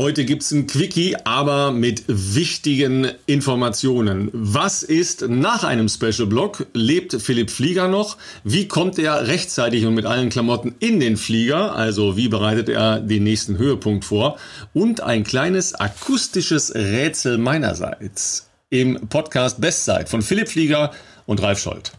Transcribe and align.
Heute 0.00 0.24
gibt's 0.24 0.50
ein 0.50 0.66
Quickie, 0.66 1.14
aber 1.24 1.72
mit 1.72 2.04
wichtigen 2.06 3.08
Informationen. 3.26 4.30
Was 4.32 4.82
ist 4.82 5.28
nach 5.28 5.62
einem 5.62 5.90
Special 5.90 6.26
Block? 6.26 6.64
Lebt 6.72 7.20
Philipp 7.20 7.50
Flieger 7.50 7.86
noch? 7.86 8.16
Wie 8.42 8.66
kommt 8.66 8.98
er 8.98 9.26
rechtzeitig 9.26 9.84
und 9.84 9.94
mit 9.94 10.06
allen 10.06 10.30
Klamotten 10.30 10.74
in 10.78 11.00
den 11.00 11.18
Flieger? 11.18 11.76
Also 11.76 12.16
wie 12.16 12.28
bereitet 12.28 12.70
er 12.70 12.98
den 13.00 13.24
nächsten 13.24 13.58
Höhepunkt 13.58 14.06
vor? 14.06 14.38
Und 14.72 15.02
ein 15.02 15.22
kleines 15.22 15.74
akustisches 15.74 16.74
Rätsel 16.74 17.36
meinerseits 17.36 18.48
im 18.70 19.06
Podcast 19.10 19.60
Bestzeit 19.60 20.08
von 20.08 20.22
Philipp 20.22 20.48
Flieger 20.48 20.92
und 21.26 21.42
Ralf 21.42 21.60
Scholz. 21.60 21.92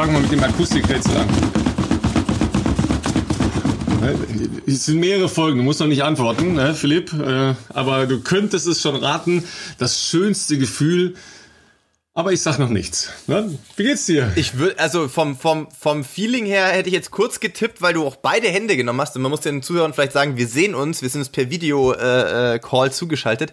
Ich 0.00 0.06
fange 0.06 0.14
mal 0.14 0.22
mit 0.22 0.32
dem 0.32 0.42
Akustikrätsel 0.42 1.14
an. 1.14 1.28
Es 4.66 4.86
sind 4.86 4.98
mehrere 4.98 5.28
Folgen, 5.28 5.58
du 5.58 5.62
musst 5.62 5.78
noch 5.78 5.88
nicht 5.88 6.02
antworten, 6.02 6.54
ne, 6.54 6.74
Philipp, 6.74 7.12
äh, 7.12 7.52
aber 7.68 8.06
du 8.06 8.22
könntest 8.22 8.66
es 8.66 8.80
schon 8.80 8.96
raten. 8.96 9.44
Das 9.76 10.02
schönste 10.02 10.56
Gefühl, 10.56 11.16
aber 12.14 12.32
ich 12.32 12.40
sag 12.40 12.58
noch 12.58 12.70
nichts. 12.70 13.10
Ne? 13.26 13.58
Wie 13.76 13.82
geht's 13.82 14.06
dir? 14.06 14.32
Ich 14.36 14.56
würde, 14.56 14.78
also 14.78 15.06
vom, 15.06 15.36
vom, 15.36 15.68
vom 15.70 16.02
Feeling 16.02 16.46
her 16.46 16.68
hätte 16.68 16.88
ich 16.88 16.94
jetzt 16.94 17.10
kurz 17.10 17.38
getippt, 17.38 17.82
weil 17.82 17.92
du 17.92 18.06
auch 18.06 18.16
beide 18.16 18.48
Hände 18.48 18.78
genommen 18.78 19.02
hast. 19.02 19.16
Und 19.16 19.22
man 19.22 19.30
muss 19.30 19.40
den 19.40 19.62
Zuhörern 19.62 19.92
vielleicht 19.92 20.12
sagen, 20.12 20.38
wir 20.38 20.48
sehen 20.48 20.74
uns, 20.74 21.02
wir 21.02 21.10
sind 21.10 21.20
uns 21.20 21.28
per 21.28 21.50
Video-Call 21.50 22.86
äh, 22.86 22.88
äh 22.88 22.90
zugeschaltet. 22.90 23.52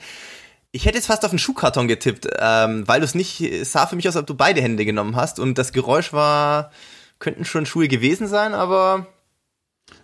Ich 0.72 0.86
hätte 0.86 0.98
jetzt 0.98 1.08
fast 1.08 1.24
auf 1.24 1.32
den 1.32 1.40
Schuhkarton 1.40 1.88
getippt, 1.88 2.28
ähm, 2.40 2.88
weil 2.88 3.00
du 3.00 3.06
es 3.06 3.16
nicht, 3.16 3.42
es 3.42 3.72
sah 3.72 3.88
für 3.88 3.96
mich 3.96 4.08
aus, 4.08 4.16
als 4.16 4.24
ob 4.24 4.28
du 4.28 4.36
beide 4.36 4.62
Hände 4.62 4.86
genommen 4.86 5.16
hast 5.16 5.40
und 5.40 5.58
das 5.58 5.72
Geräusch 5.72 6.14
war, 6.14 6.72
könnten 7.20 7.46
schon 7.46 7.66
Schuhe 7.66 7.88
gewesen 7.88 8.28
sein, 8.28 8.54
aber 8.54 9.08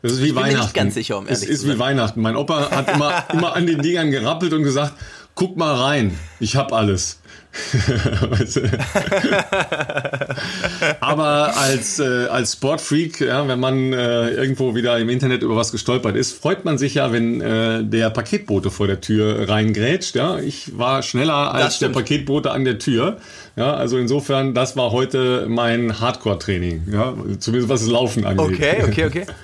das 0.01 0.13
ist 0.13 0.21
wie 0.21 0.27
ich 0.27 0.33
bin 0.33 0.43
Weihnachten. 0.43 0.57
mir 0.57 0.63
nicht 0.63 0.73
ganz 0.73 0.93
sicher, 0.93 1.17
um 1.17 1.27
ehrlich 1.27 1.43
Es 1.43 1.49
ist 1.49 1.67
wie 1.67 1.77
Weihnachten. 1.79 2.21
Mein 2.21 2.35
Opa 2.35 2.71
hat 2.71 2.89
immer, 2.89 3.25
immer 3.33 3.55
an 3.55 3.67
den 3.67 3.81
Dingern 3.81 4.11
gerappelt 4.11 4.53
und 4.53 4.63
gesagt, 4.63 4.93
guck 5.35 5.57
mal 5.57 5.75
rein, 5.75 6.17
ich 6.39 6.55
hab 6.55 6.71
alles. 6.71 7.19
Aber 10.99 11.55
als, 11.57 11.99
äh, 11.99 12.25
als 12.25 12.53
Sportfreak, 12.53 13.21
ja, 13.21 13.47
wenn 13.47 13.59
man 13.59 13.93
äh, 13.93 14.29
irgendwo 14.29 14.73
wieder 14.75 14.97
im 14.97 15.09
Internet 15.09 15.43
über 15.43 15.55
was 15.55 15.71
gestolpert 15.71 16.15
ist, 16.15 16.33
freut 16.33 16.65
man 16.65 16.79
sich 16.79 16.95
ja, 16.95 17.11
wenn 17.11 17.41
äh, 17.41 17.83
der 17.83 18.09
Paketbote 18.09 18.71
vor 18.71 18.87
der 18.87 19.01
Tür 19.01 19.49
reingrätscht. 19.49 20.15
Ja. 20.15 20.39
Ich 20.39 20.75
war 20.77 21.03
schneller 21.03 21.53
als 21.53 21.77
der 21.79 21.89
Paketbote 21.89 22.49
an 22.51 22.63
der 22.65 22.79
Tür. 22.79 23.17
Ja, 23.55 23.75
also 23.75 23.99
insofern, 23.99 24.55
das 24.55 24.75
war 24.75 24.91
heute 24.91 25.45
mein 25.47 25.99
Hardcore-Training. 25.99 26.87
Ja, 26.91 27.13
zumindest 27.37 27.69
was 27.69 27.81
das 27.81 27.89
Laufen 27.89 28.25
angeht. 28.25 28.45
Okay, 28.45 28.83
okay, 28.83 29.05
okay. 29.05 29.25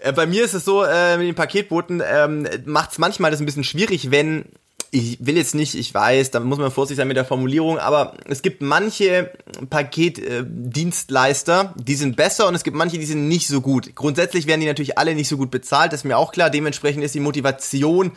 Äh, 0.00 0.12
bei 0.12 0.26
mir 0.26 0.44
ist 0.44 0.54
es 0.54 0.64
so, 0.64 0.84
äh, 0.84 1.16
mit 1.16 1.26
den 1.26 1.34
Paketboten 1.34 2.02
ähm, 2.06 2.46
macht 2.64 2.92
es 2.92 2.98
manchmal 2.98 3.30
das 3.30 3.40
ein 3.40 3.46
bisschen 3.46 3.64
schwierig, 3.64 4.10
wenn 4.10 4.46
ich 4.90 5.24
will 5.24 5.36
jetzt 5.36 5.54
nicht, 5.54 5.74
ich 5.74 5.92
weiß, 5.92 6.30
da 6.30 6.40
muss 6.40 6.58
man 6.58 6.70
vorsichtig 6.70 6.98
sein 6.98 7.08
mit 7.08 7.16
der 7.16 7.24
Formulierung, 7.24 7.78
aber 7.78 8.16
es 8.26 8.42
gibt 8.42 8.62
manche 8.62 9.32
Paketdienstleister, 9.68 11.74
die 11.76 11.94
sind 11.94 12.16
besser 12.16 12.48
und 12.48 12.54
es 12.54 12.64
gibt 12.64 12.76
manche, 12.76 12.98
die 12.98 13.06
sind 13.06 13.28
nicht 13.28 13.48
so 13.48 13.60
gut. 13.60 13.94
Grundsätzlich 13.94 14.46
werden 14.46 14.60
die 14.60 14.66
natürlich 14.66 14.98
alle 14.98 15.14
nicht 15.14 15.28
so 15.28 15.36
gut 15.36 15.50
bezahlt, 15.50 15.92
das 15.92 16.00
ist 16.00 16.04
mir 16.04 16.18
auch 16.18 16.32
klar. 16.32 16.50
Dementsprechend 16.50 17.04
ist 17.04 17.14
die 17.14 17.20
Motivation 17.20 18.12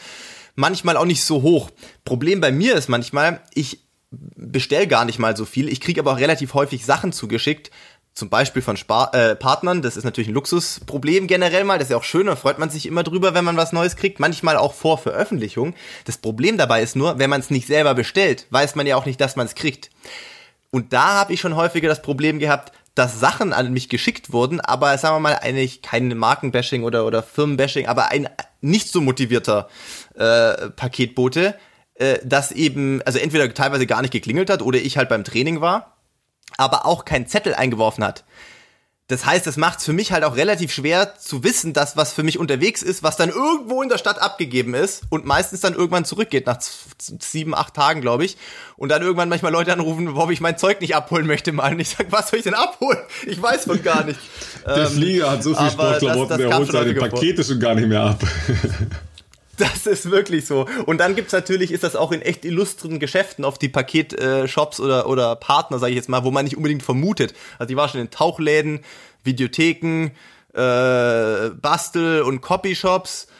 manchmal 0.55 0.97
auch 0.97 1.05
nicht 1.05 1.23
so 1.23 1.41
hoch. 1.41 1.69
Problem 2.05 2.41
bei 2.41 2.51
mir 2.51 2.75
ist 2.75 2.89
manchmal, 2.89 3.41
ich 3.53 3.83
bestell 4.11 4.87
gar 4.87 5.05
nicht 5.05 5.19
mal 5.19 5.37
so 5.37 5.45
viel, 5.45 5.69
ich 5.69 5.81
kriege 5.81 6.01
aber 6.01 6.13
auch 6.13 6.19
relativ 6.19 6.55
häufig 6.55 6.85
Sachen 6.85 7.11
zugeschickt, 7.11 7.69
zum 8.19 8.29
Beispiel 8.29 8.61
von 8.61 8.77
Spar 8.77 9.13
äh, 9.15 9.35
Partnern. 9.35 9.81
Das 9.81 9.97
ist 9.97 10.03
natürlich 10.03 10.27
ein 10.27 10.33
Luxusproblem 10.33 11.25
generell 11.25 11.63
mal. 11.63 11.79
Das 11.79 11.87
ist 11.87 11.91
ja 11.91 11.97
auch 11.97 12.03
schön, 12.03 12.27
da 12.27 12.35
freut 12.35 12.59
man 12.59 12.69
sich 12.69 12.85
immer 12.85 13.03
drüber, 13.03 13.33
wenn 13.33 13.45
man 13.45 13.57
was 13.57 13.71
Neues 13.71 13.95
kriegt. 13.95 14.19
Manchmal 14.19 14.57
auch 14.57 14.73
vor 14.73 14.97
Veröffentlichung. 14.97 15.73
Das 16.05 16.17
Problem 16.17 16.57
dabei 16.57 16.83
ist 16.83 16.95
nur, 16.95 17.17
wenn 17.17 17.29
man 17.29 17.39
es 17.39 17.49
nicht 17.49 17.65
selber 17.65 17.95
bestellt, 17.95 18.45
weiß 18.51 18.75
man 18.75 18.85
ja 18.85 18.95
auch 18.95 19.05
nicht, 19.05 19.19
dass 19.19 19.35
man 19.35 19.47
es 19.47 19.55
kriegt. 19.55 19.89
Und 20.69 20.93
da 20.93 21.15
habe 21.15 21.33
ich 21.33 21.39
schon 21.39 21.55
häufiger 21.55 21.87
das 21.87 22.03
Problem 22.03 22.37
gehabt, 22.37 22.73
dass 22.93 23.19
Sachen 23.19 23.53
an 23.53 23.71
mich 23.71 23.89
geschickt 23.89 24.33
wurden, 24.33 24.59
aber 24.59 24.97
sagen 24.97 25.15
wir 25.15 25.21
mal 25.21 25.39
eigentlich 25.41 25.81
kein 25.81 26.15
Markenbashing 26.17 26.83
oder, 26.83 27.05
oder 27.05 27.23
Firmenbashing, 27.23 27.87
aber 27.87 28.11
ein 28.11 28.27
nicht 28.61 28.91
so 28.91 28.99
motivierter 28.99 29.69
äh, 30.15 30.69
Paketbote, 30.71 31.55
äh, 31.95 32.19
das 32.23 32.51
eben, 32.51 33.01
also 33.03 33.17
entweder 33.17 33.51
teilweise 33.53 33.87
gar 33.87 34.01
nicht 34.01 34.11
geklingelt 34.11 34.49
hat 34.49 34.61
oder 34.61 34.79
ich 34.79 34.97
halt 34.97 35.07
beim 35.07 35.23
Training 35.23 35.61
war 35.61 35.98
aber 36.57 36.85
auch 36.85 37.05
keinen 37.05 37.27
Zettel 37.27 37.53
eingeworfen 37.53 38.03
hat. 38.03 38.23
Das 39.09 39.25
heißt, 39.25 39.47
es 39.47 39.57
macht 39.57 39.79
es 39.79 39.85
für 39.85 39.93
mich 39.93 40.11
halt 40.11 40.23
auch 40.23 40.35
relativ 40.35 40.71
schwer 40.71 41.17
zu 41.17 41.43
wissen, 41.43 41.73
dass 41.73 41.97
was 41.97 42.13
für 42.13 42.21
mich 42.21 42.37
unterwegs 42.37 42.83
ist, 42.83 43.01
was 43.01 43.17
dann 43.17 43.29
irgendwo 43.29 43.81
in 43.81 43.89
der 43.89 43.97
Stadt 43.97 44.21
abgegeben 44.21 44.75
ist 44.75 45.01
und 45.09 45.25
meistens 45.25 45.61
dann 45.61 45.73
irgendwann 45.73 46.05
zurückgeht, 46.05 46.45
nach 46.45 46.59
sieben, 47.19 47.55
acht 47.55 47.73
Tagen, 47.73 48.01
glaube 48.01 48.23
ich. 48.23 48.37
Und 48.77 48.89
dann 48.89 49.01
irgendwann 49.01 49.27
manchmal 49.27 49.51
Leute 49.51 49.73
anrufen, 49.73 50.13
wo 50.15 50.29
ich 50.29 50.41
mein 50.41 50.59
Zeug 50.59 50.79
nicht 50.79 50.95
abholen 50.95 51.25
möchte 51.25 51.51
mal. 51.51 51.71
Und 51.71 51.79
ich 51.79 51.89
sage, 51.89 52.11
was 52.11 52.29
soll 52.29 52.37
ich 52.37 52.43
denn 52.43 52.53
abholen? 52.53 52.99
Ich 53.25 53.41
weiß 53.41 53.63
von 53.63 53.81
gar 53.81 54.03
nicht. 54.03 54.19
Der 54.63 54.77
ähm, 54.77 54.87
Flieger 54.87 55.31
hat 55.31 55.41
so 55.41 55.55
viel 55.55 55.71
Sportklamotten, 55.71 56.37
der 56.37 56.55
holt 56.55 56.71
seine 56.71 56.93
Pakete 56.93 57.43
schon 57.43 57.59
gar 57.59 57.73
nicht 57.73 57.87
mehr 57.87 58.01
ab. 58.01 58.23
Das 59.59 59.85
ist 59.85 60.09
wirklich 60.09 60.45
so. 60.45 60.67
Und 60.85 60.99
dann 60.99 61.15
gibt's 61.15 61.33
natürlich, 61.33 61.71
ist 61.71 61.83
das 61.83 61.95
auch 61.95 62.11
in 62.11 62.21
echt 62.21 62.45
illustren 62.45 62.99
Geschäften 62.99 63.43
auf 63.43 63.57
die 63.57 63.69
Paketshops 63.69 64.79
oder, 64.79 65.07
oder 65.07 65.35
Partner, 65.35 65.79
sage 65.79 65.91
ich 65.91 65.97
jetzt 65.97 66.09
mal, 66.09 66.23
wo 66.23 66.31
man 66.31 66.45
nicht 66.45 66.57
unbedingt 66.57 66.81
vermutet. 66.81 67.33
Also 67.57 67.67
die 67.67 67.75
war 67.75 67.89
schon 67.89 68.01
in 68.01 68.09
Tauchläden, 68.09 68.79
Videotheken, 69.23 70.11
äh, 70.53 71.49
Bastel- 71.61 72.21
und 72.21 72.41
Copyshops 72.41 73.25
äh, 73.25 73.38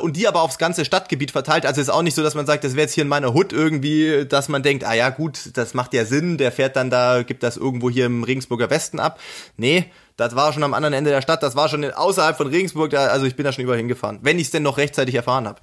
und 0.00 0.16
die 0.16 0.26
aber 0.26 0.42
aufs 0.42 0.58
ganze 0.58 0.84
Stadtgebiet 0.84 1.30
verteilt. 1.30 1.64
Also 1.64 1.80
ist 1.80 1.88
auch 1.88 2.02
nicht 2.02 2.14
so, 2.14 2.22
dass 2.22 2.34
man 2.34 2.46
sagt, 2.46 2.64
das 2.64 2.72
wäre 2.72 2.82
jetzt 2.82 2.94
hier 2.94 3.02
in 3.02 3.08
meiner 3.08 3.32
Hut 3.32 3.52
irgendwie, 3.52 4.26
dass 4.28 4.48
man 4.48 4.62
denkt, 4.62 4.84
ah 4.84 4.94
ja 4.94 5.10
gut, 5.10 5.50
das 5.54 5.74
macht 5.74 5.94
ja 5.94 6.04
Sinn, 6.04 6.36
der 6.36 6.50
fährt 6.50 6.74
dann 6.74 6.90
da, 6.90 7.22
gibt 7.22 7.42
das 7.42 7.56
irgendwo 7.56 7.88
hier 7.88 8.06
im 8.06 8.24
Regensburger 8.24 8.70
Westen 8.70 8.98
ab. 8.98 9.20
Nee, 9.56 9.86
das 10.16 10.34
war 10.34 10.52
schon 10.52 10.64
am 10.64 10.74
anderen 10.74 10.94
Ende 10.94 11.10
der 11.10 11.22
Stadt, 11.22 11.42
das 11.44 11.54
war 11.54 11.68
schon 11.68 11.84
außerhalb 11.84 12.36
von 12.36 12.48
Regensburg, 12.48 12.90
da, 12.90 13.06
also 13.06 13.24
ich 13.24 13.36
bin 13.36 13.44
da 13.44 13.52
schon 13.52 13.62
überall 13.62 13.78
hingefahren, 13.78 14.18
wenn 14.22 14.38
ich 14.38 14.46
es 14.46 14.50
denn 14.50 14.64
noch 14.64 14.78
rechtzeitig 14.78 15.14
erfahren 15.14 15.46
habe. 15.46 15.60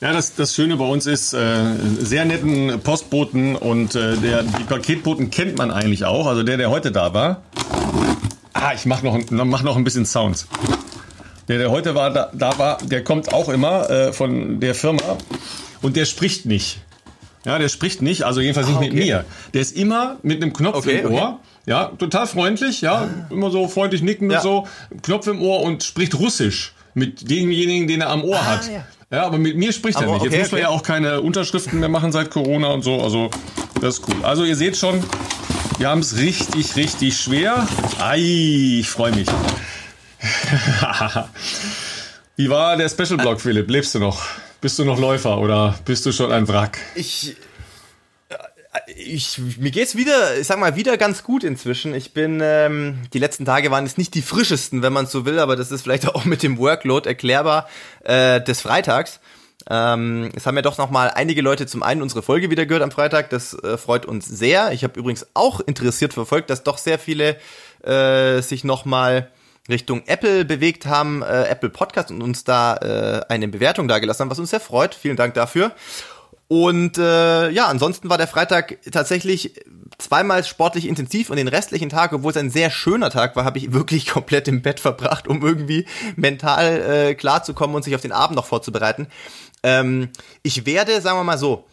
Ja, 0.00 0.14
das, 0.14 0.34
das 0.34 0.54
Schöne 0.54 0.78
bei 0.78 0.86
uns 0.86 1.06
ist, 1.06 1.34
äh, 1.34 1.74
sehr 1.98 2.24
netten 2.24 2.80
Postboten 2.80 3.54
und 3.54 3.94
äh, 3.94 4.16
der, 4.16 4.42
die 4.42 4.64
Paketboten 4.64 5.30
kennt 5.30 5.58
man 5.58 5.70
eigentlich 5.70 6.06
auch. 6.06 6.26
Also 6.26 6.42
der, 6.42 6.56
der 6.56 6.70
heute 6.70 6.90
da 6.90 7.12
war. 7.12 7.42
Ah, 8.54 8.72
ich 8.74 8.86
mach 8.86 9.02
noch, 9.02 9.18
mach 9.30 9.62
noch 9.62 9.76
ein 9.76 9.84
bisschen 9.84 10.06
Sounds. 10.06 10.46
Der, 11.50 11.58
der 11.58 11.70
heute 11.72 11.96
war, 11.96 12.12
da, 12.12 12.30
da 12.32 12.56
war, 12.58 12.78
der 12.78 13.02
kommt 13.02 13.34
auch 13.34 13.48
immer 13.48 13.90
äh, 13.90 14.12
von 14.12 14.60
der 14.60 14.72
Firma 14.72 15.18
und 15.82 15.96
der 15.96 16.04
spricht 16.04 16.46
nicht. 16.46 16.78
Ja, 17.44 17.58
der 17.58 17.68
spricht 17.68 18.02
nicht, 18.02 18.22
also 18.22 18.40
jedenfalls 18.40 18.68
nicht 18.68 18.76
ah, 18.76 18.78
okay. 18.78 18.90
mit 18.90 19.04
mir. 19.04 19.24
Der 19.52 19.60
ist 19.60 19.76
immer 19.76 20.18
mit 20.22 20.40
einem 20.40 20.52
Knopf 20.52 20.76
okay, 20.76 21.00
im 21.00 21.10
Ohr. 21.10 21.40
Okay. 21.40 21.70
Ja, 21.70 21.86
total 21.98 22.28
freundlich, 22.28 22.82
ja, 22.82 22.98
ah. 23.02 23.26
immer 23.30 23.50
so 23.50 23.66
freundlich 23.66 24.00
nicken 24.00 24.30
ja. 24.30 24.36
und 24.36 24.42
so, 24.44 24.68
Knopf 25.02 25.26
im 25.26 25.42
Ohr 25.42 25.62
und 25.62 25.82
spricht 25.82 26.14
Russisch 26.14 26.72
mit 26.94 27.28
demjenigen, 27.28 27.88
den 27.88 28.02
er 28.02 28.10
am 28.10 28.22
Ohr 28.22 28.38
ah, 28.38 28.46
hat. 28.46 28.68
Ja. 28.68 28.84
ja. 29.10 29.26
aber 29.26 29.38
mit 29.38 29.56
mir 29.56 29.72
spricht 29.72 29.98
aber 29.98 30.06
er 30.06 30.12
nicht. 30.12 30.26
Jetzt 30.26 30.38
muss 30.38 30.52
man 30.52 30.60
ja 30.60 30.68
auch 30.68 30.84
keine 30.84 31.20
Unterschriften 31.20 31.80
mehr 31.80 31.88
machen 31.88 32.12
seit 32.12 32.30
Corona 32.30 32.68
und 32.68 32.82
so, 32.82 33.02
also 33.02 33.28
das 33.80 33.98
ist 33.98 34.08
cool. 34.08 34.24
Also 34.24 34.44
ihr 34.44 34.54
seht 34.54 34.76
schon, 34.76 35.02
wir 35.78 35.88
haben 35.88 36.00
es 36.00 36.16
richtig, 36.16 36.76
richtig 36.76 37.16
schwer. 37.16 37.66
Ei, 37.98 38.20
ich 38.20 38.88
freue 38.88 39.10
mich. 39.16 39.26
Wie 42.36 42.48
war 42.50 42.76
der 42.76 42.88
Special 42.88 43.16
Block, 43.16 43.40
Philipp? 43.40 43.70
Lebst 43.70 43.94
du 43.94 43.98
noch? 43.98 44.22
Bist 44.60 44.78
du 44.78 44.84
noch 44.84 44.98
Läufer 44.98 45.38
oder 45.38 45.74
bist 45.84 46.04
du 46.06 46.12
schon 46.12 46.32
ein 46.32 46.48
Wrack? 46.48 46.78
Ich, 46.94 47.36
ich, 48.86 49.38
mir 49.58 49.70
geht's 49.70 49.96
wieder, 49.96 50.38
ich 50.38 50.46
sag 50.46 50.58
mal, 50.58 50.76
wieder 50.76 50.96
ganz 50.96 51.22
gut 51.22 51.44
inzwischen. 51.44 51.94
Ich 51.94 52.12
bin, 52.12 52.40
ähm, 52.42 52.98
die 53.12 53.18
letzten 53.18 53.44
Tage 53.44 53.70
waren 53.70 53.86
jetzt 53.86 53.98
nicht 53.98 54.14
die 54.14 54.22
frischesten, 54.22 54.82
wenn 54.82 54.92
man 54.92 55.06
so 55.06 55.24
will, 55.24 55.38
aber 55.38 55.56
das 55.56 55.70
ist 55.70 55.82
vielleicht 55.82 56.08
auch 56.14 56.24
mit 56.24 56.42
dem 56.42 56.58
Workload 56.58 57.08
erklärbar 57.08 57.68
äh, 58.04 58.40
des 58.40 58.60
Freitags. 58.60 59.20
Ähm, 59.68 60.30
es 60.34 60.46
haben 60.46 60.56
ja 60.56 60.62
doch 60.62 60.78
noch 60.78 60.90
mal 60.90 61.08
einige 61.08 61.42
Leute 61.42 61.66
zum 61.66 61.82
einen 61.82 62.00
unsere 62.02 62.22
Folge 62.22 62.50
wieder 62.50 62.66
gehört 62.66 62.82
am 62.82 62.90
Freitag. 62.90 63.30
Das 63.30 63.54
äh, 63.54 63.76
freut 63.76 64.06
uns 64.06 64.26
sehr. 64.26 64.72
Ich 64.72 64.84
habe 64.84 64.98
übrigens 64.98 65.26
auch 65.34 65.60
interessiert 65.60 66.14
verfolgt, 66.14 66.50
dass 66.50 66.62
doch 66.62 66.78
sehr 66.78 66.98
viele 66.98 67.36
äh, 67.82 68.40
sich 68.40 68.64
noch 68.64 68.84
mal 68.84 69.28
Richtung 69.70 70.02
Apple 70.06 70.44
bewegt 70.44 70.86
haben, 70.86 71.22
äh, 71.22 71.44
Apple 71.44 71.70
Podcast 71.70 72.10
und 72.10 72.22
uns 72.22 72.44
da 72.44 72.76
äh, 72.76 73.22
eine 73.28 73.48
Bewertung 73.48 73.88
dagelassen 73.88 74.22
haben, 74.24 74.30
was 74.30 74.38
uns 74.38 74.50
sehr 74.50 74.60
freut. 74.60 74.94
Vielen 74.94 75.16
Dank 75.16 75.34
dafür. 75.34 75.72
Und 76.48 76.98
äh, 76.98 77.48
ja, 77.50 77.66
ansonsten 77.66 78.10
war 78.10 78.18
der 78.18 78.26
Freitag 78.26 78.78
tatsächlich 78.90 79.54
zweimal 79.98 80.42
sportlich 80.44 80.88
intensiv 80.88 81.30
und 81.30 81.36
den 81.36 81.46
restlichen 81.46 81.90
Tag, 81.90 82.12
obwohl 82.12 82.32
es 82.32 82.36
ein 82.36 82.50
sehr 82.50 82.70
schöner 82.70 83.10
Tag 83.10 83.36
war, 83.36 83.44
habe 83.44 83.58
ich 83.58 83.72
wirklich 83.72 84.06
komplett 84.08 84.48
im 84.48 84.60
Bett 84.60 84.80
verbracht, 84.80 85.28
um 85.28 85.42
irgendwie 85.42 85.86
mental 86.16 87.10
äh, 87.10 87.14
klarzukommen 87.14 87.76
und 87.76 87.84
sich 87.84 87.94
auf 87.94 88.00
den 88.00 88.10
Abend 88.10 88.34
noch 88.36 88.46
vorzubereiten. 88.46 89.06
Ähm, 89.62 90.08
ich 90.42 90.66
werde, 90.66 91.00
sagen 91.00 91.18
wir 91.18 91.24
mal 91.24 91.38
so, 91.38 91.66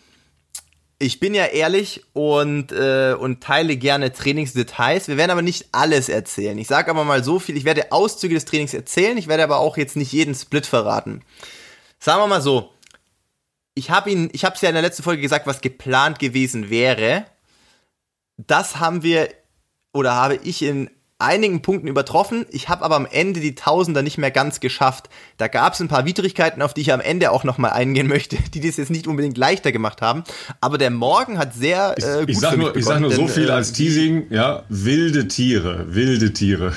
ich 1.00 1.20
bin 1.20 1.36
ja 1.36 1.46
ehrlich 1.46 2.04
und, 2.14 2.72
äh, 2.72 3.14
und 3.14 3.42
teile 3.42 3.78
gerne 3.78 4.12
Trainingsdetails. 4.12 5.08
Wir 5.08 5.18
werden 5.18 5.32
aber 5.32 5.44
nicht 5.44 5.68
alles 5.72 6.10
erzählen. 6.10 6.58
Ich 6.58 6.68
sage 6.68 6.90
aber 6.90 7.04
mal 7.04 7.24
so 7.24 7.40
viel, 7.40 7.56
ich 7.56 7.66
werde 7.66 7.92
Auszüge 7.92 8.34
des 8.34 8.46
Trainings 8.46 8.74
erzählen, 8.74 9.18
ich 9.18 9.28
werde 9.28 9.44
aber 9.44 9.60
auch 9.60 9.78
jetzt 9.78 9.96
nicht 9.96 10.12
jeden 10.12 10.34
Split 10.34 10.66
verraten. 10.66 11.24
Sagen 12.00 12.22
wir 12.22 12.28
mal 12.28 12.42
so, 12.42 12.72
ich 13.76 13.92
habe 13.92 14.10
ich 14.10 14.44
habe 14.44 14.56
es 14.56 14.62
ja 14.62 14.70
in 14.70 14.76
der 14.76 14.82
letzten 14.82 15.04
Folge 15.04 15.22
gesagt, 15.22 15.46
was 15.46 15.62
geplant 15.62 16.18
gewesen 16.18 16.72
wäre. 16.72 17.26
Das 18.38 18.80
haben 18.80 19.04
wir 19.04 19.30
oder 19.94 20.16
habe 20.16 20.36
ich 20.36 20.64
in 20.64 20.90
einigen 21.20 21.62
Punkten 21.62 21.88
übertroffen. 21.88 22.46
Ich 22.52 22.70
habe 22.70 22.86
aber 22.86 22.96
am 22.96 23.08
Ende 23.10 23.40
die 23.40 23.56
Tausender 23.56 24.02
nicht 24.02 24.18
mehr 24.18 24.32
ganz 24.32 24.60
geschafft. 24.60 25.10
Da 25.38 25.48
gab 25.48 25.74
es 25.74 25.80
ein 25.80 25.88
paar 25.88 26.06
Widrigkeiten, 26.06 26.62
auf 26.62 26.74
die 26.74 26.82
ich 26.82 26.94
am 26.94 27.02
Ende 27.02 27.32
auch 27.32 27.44
nochmal 27.44 27.72
eingehen 27.72 28.08
möchte, 28.08 28.38
die 28.54 28.62
das 28.62 28.78
jetzt 28.78 28.92
nicht 28.92 29.08
unbedingt 29.08 29.38
leichter 29.38 29.72
gemacht 29.72 30.02
haben. 30.02 30.24
Aber 30.62 30.78
der 30.78 30.92
Morgen 30.92 31.40
hat 31.40 31.54
sehr 31.54 31.96
äh, 31.98 32.20
gut 32.20 32.30
ich, 32.30 32.36
ich 32.36 32.40
sag 32.40 32.58
nur, 32.58 32.76
Ich 32.76 32.86
sag 32.86 33.00
nur 33.00 33.12
so 33.12 33.28
viel 33.28 33.50
äh, 33.50 33.52
als 33.52 33.74
Teasing, 33.74 34.28
ja, 34.30 34.64
wilde 34.70 35.28
Tiere, 35.28 35.86
wilde 35.90 36.34
Tiere. 36.34 36.74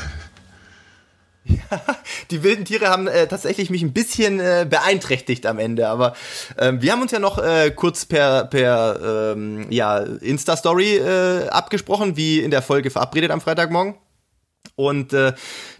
Ja, 1.44 1.56
die 2.30 2.42
wilden 2.42 2.64
Tiere 2.64 2.88
haben 2.88 3.08
äh, 3.08 3.26
tatsächlich 3.26 3.68
mich 3.68 3.82
ein 3.82 3.92
bisschen 3.92 4.40
äh, 4.40 4.66
beeinträchtigt 4.68 5.44
am 5.44 5.58
Ende, 5.58 5.88
aber 5.88 6.14
ähm, 6.58 6.80
wir 6.80 6.92
haben 6.92 7.02
uns 7.02 7.12
ja 7.12 7.18
noch 7.18 7.38
äh, 7.38 7.70
kurz 7.70 8.04
per 8.06 8.44
per 8.44 9.32
ähm, 9.34 9.66
ja 9.70 9.98
Insta 9.98 10.56
Story 10.56 10.96
äh, 10.96 11.48
abgesprochen, 11.48 12.16
wie 12.16 12.40
in 12.40 12.50
der 12.50 12.62
Folge 12.62 12.90
verabredet 12.90 13.30
am 13.30 13.40
Freitagmorgen. 13.40 13.94
Und 14.80 15.12
äh, 15.12 15.34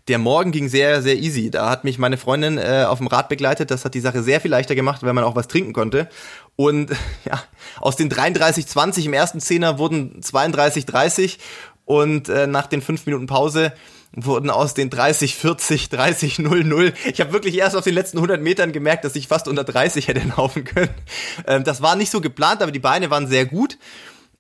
der 0.08 0.19
Morgen 0.19 0.52
ging 0.52 0.69
sehr, 0.69 1.00
sehr 1.00 1.17
easy. 1.17 1.50
Da 1.50 1.70
hat 1.70 1.85
mich 1.85 1.97
meine 1.97 2.19
Freundin 2.19 2.58
äh, 2.58 2.85
auf 2.87 2.99
dem 2.99 3.06
Rad 3.06 3.31
begleitet. 3.31 3.70
Das 3.70 3.87
hat 3.87 3.94
die 3.94 4.00
Sache 4.00 4.23
sehr 4.23 4.43
viel 4.43 4.50
leichter 4.50 4.75
gemacht, 4.75 5.02
weil 5.02 5.14
man 5.14 5.25
auch 5.25 5.37
was 5.37 5.49
trinken 5.49 5.73
konnte. 5.73 6.06
Und 6.55 6.91
ja, 7.25 7.43
aus 7.81 7.97
den 7.97 8.11
33,20 8.11 9.06
im 9.06 9.14
ersten 9.14 9.41
Zehner 9.41 9.79
wurden 9.79 10.20
32,30 10.20 11.38
und 11.87 12.29
äh, 12.29 12.47
nach 12.47 12.67
den 12.67 12.82
fünf 12.82 13.06
Minuten 13.06 13.26
Pause 13.26 13.73
wurden 14.12 14.50
aus 14.50 14.75
den 14.75 14.91
30, 14.91 15.35
40, 15.35 15.88
30, 15.88 16.38
0, 16.38 16.64
0. 16.64 16.93
Ich 17.11 17.23
habe 17.23 17.32
wirklich 17.32 17.56
erst 17.56 17.76
auf 17.76 17.85
den 17.85 17.94
letzten 17.94 18.19
100 18.19 18.43
Metern 18.43 18.73
gemerkt, 18.73 19.06
dass 19.06 19.17
ich 19.17 19.29
fast 19.29 19.49
unter 19.49 19.64
30 19.64 20.08
hätte 20.08 20.20
laufen 20.37 20.64
können. 20.64 20.94
Ähm, 21.47 21.64
das 21.64 21.81
war 21.81 21.97
nicht 21.97 22.11
so 22.11 22.20
geplant, 22.20 22.61
aber 22.61 22.70
die 22.70 22.81
Beine 22.81 23.08
waren 23.11 23.29
sehr 23.29 23.47
gut. 23.47 23.79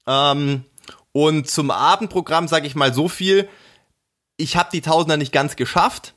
Ähm, 0.06 0.64
und 1.12 1.48
zum 1.48 1.70
Abendprogramm 1.70 2.46
sage 2.46 2.66
ich 2.66 2.74
mal 2.74 2.92
so 2.92 3.08
viel 3.08 3.48
ich 4.40 4.56
habe 4.56 4.70
die 4.72 4.80
Tausender 4.80 5.16
nicht 5.16 5.32
ganz 5.32 5.56
geschafft. 5.56 6.14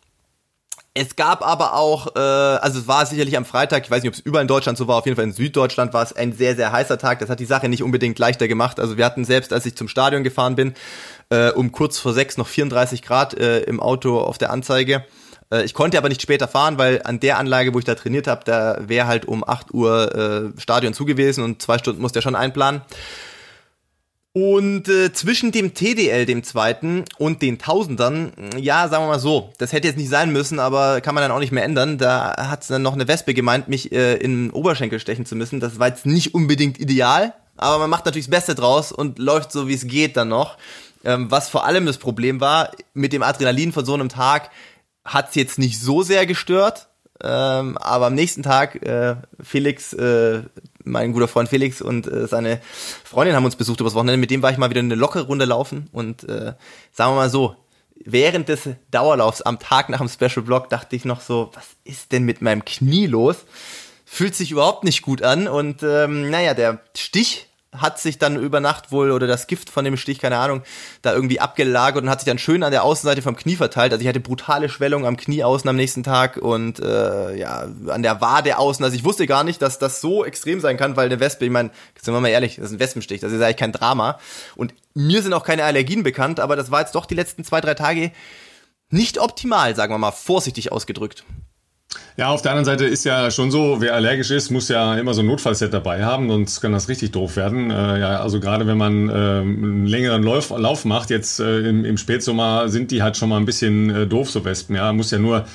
Es 0.95 1.15
gab 1.15 1.45
aber 1.45 1.73
auch, 1.73 2.15
äh, 2.15 2.19
also 2.19 2.79
es 2.79 2.87
war 2.87 3.05
sicherlich 3.07 3.35
am 3.35 3.45
Freitag, 3.45 3.83
ich 3.83 3.89
weiß 3.89 4.03
nicht, 4.03 4.09
ob 4.09 4.13
es 4.13 4.19
überall 4.19 4.43
in 4.43 4.47
Deutschland 4.47 4.77
so 4.77 4.87
war, 4.87 4.97
auf 4.97 5.05
jeden 5.05 5.15
Fall 5.15 5.25
in 5.25 5.33
Süddeutschland 5.33 5.91
war 5.91 6.03
es 6.03 6.13
ein 6.13 6.33
sehr, 6.33 6.55
sehr 6.55 6.71
heißer 6.71 6.99
Tag. 6.99 7.17
Das 7.17 7.29
hat 7.29 7.39
die 7.39 7.45
Sache 7.45 7.67
nicht 7.67 7.81
unbedingt 7.81 8.19
leichter 8.19 8.47
gemacht. 8.47 8.79
Also 8.79 8.95
wir 8.95 9.03
hatten 9.03 9.25
selbst, 9.25 9.53
als 9.53 9.65
ich 9.65 9.75
zum 9.75 9.87
Stadion 9.87 10.23
gefahren 10.23 10.55
bin, 10.55 10.75
äh, 11.29 11.49
um 11.49 11.71
kurz 11.71 11.97
vor 11.97 12.13
sechs 12.13 12.37
noch 12.37 12.47
34 12.47 13.01
Grad 13.01 13.33
äh, 13.33 13.61
im 13.61 13.79
Auto 13.79 14.19
auf 14.19 14.37
der 14.37 14.51
Anzeige. 14.51 15.03
Äh, 15.51 15.63
ich 15.63 15.73
konnte 15.73 15.97
aber 15.97 16.09
nicht 16.09 16.21
später 16.21 16.47
fahren, 16.47 16.77
weil 16.77 17.01
an 17.03 17.19
der 17.19 17.39
Anlage, 17.39 17.73
wo 17.73 17.79
ich 17.79 17.85
da 17.85 17.95
trainiert 17.95 18.27
habe, 18.27 18.43
da 18.45 18.77
wäre 18.79 19.07
halt 19.07 19.25
um 19.25 19.43
8 19.43 19.73
Uhr 19.73 20.53
äh, 20.55 20.61
Stadion 20.61 20.93
zugewiesen 20.93 21.43
und 21.43 21.59
zwei 21.59 21.79
Stunden 21.79 22.03
musste 22.03 22.19
er 22.19 22.23
schon 22.23 22.35
einplanen. 22.35 22.81
Und 24.35 24.89
äh, 24.89 25.13
zwischen 25.13 25.51
dem 25.51 25.75
TDL, 25.75 26.25
dem 26.25 26.43
zweiten, 26.43 27.05
und 27.19 27.43
den 27.43 27.59
Tausendern, 27.59 28.33
ja, 28.57 28.87
sagen 28.87 29.03
wir 29.03 29.09
mal 29.09 29.19
so, 29.19 29.53
das 29.59 29.73
hätte 29.73 29.87
jetzt 29.87 29.97
nicht 29.97 30.09
sein 30.09 30.31
müssen, 30.31 30.57
aber 30.57 31.01
kann 31.01 31.13
man 31.13 31.21
dann 31.21 31.31
auch 31.31 31.39
nicht 31.39 31.51
mehr 31.51 31.63
ändern. 31.63 31.99
Da 31.99 32.35
hat 32.49 32.67
dann 32.67 32.81
noch 32.81 32.93
eine 32.93 33.07
Wespe 33.07 33.35
gemeint, 33.35 33.67
mich 33.67 33.91
äh, 33.91 34.15
in 34.15 34.47
den 34.47 34.51
Oberschenkel 34.51 34.99
stechen 34.99 35.27
zu 35.27 35.35
müssen. 35.35 35.59
Das 35.59 35.77
war 35.77 35.87
jetzt 35.87 36.07
nicht 36.07 36.33
unbedingt 36.33 36.79
ideal, 36.79 37.35
aber 37.57 37.77
man 37.77 37.91
macht 37.91 38.05
natürlich 38.05 38.25
das 38.25 38.31
Beste 38.31 38.55
draus 38.55 38.91
und 38.91 39.19
läuft 39.19 39.51
so, 39.51 39.67
wie 39.67 39.75
es 39.75 39.85
geht 39.85 40.17
dann 40.17 40.29
noch. 40.29 40.57
Ähm, 41.03 41.29
was 41.29 41.49
vor 41.49 41.65
allem 41.65 41.85
das 41.85 41.99
Problem 41.99 42.41
war, 42.41 42.71
mit 42.95 43.13
dem 43.13 43.21
Adrenalin 43.21 43.71
von 43.71 43.85
so 43.85 43.93
einem 43.93 44.09
Tag 44.09 44.49
hat 45.05 45.29
es 45.29 45.35
jetzt 45.35 45.59
nicht 45.59 45.79
so 45.79 46.01
sehr 46.01 46.25
gestört, 46.25 46.87
ähm, 47.21 47.77
aber 47.77 48.07
am 48.07 48.15
nächsten 48.15 48.41
Tag, 48.41 48.81
äh, 48.83 49.15
Felix, 49.41 49.93
äh, 49.93 50.43
mein 50.83 51.13
guter 51.13 51.27
Freund 51.27 51.49
Felix 51.49 51.81
und 51.81 52.07
äh, 52.07 52.27
seine 52.27 52.61
Freundin 53.03 53.35
haben 53.35 53.45
uns 53.45 53.55
besucht 53.55 53.79
übers 53.79 53.95
Wochenende. 53.95 54.17
Mit 54.17 54.31
dem 54.31 54.41
war 54.41 54.51
ich 54.51 54.57
mal 54.57 54.69
wieder 54.69 54.79
eine 54.79 54.95
lockere 54.95 55.27
Runde 55.27 55.45
laufen 55.45 55.89
und 55.91 56.23
äh, 56.23 56.53
sagen 56.91 57.11
wir 57.11 57.15
mal 57.15 57.29
so, 57.29 57.55
während 57.95 58.49
des 58.49 58.69
Dauerlaufs 58.91 59.41
am 59.41 59.59
Tag 59.59 59.89
nach 59.89 59.99
dem 59.99 60.09
Special 60.09 60.43
Block 60.43 60.69
dachte 60.69 60.95
ich 60.95 61.05
noch 61.05 61.21
so, 61.21 61.51
was 61.53 61.67
ist 61.83 62.11
denn 62.11 62.23
mit 62.23 62.41
meinem 62.41 62.65
Knie 62.65 63.07
los? 63.07 63.37
Fühlt 64.05 64.35
sich 64.35 64.51
überhaupt 64.51 64.83
nicht 64.83 65.01
gut 65.01 65.23
an 65.23 65.47
und 65.47 65.81
ähm, 65.83 66.29
naja, 66.29 66.53
der 66.53 66.81
Stich 66.95 67.47
hat 67.77 67.99
sich 67.99 68.17
dann 68.17 68.35
über 68.35 68.59
Nacht 68.59 68.91
wohl 68.91 69.11
oder 69.11 69.27
das 69.27 69.47
Gift 69.47 69.69
von 69.69 69.85
dem 69.85 69.97
Stich, 69.97 70.19
keine 70.19 70.37
Ahnung, 70.37 70.61
da 71.01 71.13
irgendwie 71.13 71.39
abgelagert 71.39 72.03
und 72.03 72.09
hat 72.09 72.19
sich 72.19 72.27
dann 72.27 72.37
schön 72.37 72.63
an 72.63 72.71
der 72.71 72.83
Außenseite 72.83 73.21
vom 73.21 73.35
Knie 73.35 73.55
verteilt. 73.55 73.91
Also 73.91 74.01
ich 74.01 74.07
hatte 74.07 74.19
brutale 74.19 74.69
Schwellung 74.69 75.05
am 75.05 75.17
Knie 75.17 75.43
außen 75.43 75.69
am 75.69 75.75
nächsten 75.75 76.03
Tag 76.03 76.37
und 76.37 76.79
äh, 76.79 77.35
ja, 77.35 77.67
an 77.87 78.03
der 78.03 78.21
Wade 78.21 78.57
außen. 78.57 78.83
Also 78.83 78.95
ich 78.95 79.03
wusste 79.03 79.27
gar 79.27 79.43
nicht, 79.43 79.61
dass 79.61 79.79
das 79.79 80.01
so 80.01 80.25
extrem 80.25 80.59
sein 80.59 80.77
kann, 80.77 80.95
weil 80.95 81.07
eine 81.07 81.19
Wespe, 81.19 81.45
ich 81.45 81.51
meine, 81.51 81.71
sind 82.01 82.13
wir 82.13 82.21
mal 82.21 82.29
ehrlich, 82.29 82.55
das 82.55 82.65
ist 82.65 82.73
ein 82.73 82.79
Wespenstich, 82.79 83.21
das 83.21 83.31
ist 83.31 83.41
eigentlich 83.41 83.57
kein 83.57 83.71
Drama. 83.71 84.19
Und 84.55 84.73
mir 84.93 85.21
sind 85.21 85.33
auch 85.33 85.43
keine 85.43 85.63
Allergien 85.63 86.03
bekannt, 86.03 86.39
aber 86.39 86.55
das 86.55 86.71
war 86.71 86.81
jetzt 86.81 86.95
doch 86.95 87.05
die 87.05 87.15
letzten 87.15 87.43
zwei, 87.43 87.61
drei 87.61 87.73
Tage 87.73 88.11
nicht 88.89 89.17
optimal, 89.17 89.75
sagen 89.75 89.93
wir 89.93 89.97
mal, 89.97 90.11
vorsichtig 90.11 90.71
ausgedrückt. 90.71 91.23
Ja, 92.15 92.29
auf 92.29 92.41
der 92.41 92.51
anderen 92.51 92.65
Seite 92.65 92.85
ist 92.85 93.05
ja 93.05 93.31
schon 93.31 93.49
so, 93.49 93.77
wer 93.79 93.95
allergisch 93.95 94.29
ist, 94.29 94.51
muss 94.51 94.69
ja 94.69 94.95
immer 94.95 95.13
so 95.13 95.21
ein 95.21 95.27
Notfallset 95.27 95.73
dabei 95.73 96.05
haben, 96.05 96.29
sonst 96.29 96.61
kann 96.61 96.71
das 96.71 96.87
richtig 96.87 97.11
doof 97.11 97.35
werden. 97.35 97.71
Äh, 97.71 97.99
ja, 97.99 98.19
also 98.21 98.39
gerade 98.39 98.67
wenn 98.67 98.77
man 98.77 99.09
äh, 99.09 99.13
einen 99.13 99.87
längeren 99.87 100.21
Lauf, 100.23 100.51
Lauf 100.51 100.85
macht, 100.85 101.09
jetzt 101.09 101.39
äh, 101.39 101.67
im, 101.67 101.85
im 101.85 101.97
Spätsommer 101.97 102.69
sind 102.69 102.91
die 102.91 103.01
halt 103.01 103.17
schon 103.17 103.29
mal 103.29 103.37
ein 103.37 103.45
bisschen 103.45 103.89
äh, 103.89 104.07
doof, 104.07 104.29
so 104.29 104.45
Wespen. 104.45 104.75
Ja, 104.75 104.93
muss 104.93 105.11
ja 105.11 105.17
nur 105.17 105.45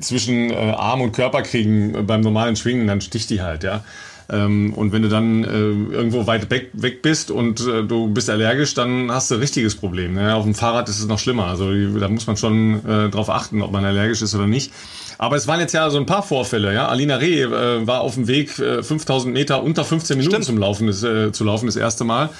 zwischen 0.00 0.50
äh, 0.50 0.54
Arm 0.54 1.00
und 1.00 1.12
Körper 1.12 1.42
kriegen 1.42 2.06
beim 2.06 2.20
normalen 2.20 2.56
Schwingen, 2.56 2.86
dann 2.86 3.00
sticht 3.00 3.30
die 3.30 3.42
halt, 3.42 3.64
ja. 3.64 3.84
Ähm, 4.28 4.72
und 4.74 4.92
wenn 4.92 5.02
du 5.02 5.08
dann 5.08 5.44
äh, 5.44 5.48
irgendwo 5.48 6.26
weit 6.26 6.50
weg, 6.50 6.70
weg 6.72 7.02
bist 7.02 7.30
und 7.30 7.60
äh, 7.60 7.84
du 7.84 8.08
bist 8.08 8.28
allergisch, 8.28 8.74
dann 8.74 9.10
hast 9.10 9.30
du 9.30 9.36
ein 9.36 9.40
richtiges 9.40 9.76
Problem. 9.76 10.14
Ne? 10.14 10.34
Auf 10.34 10.44
dem 10.44 10.54
Fahrrad 10.54 10.88
ist 10.88 10.98
es 10.98 11.06
noch 11.06 11.18
schlimmer. 11.18 11.46
Also 11.46 11.70
da 11.98 12.08
muss 12.08 12.26
man 12.26 12.36
schon 12.36 12.84
äh, 12.84 13.08
drauf 13.08 13.30
achten, 13.30 13.62
ob 13.62 13.70
man 13.70 13.84
allergisch 13.84 14.22
ist 14.22 14.34
oder 14.34 14.48
nicht. 14.48 14.72
Aber 15.18 15.36
es 15.36 15.46
waren 15.46 15.60
jetzt 15.60 15.72
ja 15.72 15.88
so 15.90 15.98
ein 15.98 16.06
paar 16.06 16.24
Vorfälle. 16.24 16.74
Ja? 16.74 16.88
Alina 16.88 17.16
Reh 17.16 17.42
äh, 17.42 17.86
war 17.86 18.00
auf 18.00 18.14
dem 18.14 18.26
Weg, 18.26 18.58
äh, 18.58 18.82
5000 18.82 19.32
Meter 19.32 19.62
unter 19.62 19.84
15 19.84 20.18
Minuten 20.18 20.42
zum 20.42 20.58
Laufen, 20.58 20.88
das, 20.88 21.04
äh, 21.04 21.30
zu 21.30 21.44
laufen 21.44 21.66
das 21.66 21.76
erste 21.76 22.04
Mal 22.04 22.30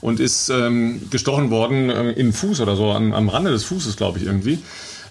und 0.00 0.20
ist 0.20 0.50
ähm, 0.50 1.02
gestochen 1.10 1.50
worden 1.50 1.90
äh, 1.90 2.10
in 2.10 2.26
den 2.26 2.32
Fuß 2.32 2.60
oder 2.60 2.76
so, 2.76 2.90
an, 2.90 3.12
am 3.12 3.28
Rande 3.28 3.50
des 3.52 3.64
Fußes, 3.64 3.96
glaube 3.96 4.18
ich, 4.18 4.26
irgendwie. 4.26 4.58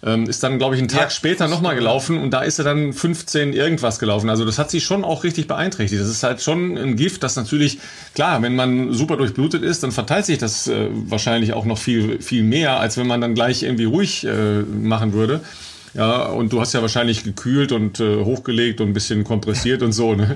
Ähm, 0.06 0.30
ist 0.30 0.44
dann, 0.44 0.60
glaube 0.60 0.76
ich, 0.76 0.80
einen 0.80 0.88
Tag 0.88 1.02
ja, 1.02 1.10
später 1.10 1.48
nochmal 1.48 1.76
gelaufen 1.76 2.20
und 2.20 2.30
da 2.30 2.42
ist 2.42 2.60
er 2.60 2.66
dann 2.66 2.94
15 2.94 3.54
irgendwas 3.54 3.98
gelaufen. 3.98 4.30
Also 4.30 4.46
das 4.46 4.60
hat 4.60 4.70
sich 4.70 4.84
schon 4.84 5.04
auch 5.04 5.24
richtig 5.24 5.48
beeinträchtigt. 5.48 6.00
Das 6.00 6.10
ist 6.10 6.22
halt 6.22 6.44
schon 6.44 6.78
ein 6.78 6.96
Gift, 6.96 7.24
das 7.24 7.36
natürlich, 7.36 7.80
klar, 8.14 8.42
wenn 8.44 8.56
man 8.56 8.94
super 8.94 9.18
durchblutet 9.18 9.64
ist, 9.64 9.82
dann 9.82 9.92
verteilt 9.92 10.28
sich 10.28 10.38
das 10.38 10.68
äh, 10.68 10.90
wahrscheinlich 10.92 11.54
auch 11.54 11.66
noch 11.66 11.80
viel, 11.80 12.22
viel 12.22 12.44
mehr, 12.44 12.80
als 12.80 12.98
wenn 12.98 13.08
man 13.08 13.20
dann 13.20 13.34
gleich 13.34 13.64
irgendwie 13.64 13.86
ruhig 13.86 14.26
äh, 14.26 14.62
machen 14.62 15.14
würde. 15.14 15.42
Ja, 15.96 16.26
und 16.26 16.52
du 16.52 16.60
hast 16.60 16.74
ja 16.74 16.82
wahrscheinlich 16.82 17.24
gekühlt 17.24 17.72
und 17.72 18.02
äh, 18.02 18.18
hochgelegt 18.24 18.82
und 18.82 18.90
ein 18.90 18.94
bisschen 18.94 19.24
kompressiert 19.24 19.82
und 19.82 19.94
so, 19.94 20.14
ne? 20.14 20.36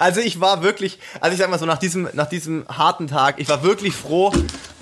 Also 0.00 0.20
ich 0.20 0.40
war 0.40 0.62
wirklich, 0.62 0.98
also 1.20 1.32
ich 1.32 1.38
sag 1.38 1.50
mal 1.50 1.58
so, 1.58 1.64
nach 1.64 1.78
diesem, 1.78 2.08
nach 2.12 2.28
diesem 2.28 2.66
harten 2.68 3.06
Tag, 3.06 3.36
ich 3.38 3.48
war 3.48 3.62
wirklich 3.62 3.94
froh, 3.94 4.32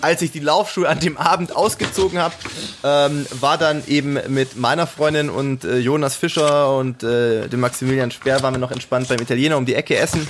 als 0.00 0.22
ich 0.22 0.32
die 0.32 0.40
Laufschuhe 0.40 0.88
an 0.88 1.00
dem 1.00 1.18
Abend 1.18 1.54
ausgezogen 1.54 2.18
habe, 2.18 2.34
ähm, 2.82 3.26
war 3.40 3.58
dann 3.58 3.86
eben 3.86 4.18
mit 4.28 4.56
meiner 4.56 4.86
Freundin 4.86 5.28
und 5.28 5.64
äh, 5.64 5.78
Jonas 5.78 6.16
Fischer 6.16 6.74
und 6.76 7.02
äh, 7.02 7.46
dem 7.48 7.60
Maximilian 7.60 8.10
Speer 8.10 8.42
waren 8.42 8.54
wir 8.54 8.58
noch 8.58 8.72
entspannt 8.72 9.08
beim 9.08 9.20
Italiener 9.20 9.58
um 9.58 9.66
die 9.66 9.74
Ecke 9.74 9.96
essen. 9.96 10.26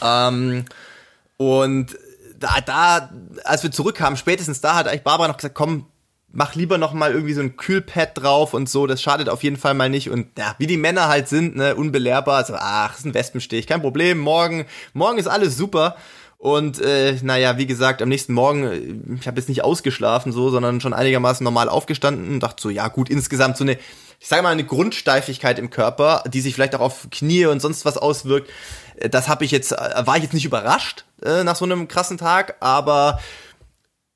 Ähm, 0.00 0.64
und 1.36 1.96
da, 2.38 2.60
da, 2.64 3.10
als 3.44 3.62
wir 3.62 3.72
zurückkamen, 3.72 4.16
spätestens 4.16 4.60
da 4.60 4.76
hat 4.76 4.86
eigentlich 4.86 5.02
Barbara 5.02 5.28
noch 5.28 5.36
gesagt, 5.36 5.54
komm, 5.54 5.86
mach 6.32 6.54
lieber 6.54 6.78
noch 6.78 6.92
mal 6.92 7.12
irgendwie 7.12 7.34
so 7.34 7.40
ein 7.40 7.56
Kühlpad 7.56 8.10
drauf 8.14 8.54
und 8.54 8.68
so, 8.68 8.86
das 8.86 9.02
schadet 9.02 9.28
auf 9.28 9.42
jeden 9.42 9.56
Fall 9.56 9.74
mal 9.74 9.88
nicht 9.88 10.10
und 10.10 10.28
ja, 10.38 10.54
wie 10.58 10.66
die 10.66 10.76
Männer 10.76 11.08
halt 11.08 11.28
sind, 11.28 11.56
ne, 11.56 11.74
unbelehrbar, 11.74 12.36
also 12.36 12.54
ach, 12.56 12.96
ist 12.96 13.04
ein 13.04 13.14
Wespenstich, 13.14 13.66
kein 13.66 13.82
Problem, 13.82 14.18
morgen, 14.18 14.66
morgen 14.94 15.18
ist 15.18 15.28
alles 15.28 15.56
super 15.56 15.96
und 16.42 16.80
äh, 16.80 17.16
naja, 17.22 17.56
wie 17.56 17.66
gesagt, 17.66 18.02
am 18.02 18.08
nächsten 18.08 18.32
Morgen, 18.32 18.64
äh, 18.64 19.14
ich 19.20 19.28
habe 19.28 19.38
jetzt 19.38 19.48
nicht 19.48 19.62
ausgeschlafen 19.62 20.32
so, 20.32 20.50
sondern 20.50 20.80
schon 20.80 20.92
einigermaßen 20.92 21.44
normal 21.44 21.68
aufgestanden 21.68 22.28
und 22.28 22.40
dachte 22.40 22.60
so, 22.60 22.68
ja 22.68 22.88
gut, 22.88 23.10
insgesamt 23.10 23.56
so 23.56 23.62
eine, 23.62 23.78
ich 24.18 24.26
sage 24.26 24.42
mal, 24.42 24.48
eine 24.48 24.64
Grundsteifigkeit 24.64 25.60
im 25.60 25.70
Körper, 25.70 26.24
die 26.26 26.40
sich 26.40 26.54
vielleicht 26.54 26.74
auch 26.74 26.80
auf 26.80 27.06
Knie 27.12 27.46
und 27.46 27.62
sonst 27.62 27.84
was 27.84 27.96
auswirkt. 27.96 28.50
Äh, 28.96 29.08
das 29.08 29.28
habe 29.28 29.44
ich 29.44 29.52
jetzt, 29.52 29.70
äh, 29.70 30.04
war 30.04 30.16
ich 30.16 30.24
jetzt 30.24 30.34
nicht 30.34 30.44
überrascht 30.44 31.04
äh, 31.24 31.44
nach 31.44 31.54
so 31.54 31.64
einem 31.64 31.86
krassen 31.86 32.18
Tag, 32.18 32.56
aber 32.58 33.20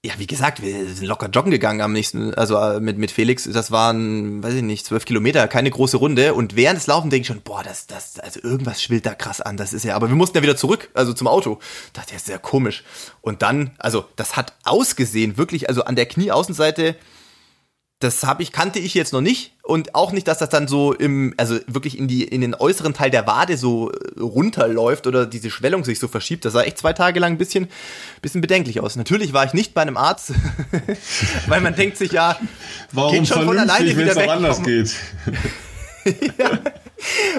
ja, 0.04 0.12
wie 0.18 0.26
gesagt, 0.26 0.62
wir 0.62 0.86
sind 0.86 1.06
locker 1.06 1.28
joggen 1.28 1.50
gegangen 1.50 1.80
am 1.80 1.92
nächsten, 1.92 2.32
also 2.34 2.56
äh, 2.56 2.80
mit, 2.80 2.96
mit 2.96 3.10
Felix. 3.10 3.48
Das 3.52 3.72
waren, 3.72 4.42
weiß 4.42 4.54
ich 4.54 4.62
nicht, 4.62 4.86
zwölf 4.86 5.04
Kilometer, 5.04 5.48
keine 5.48 5.70
große 5.70 5.96
Runde. 5.96 6.34
Und 6.34 6.54
während 6.54 6.78
des 6.78 6.86
Laufen 6.86 7.10
denke 7.10 7.22
ich 7.22 7.26
schon, 7.26 7.40
boah, 7.40 7.62
das, 7.64 7.88
das, 7.88 8.20
also 8.20 8.40
irgendwas 8.40 8.80
schwillt 8.82 9.04
da 9.04 9.14
krass 9.14 9.40
an. 9.40 9.56
Das 9.56 9.72
ist 9.72 9.84
ja, 9.84 9.96
aber 9.96 10.08
wir 10.08 10.14
mussten 10.14 10.36
ja 10.36 10.42
wieder 10.42 10.56
zurück, 10.56 10.90
also 10.94 11.12
zum 11.12 11.26
Auto. 11.26 11.58
Das 11.92 12.04
ist 12.04 12.12
ja 12.12 12.18
sehr 12.18 12.38
komisch. 12.38 12.84
Und 13.20 13.42
dann, 13.42 13.72
also, 13.78 14.04
das 14.14 14.36
hat 14.36 14.54
ausgesehen, 14.62 15.38
wirklich, 15.38 15.68
also 15.68 15.82
an 15.82 15.96
der 15.96 16.06
Knieaußenseite, 16.06 16.94
das 18.00 18.24
habe 18.24 18.42
ich 18.42 18.52
kannte 18.52 18.78
ich 18.78 18.92
jetzt 18.92 19.14
noch 19.14 19.22
nicht 19.22 19.52
und 19.62 19.94
auch 19.94 20.12
nicht, 20.12 20.28
dass 20.28 20.38
das 20.38 20.50
dann 20.50 20.68
so 20.68 20.92
im 20.92 21.32
also 21.38 21.58
wirklich 21.66 21.98
in 21.98 22.08
die 22.08 22.24
in 22.24 22.42
den 22.42 22.54
äußeren 22.54 22.92
Teil 22.92 23.10
der 23.10 23.26
Wade 23.26 23.56
so 23.56 23.90
äh, 23.90 24.20
runterläuft 24.20 25.06
oder 25.06 25.24
diese 25.24 25.50
Schwellung 25.50 25.82
sich 25.82 25.98
so 25.98 26.06
verschiebt. 26.06 26.44
Das 26.44 26.52
sah 26.52 26.62
echt 26.62 26.76
zwei 26.76 26.92
Tage 26.92 27.20
lang 27.20 27.32
ein 27.32 27.38
bisschen 27.38 27.68
bisschen 28.20 28.42
bedenklich 28.42 28.80
aus. 28.80 28.96
Natürlich 28.96 29.32
war 29.32 29.46
ich 29.46 29.54
nicht 29.54 29.72
bei 29.72 29.80
einem 29.80 29.96
Arzt, 29.96 30.32
weil 31.46 31.62
man 31.62 31.74
denkt 31.74 31.96
sich 31.96 32.12
ja, 32.12 32.38
Warum 32.92 33.14
geht 33.14 33.28
schon 33.28 33.46
von 33.46 33.58
alleine 33.58 33.96
wieder 33.96 34.14
weg. 34.14 34.28
anders 34.28 34.62
geht. 34.62 34.94
ja. 36.38 36.50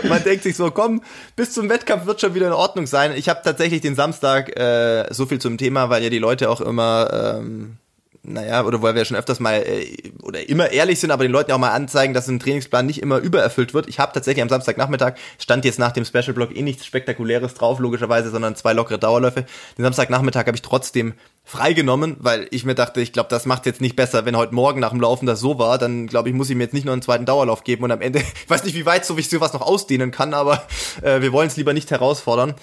Man 0.08 0.24
denkt 0.24 0.44
sich 0.44 0.56
so, 0.56 0.72
komm, 0.72 1.02
bis 1.36 1.52
zum 1.52 1.70
Wettkampf 1.70 2.06
wird 2.06 2.22
schon 2.22 2.34
wieder 2.36 2.48
in 2.48 2.54
Ordnung 2.54 2.88
sein. 2.88 3.12
Ich 3.16 3.30
habe 3.30 3.42
tatsächlich 3.44 3.82
den 3.82 3.96
Samstag 3.96 4.58
äh, 4.60 5.06
so 5.12 5.26
viel 5.26 5.40
zum 5.40 5.58
Thema, 5.58 5.90
weil 5.90 6.04
ja 6.04 6.10
die 6.10 6.20
Leute 6.20 6.50
auch 6.50 6.62
immer 6.62 7.38
ähm, 7.40 7.78
naja, 8.28 8.66
oder 8.66 8.82
weil 8.82 8.94
wir 8.94 9.06
schon 9.06 9.16
öfters 9.16 9.40
mal 9.40 9.64
äh, 9.66 10.12
oder 10.22 10.50
immer 10.50 10.70
ehrlich 10.72 11.00
sind, 11.00 11.12
aber 11.12 11.24
den 11.24 11.32
Leuten 11.32 11.52
auch 11.54 11.58
mal 11.58 11.72
anzeigen, 11.72 12.14
dass 12.14 12.28
ein 12.28 12.40
Trainingsplan 12.40 12.86
nicht 12.86 13.02
immer 13.02 13.20
übererfüllt 13.20 13.74
wird. 13.74 13.88
Ich 13.88 14.00
habe 14.00 14.12
tatsächlich 14.12 14.42
am 14.42 14.50
Samstagnachmittag, 14.50 15.14
stand 15.40 15.64
jetzt 15.64 15.80
nach 15.80 15.94
dem 15.94 16.04
Special 16.04 16.34
Block 16.34 16.56
eh 16.56 16.62
nichts 16.62 16.86
Spektakuläres 16.86 17.54
drauf, 17.54 17.80
logischerweise, 17.80 18.30
sondern 18.30 18.56
zwei 18.56 18.74
lockere 18.74 19.00
Dauerläufe. 19.00 19.46
Den 19.78 19.84
Samstagnachmittag 19.84 20.46
habe 20.46 20.56
ich 20.56 20.62
trotzdem 20.62 21.14
freigenommen, 21.46 22.18
weil 22.20 22.48
ich 22.52 22.66
mir 22.66 22.76
dachte, 22.76 23.00
ich 23.00 23.14
glaube, 23.14 23.30
das 23.30 23.46
macht 23.46 23.66
jetzt 23.66 23.80
nicht 23.80 23.96
besser, 23.96 24.26
wenn 24.26 24.36
heute 24.36 24.54
Morgen 24.54 24.82
nach 24.82 24.90
dem 24.90 25.00
Laufen 25.00 25.26
das 25.26 25.40
so 25.40 25.58
war, 25.58 25.78
dann 25.78 26.08
glaube 26.08 26.28
ich, 26.28 26.36
muss 26.36 26.50
ich 26.50 26.58
mir 26.58 26.64
jetzt 26.64 26.74
nicht 26.74 26.86
noch 26.86 26.92
einen 26.92 27.02
zweiten 27.02 27.26
Dauerlauf 27.26 27.64
geben 27.64 27.86
und 27.86 27.92
am 27.92 28.02
Ende, 28.02 28.20
ich 28.44 28.50
weiß 28.50 28.66
nicht, 28.66 28.76
wie 28.76 28.86
weit 28.86 29.06
so 29.06 29.18
ich 29.18 29.30
sowas 29.30 29.54
noch 29.54 29.62
ausdehnen 29.62 30.12
kann, 30.12 30.34
aber 30.34 30.64
äh, 31.02 31.22
wir 31.22 31.32
wollen 31.32 31.48
es 31.48 31.56
lieber 31.56 31.74
nicht 31.74 31.90
herausfordern. 31.90 32.56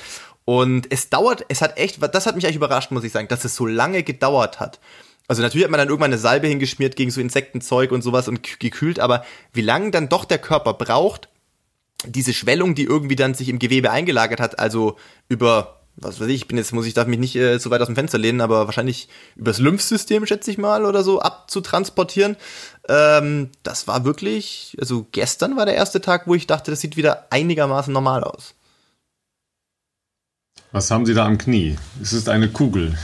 Und 0.45 0.93
es 0.93 1.09
dauert, 1.09 1.47
es 1.49 1.63
hat 1.63 1.79
echt, 1.79 2.03
das 2.15 2.27
hat 2.27 2.37
mich 2.37 2.45
eigentlich 2.45 2.57
überrascht, 2.57 2.91
muss 2.91 3.05
ich 3.05 3.13
sagen, 3.13 3.29
dass 3.29 3.47
es 3.47 3.57
so 3.57 3.65
lange 3.65 4.03
gedauert 4.03 4.61
hat. 4.61 4.79
Also 5.27 5.43
natürlich 5.43 5.65
hat 5.65 5.71
man 5.71 5.79
dann 5.79 5.89
irgendwann 5.89 6.13
eine 6.13 6.19
Salbe 6.19 6.49
hingeschmiert 6.49 6.97
gegen 6.97 7.11
so 7.11 7.21
Insektenzeug 7.21 7.93
und 7.93 8.03
sowas 8.03 8.29
und 8.29 8.61
gekühlt, 8.61 9.01
aber 9.01 9.25
wie 9.53 9.63
lange 9.63 9.91
dann 9.91 10.09
doch 10.09 10.25
der 10.25 10.39
Körper 10.39 10.75
braucht, 10.75 11.29
diese 12.07 12.35
Schwellung, 12.35 12.75
die 12.75 12.85
irgendwie 12.85 13.17
dann 13.17 13.35
sich 13.35 13.49
im 13.49 13.59
Gewebe 13.59 13.91
eingelagert 13.91 14.41
hat, 14.41 14.59
also 14.59 14.97
über, 15.29 15.81
was 15.97 16.21
weiß 16.21 16.29
ich, 16.29 16.35
ich 16.35 16.49
bin 16.49 16.59
jetzt, 16.59 16.73
muss 16.73 16.85
ich, 16.85 16.93
darf 16.93 17.07
mich 17.07 17.19
nicht 17.19 17.37
äh, 17.37 17.59
so 17.59 17.71
weit 17.71 17.81
aus 17.81 17.87
dem 17.87 17.95
Fenster 17.95 18.19
lehnen, 18.19 18.43
aber 18.43 18.67
wahrscheinlich 18.67 19.09
übers 19.37 19.59
Lymphsystem, 19.59 20.27
schätze 20.27 20.51
ich 20.51 20.59
mal, 20.59 20.85
oder 20.85 21.03
so, 21.03 21.21
abzutransportieren. 21.21 22.37
Ähm, 22.89 23.51
das 23.63 23.89
war 23.89 24.05
wirklich, 24.05 24.77
also 24.79 25.07
gestern 25.13 25.57
war 25.57 25.65
der 25.65 25.77
erste 25.77 26.03
Tag, 26.03 26.27
wo 26.27 26.35
ich 26.35 26.47
dachte, 26.47 26.71
das 26.71 26.81
sieht 26.81 26.99
wieder 26.99 27.29
einigermaßen 27.31 27.93
normal 27.93 28.25
aus. 28.25 28.55
Was 30.75 30.91
haben 30.91 31.07
Sie 31.07 31.15
da 31.15 31.25
am 31.25 31.39
Knie? 31.39 31.77
Es 32.03 32.13
ist 32.13 32.29
eine 32.29 32.49
Kugel. 32.49 32.99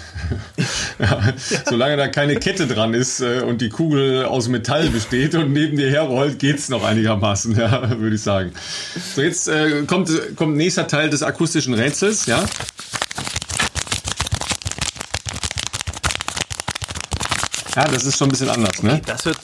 ja, 0.99 1.33
solange 1.69 1.97
da 1.97 2.09
keine 2.09 2.35
Kette 2.35 2.67
dran 2.67 2.95
ist 2.95 3.21
äh, 3.21 3.43
und 3.43 3.61
die 3.61 3.69
Kugel 3.69 4.25
aus 4.25 4.49
Metall 4.49 4.89
besteht 4.89 5.37
und 5.37 5.53
neben 5.53 5.77
dir 5.77 5.89
herrollt, 5.89 6.41
geht's 6.41 6.69
noch 6.69 6.83
einigermaßen, 6.83 7.57
ja, 7.57 8.01
würde 8.01 8.17
ich 8.17 8.23
sagen. 8.23 8.51
So, 9.15 9.23
jetzt 9.23 9.47
äh, 9.47 9.85
kommt, 9.87 10.11
kommt 10.35 10.57
nächster 10.57 10.89
Teil 10.89 11.11
des 11.11 11.23
akustischen 11.23 11.75
Rätsels, 11.75 12.27
ja. 12.27 12.45
Ja, 17.77 17.85
das 17.85 18.03
ist 18.03 18.19
schon 18.19 18.27
ein 18.27 18.33
bisschen 18.33 18.51
anders, 18.51 18.83
ne? 18.83 18.95
Okay, 18.95 19.03
das 19.07 19.25
wird 19.27 19.39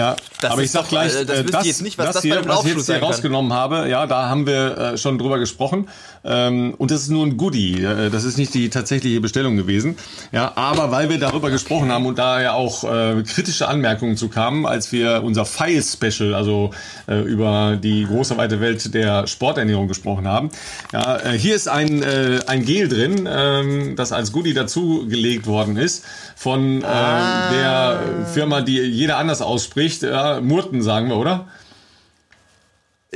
ja, 0.00 0.16
das 0.40 0.52
aber 0.52 0.62
ich 0.62 0.70
sag 0.70 0.84
doch, 0.84 0.88
gleich, 0.88 1.14
äh, 1.14 1.26
das, 1.26 1.38
äh, 1.40 1.44
das, 1.44 1.66
jetzt 1.66 1.82
nicht, 1.82 1.98
was 1.98 2.06
das, 2.06 2.14
das 2.14 2.22
hier, 2.22 2.42
was 2.46 2.64
ich 2.64 2.74
jetzt 2.74 2.86
hier 2.86 3.00
rausgenommen 3.00 3.52
habe, 3.52 3.86
ja, 3.88 4.06
da 4.06 4.30
haben 4.30 4.46
wir 4.46 4.78
äh, 4.78 4.96
schon 4.96 5.18
drüber 5.18 5.38
gesprochen. 5.38 5.88
Ähm, 6.24 6.74
und 6.76 6.90
das 6.90 7.02
ist 7.02 7.08
nur 7.08 7.26
ein 7.26 7.36
Goodie. 7.36 7.82
Äh, 7.82 8.10
das 8.10 8.24
ist 8.24 8.38
nicht 8.38 8.54
die 8.54 8.70
tatsächliche 8.70 9.20
Bestellung 9.20 9.56
gewesen. 9.56 9.96
Ja, 10.32 10.52
aber 10.54 10.90
weil 10.90 11.10
wir 11.10 11.18
darüber 11.18 11.50
gesprochen 11.50 11.92
haben 11.92 12.06
und 12.06 12.18
da 12.18 12.40
ja 12.40 12.52
auch 12.54 12.84
äh, 12.84 13.22
kritische 13.22 13.68
Anmerkungen 13.68 14.16
zu 14.16 14.28
kamen, 14.28 14.64
als 14.66 14.90
wir 14.92 15.22
unser 15.22 15.44
File-Special, 15.44 16.34
also 16.34 16.70
äh, 17.06 17.20
über 17.20 17.78
die 17.82 18.06
große 18.06 18.38
weite 18.38 18.60
Welt 18.60 18.94
der 18.94 19.26
Sporternährung 19.26 19.86
gesprochen 19.88 20.26
haben. 20.26 20.50
Ja, 20.92 21.18
äh, 21.18 21.38
hier 21.38 21.54
ist 21.54 21.68
ein, 21.68 22.02
äh, 22.02 22.40
ein 22.46 22.64
Gel 22.64 22.88
drin, 22.88 23.26
äh, 23.26 23.94
das 23.94 24.12
als 24.12 24.32
Goodie 24.32 24.54
dazugelegt 24.54 25.46
worden 25.46 25.76
ist 25.76 26.04
von 26.40 26.80
äh, 26.80 26.86
ah. 26.86 27.50
der 27.50 28.26
Firma, 28.32 28.62
die 28.62 28.78
jeder 28.78 29.18
anders 29.18 29.42
ausspricht. 29.42 29.89
Ja, 30.00 30.40
Murten 30.40 30.82
sagen 30.82 31.08
wir, 31.08 31.16
oder? 31.16 31.48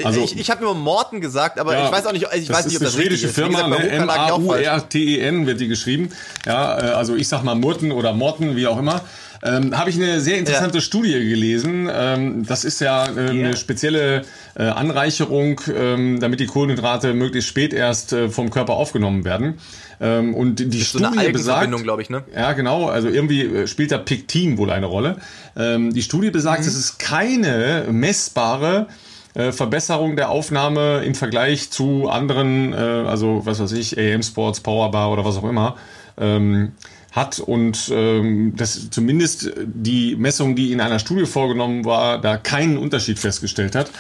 Also, 0.02 0.24
ich 0.24 0.36
ich 0.36 0.50
habe 0.50 0.64
nur 0.64 0.74
Morten 0.74 1.20
gesagt, 1.20 1.60
aber 1.60 1.74
ja, 1.74 1.86
ich 1.86 1.92
weiß 1.92 2.06
auch 2.06 2.12
nicht, 2.12 2.26
ich 2.34 2.50
weiß 2.50 2.66
nicht, 2.66 2.76
ob 2.76 2.82
das 2.82 2.94
ist. 2.94 3.00
schwedische 3.00 3.28
Firma, 3.28 3.68
ne? 3.68 3.76
M-A-U-R-T-E-N 3.76 5.46
wird 5.46 5.60
die 5.60 5.68
geschrieben. 5.68 6.08
Ja, 6.46 6.78
äh, 6.78 6.90
also 6.94 7.14
ich 7.14 7.28
sag 7.28 7.44
mal 7.44 7.54
Murten 7.54 7.92
oder 7.92 8.12
Morten, 8.12 8.56
wie 8.56 8.66
auch 8.66 8.78
immer. 8.78 9.02
Ähm, 9.44 9.76
habe 9.78 9.90
ich 9.90 9.96
eine 9.96 10.20
sehr 10.20 10.38
interessante 10.38 10.78
ja. 10.78 10.80
Studie 10.80 11.28
gelesen. 11.28 11.88
Ähm, 11.92 12.46
das 12.46 12.64
ist 12.64 12.80
ja 12.80 13.04
äh, 13.04 13.08
eine 13.08 13.32
yeah. 13.32 13.56
spezielle 13.56 14.24
äh, 14.56 14.62
Anreicherung, 14.62 15.60
ähm, 15.72 16.18
damit 16.18 16.40
die 16.40 16.46
Kohlenhydrate 16.46 17.12
möglichst 17.12 17.50
spät 17.50 17.74
erst 17.74 18.14
äh, 18.14 18.30
vom 18.30 18.50
Körper 18.50 18.72
aufgenommen 18.72 19.24
werden. 19.24 19.58
Ähm, 20.00 20.34
und 20.34 20.58
die 20.58 20.68
das 20.78 20.88
Studie 20.88 21.04
so 21.04 21.18
eine 21.18 21.30
besagt, 21.30 21.82
glaube 21.82 22.02
ich, 22.02 22.10
ne? 22.10 22.24
Ja, 22.34 22.52
genau. 22.52 22.86
Also 22.86 23.08
irgendwie 23.08 23.42
äh, 23.42 23.66
spielt 23.66 23.92
da 23.92 23.98
Pektin 23.98 24.58
wohl 24.58 24.70
eine 24.70 24.86
Rolle. 24.86 25.16
Ähm, 25.56 25.92
die 25.92 26.02
Studie 26.02 26.30
besagt, 26.30 26.62
mhm. 26.62 26.68
es 26.68 26.76
ist 26.76 26.98
keine 26.98 27.86
messbare 27.90 28.88
äh, 29.34 29.52
Verbesserung 29.52 30.16
der 30.16 30.30
Aufnahme 30.30 31.02
im 31.04 31.14
Vergleich 31.14 31.70
zu 31.70 32.08
anderen, 32.08 32.72
äh, 32.72 32.76
also 32.76 33.42
was 33.44 33.60
weiß 33.60 33.72
ich, 33.72 33.98
AM 33.98 34.22
Sports, 34.22 34.60
Powerbar 34.60 35.12
oder 35.12 35.24
was 35.24 35.36
auch 35.36 35.48
immer. 35.48 35.76
Ähm, 36.16 36.72
hat 37.14 37.38
und 37.38 37.92
ähm, 37.94 38.54
das 38.56 38.90
zumindest 38.90 39.52
die 39.64 40.16
Messung, 40.16 40.56
die 40.56 40.72
in 40.72 40.80
einer 40.80 40.98
Studie 40.98 41.26
vorgenommen 41.26 41.84
war, 41.84 42.20
da 42.20 42.36
keinen 42.36 42.76
Unterschied 42.76 43.20
festgestellt 43.20 43.76
hat. 43.76 43.90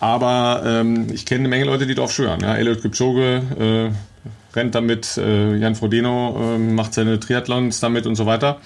Aber 0.00 0.62
ähm, 0.66 1.06
ich 1.12 1.24
kenne 1.24 1.40
eine 1.40 1.48
Menge 1.48 1.66
Leute, 1.66 1.86
die 1.86 1.94
drauf 1.94 2.12
schwören. 2.12 2.40
Ja, 2.40 2.56
Elliot 2.56 2.82
Kipchoge 2.82 3.92
äh, 3.92 4.13
rennt 4.56 4.74
damit, 4.74 5.16
äh, 5.16 5.56
Jan 5.56 5.74
Frodeno 5.74 6.54
äh, 6.54 6.58
macht 6.58 6.94
seine 6.94 7.20
Triathlons 7.20 7.80
damit 7.80 8.06
und 8.06 8.16
so 8.16 8.26
weiter. 8.26 8.60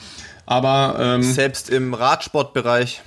Aber 0.47 0.97
ähm, 0.99 1.23
selbst 1.23 1.69
im 1.69 1.95
Radsportbereich. 1.95 3.03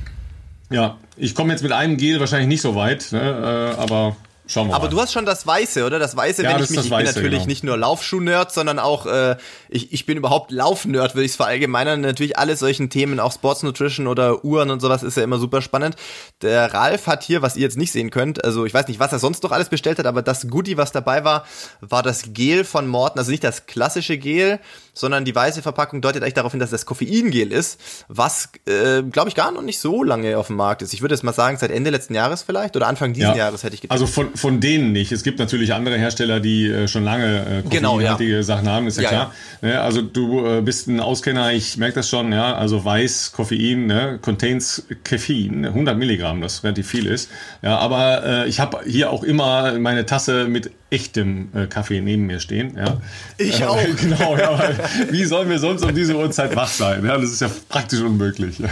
Ja, 0.69 0.97
ich 1.17 1.35
komme 1.35 1.51
jetzt 1.51 1.63
mit 1.63 1.71
einem 1.71 1.97
Gel 1.97 2.19
wahrscheinlich 2.19 2.47
nicht 2.47 2.61
so 2.61 2.75
weit, 2.75 3.11
ne, 3.11 3.75
äh, 3.77 3.81
aber 3.81 4.15
Schauen 4.51 4.67
wir 4.67 4.75
Aber 4.75 4.85
mal. 4.85 4.89
du 4.89 4.99
hast 4.99 5.13
schon 5.13 5.25
das 5.25 5.47
Weiße, 5.47 5.85
oder? 5.85 5.97
Das 5.97 6.17
Weiße, 6.17 6.43
ja, 6.43 6.49
wenn 6.53 6.63
ich 6.63 6.69
mich, 6.69 6.85
ich 6.85 6.91
Weiße, 6.91 7.13
bin 7.13 7.23
natürlich 7.23 7.39
genau. 7.39 7.47
nicht 7.47 7.63
nur 7.63 7.77
Laufschuh-Nerd, 7.77 8.51
sondern 8.51 8.79
auch, 8.79 9.05
äh, 9.05 9.37
ich, 9.69 9.93
ich 9.93 10.05
bin 10.05 10.17
überhaupt 10.17 10.51
Lauf-Nerd, 10.51 11.15
würde 11.15 11.23
ich 11.23 11.31
es 11.31 11.35
verallgemeinern. 11.37 12.01
Natürlich 12.01 12.37
alle 12.37 12.57
solchen 12.57 12.89
Themen, 12.89 13.21
auch 13.21 13.31
Sports 13.31 13.63
Nutrition 13.63 14.07
oder 14.07 14.43
Uhren 14.43 14.69
und 14.69 14.81
sowas, 14.81 15.03
ist 15.03 15.15
ja 15.15 15.23
immer 15.23 15.39
super 15.39 15.61
spannend. 15.61 15.95
Der 16.41 16.73
Ralf 16.73 17.07
hat 17.07 17.23
hier, 17.23 17.41
was 17.41 17.55
ihr 17.55 17.61
jetzt 17.61 17.77
nicht 17.77 17.93
sehen 17.93 18.09
könnt, 18.09 18.43
also 18.43 18.65
ich 18.65 18.73
weiß 18.73 18.89
nicht, 18.89 18.99
was 18.99 19.13
er 19.13 19.19
sonst 19.19 19.41
noch 19.43 19.51
alles 19.51 19.69
bestellt 19.69 19.99
hat, 19.99 20.05
aber 20.05 20.21
das 20.21 20.49
Goodie, 20.49 20.75
was 20.75 20.91
dabei 20.91 21.23
war, 21.23 21.45
war 21.79 22.03
das 22.03 22.33
Gel 22.33 22.65
von 22.65 22.87
Morten, 22.87 23.19
also 23.19 23.31
nicht 23.31 23.45
das 23.45 23.67
klassische 23.67 24.17
Gel, 24.17 24.59
sondern 24.93 25.25
die 25.25 25.33
weiße 25.33 25.61
Verpackung 25.61 26.01
deutet 26.01 26.21
eigentlich 26.21 26.33
darauf 26.33 26.51
hin, 26.51 26.59
dass 26.59 26.69
das 26.69 26.85
Koffeingel 26.85 27.51
ist, 27.51 27.79
was, 28.07 28.49
äh, 28.67 29.01
glaube 29.03 29.29
ich, 29.29 29.35
gar 29.35 29.51
noch 29.51 29.61
nicht 29.61 29.79
so 29.79 30.03
lange 30.03 30.37
auf 30.37 30.47
dem 30.47 30.57
Markt 30.57 30.81
ist. 30.81 30.93
Ich 30.93 31.01
würde 31.01 31.15
jetzt 31.15 31.23
mal 31.23 31.33
sagen, 31.33 31.57
seit 31.57 31.71
Ende 31.71 31.89
letzten 31.89 32.13
Jahres 32.13 32.43
vielleicht 32.43 32.75
oder 32.75 32.87
Anfang 32.87 33.13
diesen 33.13 33.31
ja. 33.31 33.37
Jahres 33.37 33.63
hätte 33.63 33.75
ich 33.75 33.81
gedacht. 33.81 33.93
Also 33.93 34.07
von, 34.07 34.35
von 34.35 34.59
denen 34.59 34.91
nicht. 34.91 35.11
Es 35.11 35.23
gibt 35.23 35.39
natürlich 35.39 35.73
andere 35.73 35.97
Hersteller, 35.97 36.39
die 36.39 36.67
äh, 36.67 36.87
schon 36.87 37.03
lange 37.03 37.63
äh, 37.65 37.69
genau, 37.69 37.99
ja. 37.99 38.17
Sachen 38.43 38.69
haben, 38.69 38.87
ist 38.87 38.97
ja, 38.97 39.03
ja 39.03 39.09
klar. 39.09 39.33
Ne, 39.61 39.81
also 39.81 40.01
du 40.01 40.45
äh, 40.45 40.61
bist 40.61 40.87
ein 40.87 40.99
Auskenner, 40.99 41.53
ich 41.53 41.77
merke 41.77 41.95
das 41.95 42.09
schon, 42.09 42.31
ja. 42.31 42.55
Also 42.55 42.83
weiß, 42.83 43.31
Koffein, 43.31 43.85
ne, 43.85 44.19
contains 44.21 44.85
Koffein, 45.07 45.65
100 45.65 45.97
Milligramm, 45.97 46.41
das 46.41 46.63
relativ 46.63 46.87
viel 46.87 47.05
ist. 47.05 47.29
Ja, 47.61 47.77
aber 47.77 48.23
äh, 48.25 48.49
ich 48.49 48.59
habe 48.59 48.81
hier 48.85 49.11
auch 49.11 49.23
immer 49.23 49.77
meine 49.79 50.05
Tasse 50.05 50.47
mit 50.47 50.71
echtem 50.91 51.49
äh, 51.55 51.67
Kaffee 51.67 52.01
neben 52.01 52.27
mir 52.27 52.39
stehen. 52.39 52.77
Ja. 52.77 53.01
Ich 53.37 53.63
auch. 53.63 53.79
genau, 53.99 54.37
ja, 54.37 54.59
weil, 54.59 54.77
wie 55.11 55.25
sollen 55.25 55.49
wir 55.49 55.57
sonst 55.57 55.83
um 55.83 55.95
diese 55.95 56.15
Uhrzeit 56.15 56.55
wach 56.55 56.67
sein? 56.67 57.03
Ja, 57.05 57.17
das 57.17 57.31
ist 57.31 57.41
ja 57.41 57.49
praktisch 57.69 58.01
unmöglich. 58.01 58.57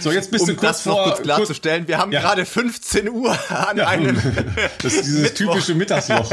So, 0.00 0.12
jetzt 0.12 0.30
bist 0.30 0.42
um 0.42 0.48
du 0.50 0.54
kurz 0.56 0.68
das 0.68 0.82
vor, 0.82 0.98
noch 0.98 1.04
kurz 1.14 1.22
klarzustellen, 1.22 1.88
wir 1.88 1.96
haben 1.96 2.12
ja. 2.12 2.20
gerade 2.20 2.44
15 2.44 3.08
Uhr 3.08 3.30
an 3.48 3.78
ja, 3.78 3.86
einem. 3.86 4.20
Das 4.82 4.92
ist 4.92 5.06
dieses 5.06 5.32
typische 5.32 5.74
Mittagsloch. 5.74 6.30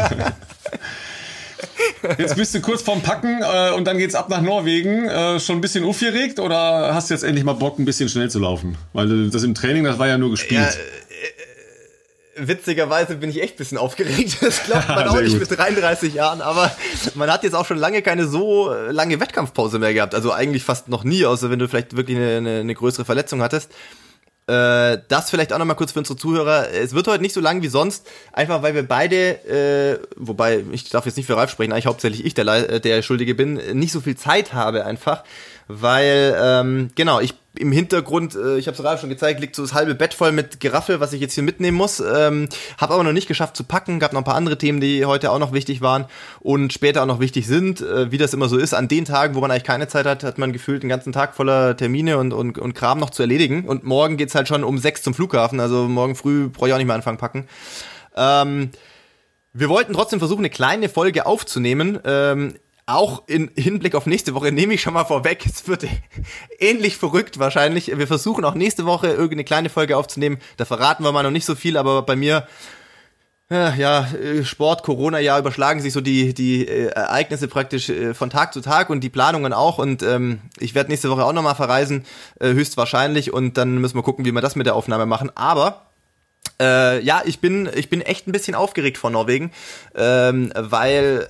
Jetzt 2.17 2.35
bist 2.35 2.53
du 2.55 2.61
kurz 2.61 2.81
vorm 2.81 3.01
Packen 3.01 3.41
äh, 3.41 3.71
und 3.71 3.85
dann 3.85 3.97
geht's 3.97 4.15
ab 4.15 4.29
nach 4.29 4.41
Norwegen. 4.41 5.07
Äh, 5.07 5.39
schon 5.39 5.57
ein 5.57 5.61
bisschen 5.61 5.85
aufgeregt 5.85 6.39
oder 6.39 6.93
hast 6.93 7.09
du 7.09 7.13
jetzt 7.13 7.23
endlich 7.23 7.45
mal 7.45 7.53
Bock, 7.53 7.79
ein 7.79 7.85
bisschen 7.85 8.09
schnell 8.09 8.29
zu 8.29 8.39
laufen? 8.39 8.77
Weil 8.91 9.29
das 9.29 9.43
im 9.43 9.55
Training, 9.55 9.85
das 9.85 9.99
war 9.99 10.07
ja 10.07 10.17
nur 10.17 10.31
gespielt. 10.31 10.61
Ja, 10.61 11.08
witzigerweise 12.47 13.15
bin 13.15 13.29
ich 13.29 13.41
echt 13.41 13.55
ein 13.55 13.57
bisschen 13.57 13.77
aufgeregt. 13.77 14.37
Das 14.41 14.63
glaubt 14.63 14.87
man 14.87 15.07
auch 15.07 15.21
nicht 15.21 15.37
gut. 15.37 15.49
mit 15.49 15.59
33 15.59 16.13
Jahren, 16.13 16.41
aber 16.41 16.71
man 17.15 17.31
hat 17.31 17.43
jetzt 17.43 17.53
auch 17.53 17.65
schon 17.65 17.77
lange 17.77 18.01
keine 18.01 18.27
so 18.27 18.73
lange 18.89 19.19
Wettkampfpause 19.19 19.79
mehr 19.79 19.93
gehabt. 19.93 20.15
Also 20.15 20.31
eigentlich 20.31 20.63
fast 20.63 20.87
noch 20.87 21.03
nie, 21.03 21.25
außer 21.25 21.49
wenn 21.49 21.59
du 21.59 21.67
vielleicht 21.67 21.95
wirklich 21.95 22.17
eine, 22.17 22.37
eine, 22.37 22.59
eine 22.59 22.75
größere 22.75 23.05
Verletzung 23.05 23.41
hattest. 23.41 23.71
Äh, 24.49 25.01
das 25.07 25.29
vielleicht 25.29 25.53
auch 25.53 25.59
nochmal 25.59 25.75
kurz 25.75 25.91
für 25.91 25.99
unsere 25.99 26.17
Zuhörer. 26.17 26.71
Es 26.71 26.93
wird 26.93 27.07
heute 27.07 27.21
nicht 27.21 27.35
so 27.35 27.41
lang 27.41 27.61
wie 27.61 27.67
sonst, 27.67 28.07
einfach 28.33 28.63
weil 28.63 28.73
wir 28.73 28.81
beide, 28.81 29.45
äh, 29.45 29.99
wobei 30.15 30.63
ich 30.71 30.89
darf 30.89 31.05
jetzt 31.05 31.17
nicht 31.17 31.27
für 31.27 31.37
Ralf 31.37 31.51
sprechen, 31.51 31.71
eigentlich 31.71 31.85
hauptsächlich 31.85 32.25
ich 32.25 32.33
der, 32.33 32.47
äh, 32.47 32.79
der 32.79 33.03
Schuldige 33.03 33.35
bin, 33.35 33.61
nicht 33.77 33.91
so 33.91 34.01
viel 34.01 34.17
Zeit 34.17 34.53
habe 34.53 34.85
einfach, 34.85 35.23
weil, 35.67 36.35
ähm, 36.41 36.89
genau, 36.95 37.19
ich 37.19 37.35
im 37.59 37.71
Hintergrund, 37.71 38.35
äh, 38.35 38.57
ich 38.57 38.67
habe 38.67 38.75
es 38.75 38.81
gerade 38.81 38.99
schon 38.99 39.09
gezeigt, 39.09 39.39
liegt 39.39 39.55
so 39.55 39.61
das 39.61 39.73
halbe 39.73 39.93
Bett 39.93 40.13
voll 40.13 40.31
mit 40.31 40.59
Geraffel, 40.59 40.99
was 40.99 41.13
ich 41.13 41.21
jetzt 41.21 41.33
hier 41.33 41.43
mitnehmen 41.43 41.77
muss. 41.77 41.99
Ähm, 41.99 42.47
habe 42.77 42.93
aber 42.93 43.03
noch 43.03 43.11
nicht 43.11 43.27
geschafft 43.27 43.57
zu 43.57 43.63
packen. 43.63 43.99
Gab 43.99 44.13
noch 44.13 44.21
ein 44.21 44.25
paar 44.25 44.35
andere 44.35 44.57
Themen, 44.57 44.79
die 44.79 45.05
heute 45.05 45.31
auch 45.31 45.39
noch 45.39 45.51
wichtig 45.51 45.81
waren 45.81 46.05
und 46.39 46.71
später 46.71 47.03
auch 47.03 47.07
noch 47.07 47.19
wichtig 47.19 47.47
sind. 47.47 47.81
Äh, 47.81 48.11
wie 48.11 48.17
das 48.17 48.33
immer 48.33 48.47
so 48.47 48.57
ist, 48.57 48.73
an 48.73 48.87
den 48.87 49.05
Tagen, 49.05 49.35
wo 49.35 49.41
man 49.41 49.51
eigentlich 49.51 49.65
keine 49.65 49.87
Zeit 49.87 50.05
hat, 50.05 50.23
hat 50.23 50.37
man 50.37 50.53
gefühlt 50.53 50.83
den 50.83 50.89
ganzen 50.89 51.11
Tag 51.11 51.35
voller 51.35 51.75
Termine 51.75 52.17
und, 52.17 52.33
und, 52.33 52.57
und 52.57 52.73
Kram 52.73 52.99
noch 52.99 53.09
zu 53.09 53.23
erledigen. 53.23 53.65
Und 53.65 53.83
morgen 53.83 54.15
geht's 54.17 54.35
halt 54.35 54.47
schon 54.47 54.63
um 54.63 54.77
sechs 54.77 55.01
zum 55.01 55.13
Flughafen. 55.13 55.59
Also 55.59 55.87
morgen 55.87 56.15
früh 56.15 56.47
brauche 56.47 56.69
ich 56.69 56.73
auch 56.73 56.77
nicht 56.77 56.87
mehr 56.87 56.95
anfangen 56.95 57.17
packen. 57.17 57.47
Ähm, 58.15 58.71
wir 59.51 59.67
wollten 59.67 59.93
trotzdem 59.93 60.19
versuchen, 60.19 60.41
eine 60.41 60.49
kleine 60.49 60.87
Folge 60.87 61.25
aufzunehmen. 61.25 61.99
Ähm, 62.05 62.53
auch 62.89 63.23
in 63.27 63.51
Hinblick 63.55 63.95
auf 63.95 64.05
nächste 64.05 64.33
Woche 64.33 64.51
nehme 64.51 64.73
ich 64.73 64.81
schon 64.81 64.93
mal 64.93 65.05
vorweg, 65.05 65.45
es 65.45 65.67
wird 65.67 65.85
ähnlich 66.59 66.97
verrückt 66.97 67.39
wahrscheinlich. 67.39 67.97
Wir 67.97 68.07
versuchen 68.07 68.45
auch 68.45 68.55
nächste 68.55 68.85
Woche 68.85 69.07
irgendeine 69.07 69.43
kleine 69.43 69.69
Folge 69.69 69.97
aufzunehmen. 69.97 70.39
Da 70.57 70.65
verraten 70.65 71.03
wir 71.03 71.11
mal 71.11 71.23
noch 71.23 71.31
nicht 71.31 71.45
so 71.45 71.55
viel, 71.55 71.77
aber 71.77 72.01
bei 72.01 72.15
mir 72.15 72.47
ja, 73.51 74.07
Sport, 74.43 74.83
Corona-Jahr 74.83 75.39
überschlagen 75.39 75.81
sich 75.81 75.91
so 75.91 76.01
die, 76.01 76.35
die 76.35 76.67
äh, 76.67 76.89
Ereignisse 76.89 77.47
praktisch 77.47 77.89
äh, 77.89 78.13
von 78.13 78.29
Tag 78.29 78.53
zu 78.53 78.61
Tag 78.61 78.91
und 78.91 78.99
die 78.99 79.09
Planungen 79.09 79.53
auch. 79.53 79.79
Und 79.79 80.03
ähm, 80.03 80.41
ich 80.59 80.75
werde 80.75 80.91
nächste 80.91 81.09
Woche 81.09 81.25
auch 81.25 81.33
nochmal 81.33 81.55
verreisen, 81.55 82.05
äh, 82.39 82.49
höchstwahrscheinlich. 82.49 83.33
Und 83.33 83.57
dann 83.57 83.79
müssen 83.79 83.95
wir 83.97 84.03
gucken, 84.03 84.23
wie 84.23 84.31
wir 84.31 84.41
das 84.41 84.55
mit 84.55 84.67
der 84.67 84.75
Aufnahme 84.75 85.07
machen. 85.07 85.31
Aber 85.33 85.87
äh, 86.61 87.03
ja, 87.03 87.23
ich 87.25 87.39
bin, 87.39 87.67
ich 87.73 87.89
bin 87.89 88.01
echt 88.01 88.27
ein 88.27 88.33
bisschen 88.33 88.53
aufgeregt 88.53 88.99
vor 88.99 89.09
Norwegen, 89.09 89.51
ähm, 89.95 90.53
weil 90.55 91.27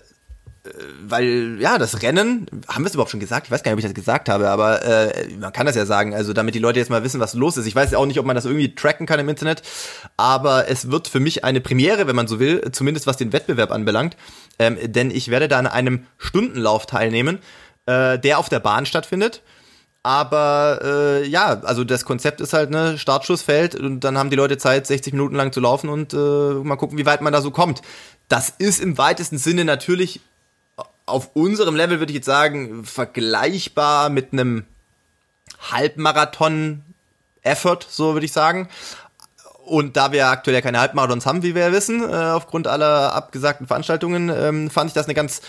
weil 1.08 1.58
ja, 1.60 1.78
das 1.78 2.02
Rennen, 2.02 2.48
haben 2.68 2.84
wir 2.84 2.88
es 2.88 2.94
überhaupt 2.94 3.12
schon 3.12 3.20
gesagt? 3.20 3.48
Ich 3.48 3.52
weiß 3.52 3.64
gar 3.64 3.72
nicht, 3.72 3.76
ob 3.76 3.80
ich 3.80 3.86
das 3.86 3.94
gesagt 3.94 4.30
habe, 4.30 4.50
aber 4.50 4.84
äh, 4.84 5.30
man 5.40 5.54
kann 5.54 5.66
das 5.66 5.76
ja 5.76 5.86
sagen, 5.86 6.14
also 6.14 6.34
damit 6.34 6.56
die 6.56 6.60
Leute 6.60 6.80
jetzt 6.80 6.90
mal 6.90 7.04
wissen, 7.04 7.20
was 7.20 7.34
los 7.34 7.58
ist. 7.58 7.66
Ich 7.66 7.76
weiß 7.76 7.94
auch 7.94 8.06
nicht, 8.06 8.20
ob 8.20 8.26
man 8.26 8.36
das 8.36 8.46
irgendwie 8.46 8.76
tracken 8.76 9.06
kann 9.06 9.20
im 9.20 9.30
Internet, 9.30 9.62
aber 10.18 10.68
es 10.70 10.92
wird 10.92 11.08
für 11.08 11.20
mich 11.20 11.44
eine 11.44 11.62
Premiere, 11.62 12.08
wenn 12.08 12.16
man 12.16 12.28
so 12.28 12.40
will, 12.40 12.72
zumindest 12.72 13.08
was 13.08 13.18
den 13.18 13.34
Wettbewerb 13.34 13.72
anbelangt, 13.72 14.18
ähm, 14.60 14.78
denn 14.82 15.12
ich 15.12 15.30
werde 15.30 15.48
da 15.48 15.60
an 15.60 15.68
einem 15.68 16.06
Stundenlauf 16.18 16.86
teilnehmen, 16.86 17.40
äh, 17.86 18.20
der 18.20 18.40
auf 18.40 18.50
der 18.50 18.60
Bahn 18.60 18.86
stattfindet. 18.86 19.42
Aber 20.02 20.80
äh, 20.82 21.28
ja, 21.28 21.60
also 21.62 21.84
das 21.84 22.06
Konzept 22.06 22.40
ist 22.40 22.54
halt, 22.54 22.70
ne, 22.70 22.98
Startschuss 22.98 23.42
fällt 23.42 23.76
und 23.76 24.00
dann 24.02 24.18
haben 24.18 24.30
die 24.30 24.38
Leute 24.38 24.58
Zeit, 24.58 24.88
60 24.88 25.14
Minuten 25.14 25.36
lang 25.36 25.52
zu 25.52 25.60
laufen 25.60 25.90
und 25.90 26.14
äh, 26.14 26.18
mal 26.18 26.78
gucken, 26.78 26.98
wie 26.98 27.06
weit 27.06 27.22
man 27.22 27.34
da 27.34 27.42
so 27.42 27.52
kommt. 27.52 27.82
Das 28.30 28.50
ist 28.58 28.80
im 28.80 28.98
weitesten 28.98 29.38
Sinne 29.38 29.66
natürlich 29.66 30.22
auf 31.10 31.32
unserem 31.34 31.76
Level 31.76 32.00
würde 32.00 32.12
ich 32.12 32.18
jetzt 32.18 32.26
sagen, 32.26 32.86
vergleichbar 32.86 34.10
mit 34.10 34.34
einem 34.34 34.66
Halbmarathon-Effort, 35.72 37.80
so 37.90 38.14
würde 38.14 38.26
ich 38.26 38.32
sagen. 38.32 38.70
Und 39.66 39.98
da 39.98 40.12
wir 40.12 40.28
aktuell 40.28 40.56
ja 40.56 40.62
keine 40.62 40.80
Halbmarathons 40.80 41.26
haben, 41.26 41.44
wie 41.44 41.54
wir 41.54 41.64
ja 41.64 41.72
wissen, 41.72 42.02
äh, 42.02 42.16
aufgrund 42.16 42.68
aller 42.68 43.14
abgesagten 43.14 43.68
Veranstaltungen, 43.68 44.30
ähm, 44.30 44.72
fand 44.72 44.90
ich 44.90 44.94
das 44.94 45.06
eine 45.06 45.14
ganz 45.14 45.42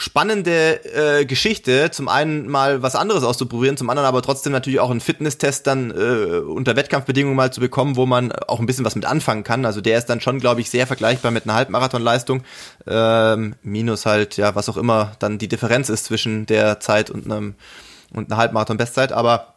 spannende 0.00 0.82
äh, 0.94 1.26
Geschichte. 1.26 1.90
Zum 1.90 2.08
einen 2.08 2.48
mal 2.48 2.80
was 2.80 2.96
anderes 2.96 3.22
auszuprobieren, 3.22 3.76
zum 3.76 3.90
anderen 3.90 4.08
aber 4.08 4.22
trotzdem 4.22 4.50
natürlich 4.50 4.80
auch 4.80 4.90
einen 4.90 5.00
Fitnesstest 5.00 5.66
dann 5.66 5.90
äh, 5.90 6.38
unter 6.38 6.74
Wettkampfbedingungen 6.74 7.36
mal 7.36 7.52
zu 7.52 7.60
bekommen, 7.60 7.96
wo 7.96 8.06
man 8.06 8.32
auch 8.32 8.60
ein 8.60 8.66
bisschen 8.66 8.86
was 8.86 8.94
mit 8.94 9.04
anfangen 9.04 9.44
kann. 9.44 9.66
Also 9.66 9.82
der 9.82 9.98
ist 9.98 10.06
dann 10.06 10.22
schon, 10.22 10.40
glaube 10.40 10.62
ich, 10.62 10.70
sehr 10.70 10.86
vergleichbar 10.86 11.32
mit 11.32 11.44
einer 11.44 11.52
Halbmarathonleistung. 11.52 12.44
Ähm, 12.86 13.56
minus 13.62 14.06
halt, 14.06 14.38
ja, 14.38 14.54
was 14.54 14.70
auch 14.70 14.78
immer 14.78 15.12
dann 15.18 15.36
die 15.36 15.48
Differenz 15.48 15.90
ist 15.90 16.06
zwischen 16.06 16.46
der 16.46 16.80
Zeit 16.80 17.10
und 17.10 17.26
einem 17.26 17.54
und 18.12 18.30
einer 18.30 18.38
Halbmarathon-Bestzeit. 18.38 19.12
Aber 19.12 19.54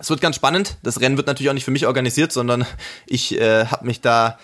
es 0.00 0.10
wird 0.10 0.20
ganz 0.20 0.34
spannend. 0.34 0.78
Das 0.82 1.00
Rennen 1.00 1.16
wird 1.16 1.28
natürlich 1.28 1.48
auch 1.50 1.54
nicht 1.54 1.64
für 1.64 1.70
mich 1.70 1.86
organisiert, 1.86 2.32
sondern 2.32 2.66
ich 3.06 3.38
äh, 3.38 3.66
habe 3.66 3.86
mich 3.86 4.00
da 4.00 4.36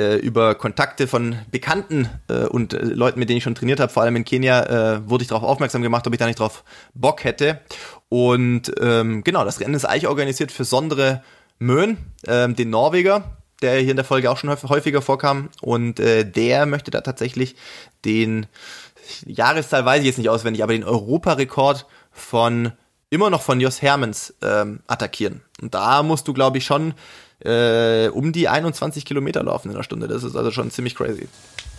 äh, 0.00 0.16
über 0.16 0.54
Kontakte 0.54 1.06
von 1.06 1.36
Bekannten 1.50 2.08
äh, 2.28 2.46
und 2.46 2.72
äh, 2.72 2.82
Leuten, 2.82 3.18
mit 3.18 3.28
denen 3.28 3.38
ich 3.38 3.44
schon 3.44 3.54
trainiert 3.54 3.80
habe, 3.80 3.92
vor 3.92 4.02
allem 4.02 4.16
in 4.16 4.24
Kenia, 4.24 4.96
äh, 4.96 5.08
wurde 5.08 5.22
ich 5.22 5.28
darauf 5.28 5.44
aufmerksam 5.44 5.82
gemacht, 5.82 6.06
ob 6.06 6.12
ich 6.12 6.18
da 6.18 6.26
nicht 6.26 6.38
drauf 6.38 6.64
Bock 6.94 7.24
hätte. 7.24 7.60
Und 8.08 8.72
ähm, 8.80 9.22
genau, 9.22 9.44
das 9.44 9.60
Rennen 9.60 9.74
ist 9.74 9.84
eigentlich 9.84 10.08
organisiert 10.08 10.52
für 10.52 10.64
Sondre 10.64 11.22
Möhn, 11.58 11.98
ähm, 12.26 12.56
den 12.56 12.70
Norweger, 12.70 13.36
der 13.60 13.78
hier 13.80 13.90
in 13.90 13.96
der 13.96 14.04
Folge 14.04 14.30
auch 14.30 14.38
schon 14.38 14.50
häufiger 14.50 15.02
vorkam. 15.02 15.50
Und 15.60 16.00
äh, 16.00 16.24
der 16.24 16.64
möchte 16.64 16.90
da 16.90 17.02
tatsächlich 17.02 17.56
den 18.04 18.46
Jahreszahl 19.26 19.84
weiß 19.84 20.00
ich 20.00 20.06
jetzt 20.06 20.18
nicht 20.18 20.30
auswendig, 20.30 20.62
aber 20.62 20.72
den 20.72 20.84
Europarekord 20.84 21.86
von 22.12 22.72
immer 23.10 23.28
noch 23.28 23.42
von 23.42 23.60
Jos 23.60 23.82
Hermans 23.82 24.34
ähm, 24.42 24.80
attackieren. 24.86 25.42
Und 25.60 25.74
da 25.74 26.02
musst 26.02 26.28
du, 26.28 26.32
glaube 26.32 26.58
ich, 26.58 26.64
schon 26.64 26.94
äh, 27.44 28.08
um 28.08 28.32
die 28.32 28.48
21 28.48 29.04
Kilometer 29.04 29.42
laufen 29.42 29.70
in 29.70 29.74
einer 29.74 29.84
Stunde. 29.84 30.08
Das 30.08 30.24
ist 30.24 30.36
also 30.36 30.50
schon 30.50 30.70
ziemlich 30.70 30.94
crazy. 30.94 31.28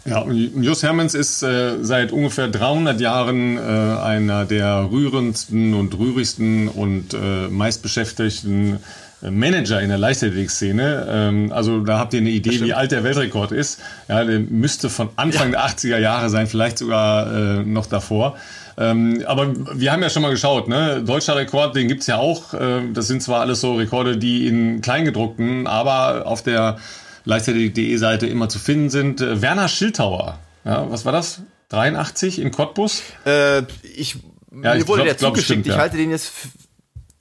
Ja, 0.04 0.26
Jos 0.28 0.82
Hermans 0.82 1.14
ist 1.14 1.44
äh, 1.44 1.84
seit 1.84 2.12
ungefähr 2.12 2.48
300 2.48 3.00
Jahren 3.00 3.58
äh, 3.58 3.62
einer 3.62 4.46
der 4.46 4.90
rührendsten 4.92 5.76
und 5.76 5.98
rührigsten 5.98 6.68
und 6.70 7.14
äh, 7.14 7.48
meistbeschäftigten 7.50 8.80
Manager 9.22 9.82
in 9.82 9.90
der 9.90 9.98
Leichtathletik-Szene. 9.98 11.08
Ähm, 11.10 11.52
also 11.52 11.82
da 11.82 12.00
habt 12.00 12.14
ihr 12.14 12.22
eine 12.22 12.30
Idee, 12.30 12.62
wie 12.62 12.74
alt 12.74 12.92
der 12.92 13.04
Weltrekord 13.04 13.52
ist. 13.52 13.80
Ja, 14.08 14.24
der 14.24 14.40
müsste 14.40 14.90
von 14.90 15.10
Anfang 15.16 15.54
ja. 15.54 15.68
der 15.68 15.76
80er 15.76 15.98
Jahre 15.98 16.30
sein, 16.30 16.48
vielleicht 16.48 16.78
sogar 16.78 17.60
äh, 17.60 17.64
noch 17.64 17.86
davor. 17.86 18.38
Ähm, 18.78 19.24
aber 19.28 19.54
wir 19.74 19.92
haben 19.92 20.02
ja 20.02 20.10
schon 20.10 20.22
mal 20.22 20.32
geschaut, 20.32 20.68
ne? 20.68 21.04
Deutscher 21.06 21.36
Rekord, 21.36 21.76
den 21.76 21.88
gibt's 21.88 22.08
ja 22.08 22.18
auch. 22.18 22.54
Äh, 22.54 22.82
das 22.94 23.08
sind 23.08 23.22
zwar 23.22 23.42
alles 23.42 23.62
so 23.62 23.76
Rekorde, 23.76 24.18
die 24.18 24.48
in 24.48 24.82
Kleingedruckten, 24.82 25.68
aber 25.68 26.26
auf 26.26 26.42
der 26.42 26.78
leichtathletik.de 27.26 27.98
Seite 27.98 28.28
immer 28.28 28.50
zu 28.50 28.60
finden 28.60 28.90
sind. 28.90 29.22
Äh, 29.22 29.42
Werner 29.42 29.68
Schildtauer, 29.68 30.40
ja, 30.66 30.90
was 30.90 31.06
war 31.06 31.12
das? 31.12 31.42
83 31.70 32.40
in 32.40 32.52
Cottbus? 32.52 33.04
Äh, 33.26 33.64
ich, 33.96 34.16
ja, 34.64 34.76
mir 34.76 34.88
wurde 34.88 35.04
glaub, 35.04 35.06
der 35.06 35.18
zugeschickt. 35.18 35.46
Stimmt, 35.46 35.68
ich 35.68 35.78
halte 35.78 35.98
den 35.98 36.10
jetzt 36.10 36.32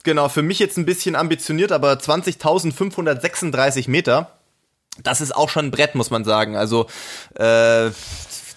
genau 0.03 0.29
für 0.29 0.41
mich 0.41 0.59
jetzt 0.59 0.77
ein 0.77 0.85
bisschen 0.85 1.15
ambitioniert, 1.15 1.71
aber 1.71 1.93
20.536 1.93 3.89
Meter. 3.89 4.31
Das 5.03 5.21
ist 5.21 5.35
auch 5.35 5.49
schon 5.49 5.67
ein 5.67 5.71
Brett, 5.71 5.95
muss 5.95 6.09
man 6.09 6.25
sagen. 6.25 6.55
Also 6.55 6.87
äh, 7.35 7.91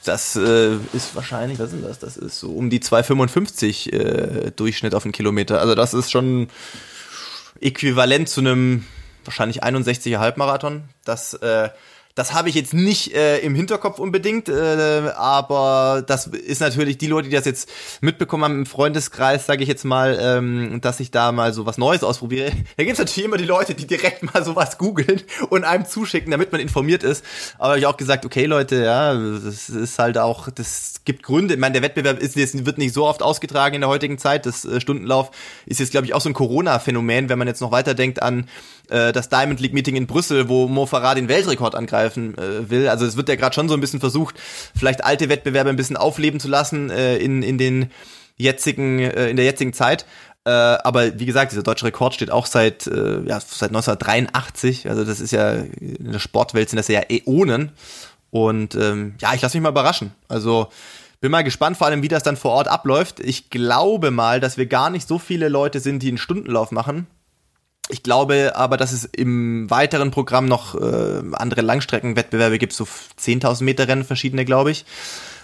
das 0.05 0.37
äh, 0.37 0.77
ist 0.93 1.15
wahrscheinlich, 1.15 1.59
was 1.59 1.71
denn 1.71 1.83
das? 1.83 1.99
Das 1.99 2.17
ist 2.17 2.39
so 2.39 2.51
um 2.51 2.71
die 2.71 2.81
2,55 2.81 3.93
äh, 3.93 4.51
Durchschnitt 4.51 4.95
auf 4.95 5.05
den 5.05 5.13
Kilometer. 5.13 5.61
Also 5.61 5.75
das 5.75 5.95
ist 5.95 6.11
schon 6.11 6.49
äquivalent 7.61 8.29
zu 8.29 8.41
einem 8.41 8.85
wahrscheinlich 9.25 9.65
61er 9.65 10.19
Halbmarathon. 10.19 10.85
Das 11.05 11.35
äh, 11.35 11.71
das 12.15 12.33
habe 12.33 12.49
ich 12.49 12.55
jetzt 12.55 12.75
nicht 12.75 13.13
äh, 13.13 13.39
im 13.39 13.57
Hinterkopf 13.57 13.99
unbedingt, 13.99 14.49
äh, 14.49 15.11
aber 15.17 16.05
das 16.07 16.29
ist 16.29 16.61
natürlich 16.61 16.97
die 16.97 17.09
Leute, 17.09 17.29
die 17.29 17.35
das 17.35 17.45
jetzt 17.45 17.69
mitbekommen 18.01 18.45
haben 18.45 18.59
im 18.61 18.67
Freundeskreis, 18.67 19.47
sage 19.47 19.65
ich 19.65 19.69
jetzt 19.69 19.85
mal, 19.85 20.17
ähm, 20.21 20.81
dass 20.81 21.01
ich 21.01 21.11
da 21.11 21.33
mal 21.33 21.53
so 21.53 21.67
was 21.67 21.77
Neues 21.77 22.05
ausprobiere. 22.05 22.53
Da 22.77 22.85
gibt 22.85 22.95
es 22.95 22.99
natürlich 22.99 23.25
immer 23.25 23.37
die 23.37 23.45
Leute, 23.45 23.75
die 23.75 23.87
direkt 23.87 24.23
mal 24.23 24.45
sowas 24.45 24.79
googeln 24.79 25.23
und 25.51 25.65
einem 25.65 25.87
zuschicken, 25.87 26.31
damit 26.31 26.53
man 26.53 26.61
informiert 26.61 27.03
ist. 27.03 27.25
Aber 27.59 27.79
ich 27.79 27.87
auch 27.87 27.97
gesagt, 27.97 28.25
okay 28.25 28.47
Leute, 28.47 28.85
ja, 28.85 29.15
das 29.15 29.69
ist 29.69 29.99
halt 29.99 30.19
auch, 30.19 30.49
das 30.51 31.01
gibt 31.05 31.23
Gründe. 31.23 31.55
Ich 31.55 31.61
meine, 31.61 31.73
der 31.73 31.83
Wettbewerb 31.83 32.19
ist 32.21 32.37
jetzt, 32.37 32.65
wird 32.65 32.79
nicht 32.79 32.95
so 32.95 33.07
oft 33.07 33.23
ausgetragen 33.23 33.75
in 33.75 33.81
der 33.81 33.91
heutigen 33.91 34.19
Zeit. 34.19 34.47
Das 34.47 34.65
äh, 34.65 34.81
Stundenlauf 34.81 35.31
ist 35.67 35.81
jetzt, 35.81 35.91
glaube 35.91 36.07
ich, 36.07 36.15
auch 36.15 36.21
so 36.21 36.31
ein 36.31 36.35
Corona-Phänomen, 36.35 37.29
wenn 37.29 37.39
man 37.39 37.49
jetzt 37.49 37.61
noch 37.61 37.73
weiterdenkt 37.73 38.23
an 38.23 38.47
äh, 38.91 39.13
das 39.13 39.29
Diamond 39.29 39.61
League 39.61 39.75
Meeting 39.75 39.97
in 39.97 40.07
Brüssel, 40.07 40.49
wo 40.49 40.69
Mo 40.69 40.87
Farah 40.87 41.15
den 41.15 41.29
Weltrekord 41.29 41.75
angreifen 41.75 42.37
äh, 42.39 42.71
will. 42.71 42.89
Also 42.89 43.07
es 43.07 43.17
wird 43.17 43.29
ja 43.29 43.37
gerade 43.37 43.55
schon 43.55 43.69
so 43.69 43.75
ein 43.75 43.81
bisschen 43.81 44.01
versucht, 44.01 44.37
vielleicht 44.77 45.05
alte 45.05 45.29
Wettbewerbe 45.29 45.71
ein 45.71 45.77
bisschen 45.77 45.97
aufleben 45.97 46.41
zu 46.41 46.49
lassen 46.49 46.91
äh, 46.91 47.17
in, 47.17 47.43
in 47.43 47.59
den 47.59 47.91
jetzigen, 48.37 48.99
äh, 49.01 49.29
in 49.29 49.37
der 49.37 49.45
jetzigen 49.45 49.73
Zeit. 49.73 50.07
Äh, 50.45 50.51
aber 50.51 51.19
wie 51.19 51.27
gesagt, 51.27 51.53
dieser 51.53 51.63
deutsche 51.63 51.87
Rekord 51.87 52.15
steht 52.15 52.31
auch 52.31 52.47
seit, 52.47 52.87
äh, 52.87 53.23
ja, 53.25 53.41
seit 53.41 53.71
1983. 53.71 54.89
Also 54.91 55.05
das 55.05 55.21
ist 55.21 55.31
ja, 55.31 55.53
in 55.53 56.13
der 56.13 56.19
Sportwelt 56.19 56.69
sind 56.69 56.77
das 56.77 56.89
ja 56.89 57.01
Äonen. 57.09 57.73
Und 58.31 58.75
ähm, 58.75 59.15
ja, 59.21 59.33
ich 59.35 59.43
lasse 59.43 59.57
mich 59.57 59.63
mal 59.63 59.71
überraschen. 59.71 60.13
Also 60.29 60.69
bin 61.21 61.31
mal 61.31 61.45
gespannt, 61.45 61.79
vor 61.79 61.87
allem, 61.87 62.03
wie 62.03 62.09
das 62.09 62.23
dann 62.23 62.37
vor 62.37 62.51
Ort 62.51 62.69
abläuft. 62.69 63.21
Ich 63.21 63.49
glaube 63.49 64.11
mal, 64.11 64.41
dass 64.41 64.59
wir 64.59 64.67
gar 64.67 64.91
nicht 64.91 65.09
so 65.09 65.19
viele 65.19 65.49
Leute 65.49 65.81
sind, 65.81 66.03
die 66.03 66.09
einen 66.09 66.19
Stundenlauf 66.19 66.71
machen, 66.71 67.07
Ich 67.89 68.03
glaube 68.03 68.53
aber, 68.57 68.77
dass 68.77 68.93
es 68.93 69.05
im 69.05 69.69
weiteren 69.69 70.11
Programm 70.11 70.47
noch 70.47 70.75
äh, 70.75 71.23
andere 71.33 71.61
Langstreckenwettbewerbe 71.61 72.59
gibt, 72.59 72.73
so 72.73 72.85
10.000 72.85 73.63
Meter 73.63 73.89
Rennen 73.89 74.05
verschiedene, 74.05 74.45
glaube 74.45 74.71
ich. 74.71 74.85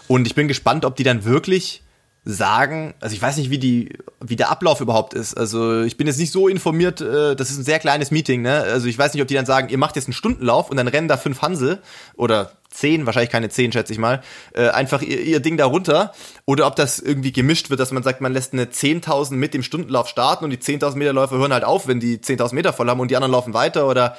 Und 0.08 0.26
ich 0.26 0.34
bin 0.34 0.48
gespannt, 0.48 0.84
ob 0.84 0.96
die 0.96 1.04
dann 1.04 1.24
wirklich 1.24 1.82
sagen, 2.24 2.94
also 3.00 3.14
ich 3.14 3.22
weiß 3.22 3.38
nicht, 3.38 3.50
wie 3.50 3.58
die, 3.58 3.96
wie 4.20 4.36
der 4.36 4.50
Ablauf 4.50 4.80
überhaupt 4.80 5.14
ist. 5.14 5.34
Also 5.34 5.82
ich 5.82 5.96
bin 5.96 6.06
jetzt 6.06 6.18
nicht 6.18 6.32
so 6.32 6.48
informiert, 6.48 7.00
äh, 7.00 7.34
das 7.34 7.50
ist 7.50 7.58
ein 7.58 7.64
sehr 7.64 7.78
kleines 7.78 8.10
Meeting, 8.10 8.42
ne? 8.42 8.60
Also 8.60 8.88
ich 8.88 8.98
weiß 8.98 9.14
nicht, 9.14 9.22
ob 9.22 9.28
die 9.28 9.34
dann 9.34 9.46
sagen, 9.46 9.70
ihr 9.70 9.78
macht 9.78 9.96
jetzt 9.96 10.06
einen 10.06 10.12
Stundenlauf 10.12 10.70
und 10.70 10.76
dann 10.76 10.88
rennen 10.88 11.08
da 11.08 11.16
fünf 11.16 11.40
Hansel 11.40 11.80
oder 12.16 12.52
zehn, 12.70 13.06
wahrscheinlich 13.06 13.30
keine 13.30 13.48
zehn, 13.48 13.72
schätze 13.72 13.92
ich 13.92 13.98
mal, 13.98 14.22
äh, 14.52 14.68
einfach 14.68 15.02
ihr, 15.02 15.20
ihr 15.20 15.40
Ding 15.40 15.56
da 15.56 15.66
runter. 15.66 16.12
Oder 16.44 16.66
ob 16.66 16.76
das 16.76 16.98
irgendwie 16.98 17.32
gemischt 17.32 17.70
wird, 17.70 17.80
dass 17.80 17.90
man 17.90 18.02
sagt, 18.02 18.20
man 18.20 18.32
lässt 18.32 18.52
eine 18.52 18.66
10.000 18.66 19.34
mit 19.34 19.54
dem 19.54 19.62
Stundenlauf 19.62 20.08
starten 20.08 20.44
und 20.44 20.50
die 20.50 20.58
10.000 20.58 20.96
Meter 20.96 21.12
Läufer 21.12 21.38
hören 21.38 21.52
halt 21.52 21.64
auf, 21.64 21.88
wenn 21.88 22.00
die 22.00 22.18
10.000 22.18 22.54
Meter 22.54 22.72
voll 22.72 22.88
haben 22.88 23.00
und 23.00 23.10
die 23.10 23.16
anderen 23.16 23.32
laufen 23.32 23.54
weiter. 23.54 23.88
Oder 23.88 24.16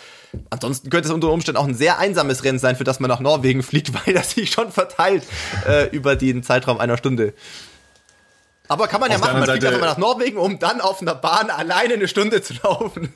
ansonsten 0.50 0.90
könnte 0.90 1.08
es 1.08 1.14
unter 1.14 1.32
Umständen 1.32 1.60
auch 1.60 1.68
ein 1.68 1.76
sehr 1.76 2.00
einsames 2.00 2.44
Rennen 2.44 2.60
sein, 2.60 2.76
für 2.76 2.84
das 2.84 3.00
man 3.00 3.10
nach 3.10 3.20
Norwegen 3.20 3.64
fliegt, 3.64 3.94
weil 3.94 4.14
das 4.14 4.32
sich 4.32 4.52
schon 4.52 4.72
verteilt 4.72 5.24
äh, 5.68 5.88
über 5.90 6.16
den 6.16 6.44
Zeitraum 6.44 6.80
einer 6.80 6.98
Stunde. 6.98 7.34
Aber 8.67 8.88
kann 8.88 9.02
man 9.02 9.12
ja 9.12 9.17
machen, 9.17 9.39
man 9.39 9.50
fliegt 9.50 9.65
einfach 9.65 9.80
mal 9.82 9.88
nach 9.88 9.97
Norwegen, 9.97 10.38
um 10.38 10.58
dann 10.58 10.80
auf 10.80 11.02
einer 11.02 11.15
Bahn 11.15 11.50
alleine 11.50 11.95
eine 11.95 12.08
Stunde 12.08 12.41
zu 12.41 12.54
laufen. 12.63 13.12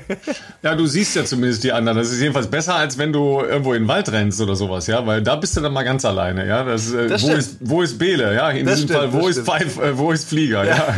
ja, 0.62 0.74
du 0.74 0.86
siehst 0.86 1.14
ja 1.14 1.24
zumindest 1.24 1.62
die 1.62 1.72
anderen. 1.72 1.98
Das 1.98 2.10
ist 2.10 2.20
jedenfalls 2.20 2.48
besser, 2.48 2.74
als 2.74 2.98
wenn 2.98 3.12
du 3.12 3.40
irgendwo 3.40 3.74
in 3.74 3.84
den 3.84 3.88
Wald 3.88 4.10
rennst 4.10 4.40
oder 4.40 4.56
sowas, 4.56 4.88
ja, 4.88 5.06
weil 5.06 5.22
da 5.22 5.36
bist 5.36 5.56
du 5.56 5.60
dann 5.60 5.72
mal 5.72 5.84
ganz 5.84 6.04
alleine, 6.04 6.48
ja. 6.48 6.64
Das, 6.64 6.92
äh, 6.92 7.06
das 7.06 7.22
wo, 7.22 7.30
ist, 7.30 7.56
wo 7.60 7.82
ist 7.82 7.98
Bele, 7.98 8.34
ja, 8.34 8.50
in 8.50 8.66
das 8.66 8.76
diesem 8.76 8.88
stimmt, 8.88 9.12
Fall, 9.12 9.22
wo 9.22 9.28
ist, 9.28 9.40
Pfeif, 9.44 9.78
äh, 9.78 9.96
wo 9.96 10.10
ist 10.10 10.28
Flieger, 10.28 10.64
ja. 10.64 10.76
ja. 10.76 10.94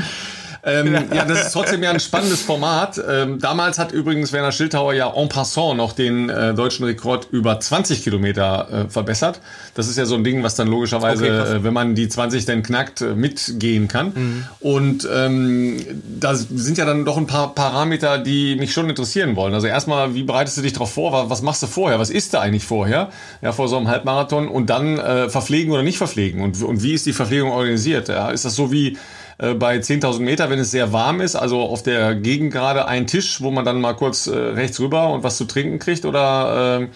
Ähm, 0.66 0.94
ja, 1.12 1.24
das 1.24 1.46
ist 1.46 1.52
trotzdem 1.52 1.82
ja 1.82 1.90
ein 1.90 2.00
spannendes 2.00 2.42
Format. 2.42 3.00
Ähm, 3.06 3.38
damals 3.38 3.78
hat 3.78 3.92
übrigens 3.92 4.32
Werner 4.32 4.52
Schildhauer 4.52 4.94
ja 4.94 5.12
en 5.14 5.28
passant 5.28 5.76
noch 5.76 5.92
den 5.92 6.30
äh, 6.30 6.54
deutschen 6.54 6.84
Rekord 6.84 7.28
über 7.30 7.60
20 7.60 8.02
Kilometer 8.02 8.68
äh, 8.86 8.88
verbessert. 8.88 9.40
Das 9.74 9.88
ist 9.88 9.98
ja 9.98 10.06
so 10.06 10.14
ein 10.14 10.24
Ding, 10.24 10.42
was 10.42 10.54
dann 10.54 10.68
logischerweise, 10.68 11.24
okay, 11.24 11.56
äh, 11.56 11.64
wenn 11.64 11.74
man 11.74 11.94
die 11.94 12.08
20 12.08 12.46
dann 12.46 12.62
knackt, 12.62 13.02
äh, 13.02 13.14
mitgehen 13.14 13.88
kann. 13.88 14.12
Mhm. 14.14 14.44
Und 14.60 15.08
ähm, 15.12 15.84
da 16.18 16.34
sind 16.34 16.78
ja 16.78 16.86
dann 16.86 17.04
doch 17.04 17.18
ein 17.18 17.26
paar 17.26 17.54
Parameter, 17.54 18.18
die 18.18 18.56
mich 18.56 18.72
schon 18.72 18.88
interessieren 18.88 19.36
wollen. 19.36 19.52
Also 19.52 19.66
erstmal, 19.66 20.14
wie 20.14 20.22
bereitest 20.22 20.56
du 20.56 20.62
dich 20.62 20.72
darauf 20.72 20.92
vor? 20.92 21.28
Was 21.28 21.42
machst 21.42 21.62
du 21.62 21.66
vorher? 21.66 21.98
Was 21.98 22.10
isst 22.10 22.32
du 22.32 22.40
eigentlich 22.40 22.64
vorher? 22.64 23.10
Ja, 23.42 23.52
vor 23.52 23.68
so 23.68 23.76
einem 23.76 23.88
Halbmarathon 23.88 24.48
und 24.48 24.70
dann 24.70 24.98
äh, 24.98 25.28
verpflegen 25.28 25.72
oder 25.72 25.82
nicht 25.82 25.98
verpflegen? 25.98 26.40
Und, 26.40 26.62
und 26.62 26.82
wie 26.82 26.94
ist 26.94 27.04
die 27.04 27.12
Verpflegung 27.12 27.50
organisiert? 27.50 28.08
Ja, 28.08 28.30
ist 28.30 28.44
das 28.44 28.54
so 28.54 28.72
wie 28.72 28.96
äh, 29.38 29.54
bei 29.54 29.76
10.000 29.76 30.20
Meter, 30.20 30.50
wenn 30.50 30.58
es 30.58 30.70
sehr 30.70 30.92
warm 30.92 31.20
ist, 31.20 31.36
also 31.36 31.60
auf 31.60 31.82
der 31.82 32.14
Gegend 32.14 32.52
gerade 32.52 32.86
ein 32.86 33.06
Tisch, 33.06 33.40
wo 33.40 33.50
man 33.50 33.64
dann 33.64 33.80
mal 33.80 33.94
kurz 33.94 34.26
äh, 34.26 34.36
rechts 34.36 34.80
rüber 34.80 35.10
und 35.10 35.22
was 35.22 35.36
zu 35.36 35.44
trinken 35.44 35.78
kriegt? 35.78 36.04
Oder 36.04 36.80
äh, 36.82 36.88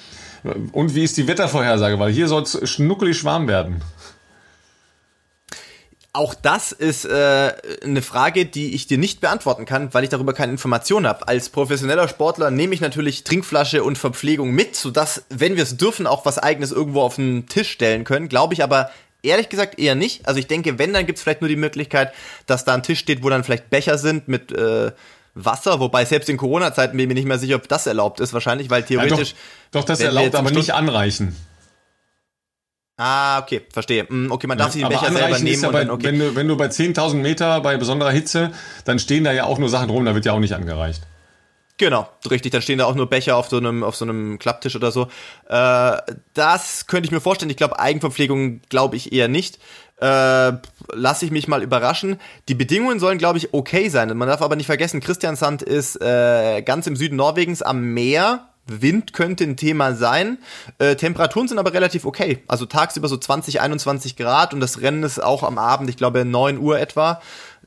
und 0.72 0.94
wie 0.94 1.04
ist 1.04 1.16
die 1.16 1.26
Wettervorhersage? 1.26 1.98
Weil 1.98 2.12
hier 2.12 2.28
soll 2.28 2.42
es 2.42 2.68
schnuckelig 2.68 3.24
warm 3.24 3.48
werden. 3.48 3.82
Auch 6.14 6.34
das 6.34 6.72
ist 6.72 7.04
äh, 7.04 7.52
eine 7.84 8.02
Frage, 8.02 8.46
die 8.46 8.74
ich 8.74 8.86
dir 8.86 8.98
nicht 8.98 9.20
beantworten 9.20 9.66
kann, 9.66 9.92
weil 9.92 10.04
ich 10.04 10.10
darüber 10.10 10.32
keine 10.32 10.50
Information 10.50 11.06
habe. 11.06 11.28
Als 11.28 11.48
professioneller 11.48 12.08
Sportler 12.08 12.50
nehme 12.50 12.74
ich 12.74 12.80
natürlich 12.80 13.24
Trinkflasche 13.24 13.84
und 13.84 13.98
Verpflegung 13.98 14.50
mit, 14.50 14.74
sodass, 14.74 15.24
wenn 15.28 15.56
wir 15.56 15.62
es 15.62 15.76
dürfen, 15.76 16.06
auch 16.06 16.24
was 16.24 16.38
eigenes 16.38 16.72
irgendwo 16.72 17.02
auf 17.02 17.16
den 17.16 17.46
Tisch 17.46 17.70
stellen 17.70 18.04
können. 18.04 18.28
Glaube 18.28 18.54
ich 18.54 18.64
aber 18.64 18.90
Ehrlich 19.22 19.48
gesagt 19.48 19.78
eher 19.78 19.94
nicht. 19.94 20.26
Also 20.28 20.38
ich 20.38 20.46
denke, 20.46 20.78
wenn, 20.78 20.92
dann 20.92 21.06
gibt 21.06 21.18
es 21.18 21.22
vielleicht 21.22 21.40
nur 21.40 21.48
die 21.48 21.56
Möglichkeit, 21.56 22.12
dass 22.46 22.64
da 22.64 22.74
ein 22.74 22.82
Tisch 22.82 23.00
steht, 23.00 23.22
wo 23.22 23.28
dann 23.28 23.42
vielleicht 23.42 23.68
Becher 23.68 23.98
sind 23.98 24.28
mit 24.28 24.52
äh, 24.52 24.92
Wasser, 25.34 25.80
wobei 25.80 26.04
selbst 26.04 26.28
in 26.28 26.36
Corona-Zeiten 26.36 26.92
bin 26.96 27.00
ich 27.00 27.08
mir 27.08 27.14
nicht 27.14 27.26
mehr 27.26 27.38
sicher, 27.38 27.56
ob 27.56 27.68
das 27.68 27.86
erlaubt 27.86 28.20
ist 28.20 28.32
wahrscheinlich, 28.32 28.70
weil 28.70 28.82
theoretisch. 28.84 29.30
Ja, 29.30 29.36
doch, 29.72 29.80
doch, 29.80 29.86
das 29.86 30.00
erlaubt, 30.00 30.34
aber 30.34 30.50
nicht 30.50 30.72
anreichen. 30.72 31.36
Ah, 32.96 33.38
okay, 33.38 33.62
verstehe. 33.72 34.08
Hm, 34.08 34.32
okay, 34.32 34.48
man 34.48 34.58
darf 34.58 34.68
ja, 34.68 34.72
sich 34.72 34.82
den 34.82 34.88
Becher 34.88 35.12
selber 35.12 35.38
nehmen. 35.38 35.62
Ja 35.62 35.70
bei, 35.70 35.80
dann, 35.80 35.90
okay. 35.90 36.06
wenn, 36.06 36.18
du, 36.18 36.34
wenn 36.34 36.48
du 36.48 36.56
bei 36.56 36.66
10.000 36.66 37.14
Meter 37.14 37.60
bei 37.60 37.76
besonderer 37.76 38.10
Hitze, 38.10 38.50
dann 38.84 38.98
stehen 38.98 39.22
da 39.22 39.32
ja 39.32 39.44
auch 39.44 39.58
nur 39.58 39.68
Sachen 39.68 39.88
rum, 39.88 40.04
da 40.04 40.14
wird 40.14 40.24
ja 40.24 40.32
auch 40.32 40.40
nicht 40.40 40.54
angereicht. 40.54 41.02
Genau, 41.78 42.08
richtig. 42.28 42.50
Dann 42.50 42.60
stehen 42.60 42.78
da 42.78 42.86
auch 42.86 42.96
nur 42.96 43.08
Becher 43.08 43.36
auf 43.36 43.48
so 43.48 43.56
einem, 43.56 43.84
auf 43.84 43.94
so 43.94 44.04
einem 44.04 44.38
Klapptisch 44.40 44.74
oder 44.74 44.90
so. 44.90 45.08
Äh, 45.48 45.96
das 46.34 46.88
könnte 46.88 47.06
ich 47.06 47.12
mir 47.12 47.20
vorstellen. 47.20 47.50
Ich 47.50 47.56
glaube, 47.56 47.78
Eigenverpflegung 47.78 48.60
glaube 48.68 48.96
ich 48.96 49.12
eher 49.12 49.28
nicht. 49.28 49.58
Äh, 50.00 50.52
lasse 50.92 51.24
ich 51.24 51.30
mich 51.30 51.46
mal 51.46 51.62
überraschen. 51.62 52.20
Die 52.48 52.54
Bedingungen 52.54 52.98
sollen, 52.98 53.18
glaube 53.18 53.38
ich, 53.38 53.54
okay 53.54 53.88
sein. 53.88 54.16
Man 54.16 54.28
darf 54.28 54.42
aber 54.42 54.56
nicht 54.56 54.66
vergessen, 54.66 55.00
Christiansand 55.00 55.62
ist 55.62 56.00
äh, 56.02 56.62
ganz 56.62 56.86
im 56.88 56.96
Süden 56.96 57.16
Norwegens 57.16 57.62
am 57.62 57.94
Meer. 57.94 58.48
Wind 58.68 59.12
könnte 59.12 59.44
ein 59.44 59.56
Thema 59.56 59.94
sein. 59.94 60.38
Äh, 60.78 60.96
Temperaturen 60.96 61.48
sind 61.48 61.58
aber 61.58 61.72
relativ 61.72 62.04
okay. 62.04 62.42
Also 62.48 62.66
tagsüber 62.66 63.08
so 63.08 63.16
20, 63.16 63.60
21 63.60 64.16
Grad 64.16 64.52
und 64.52 64.60
das 64.60 64.80
Rennen 64.82 65.02
ist 65.02 65.22
auch 65.22 65.42
am 65.42 65.58
Abend, 65.58 65.88
ich 65.90 65.96
glaube 65.96 66.24
9 66.24 66.58
Uhr 66.58 66.78
etwa. 66.78 67.20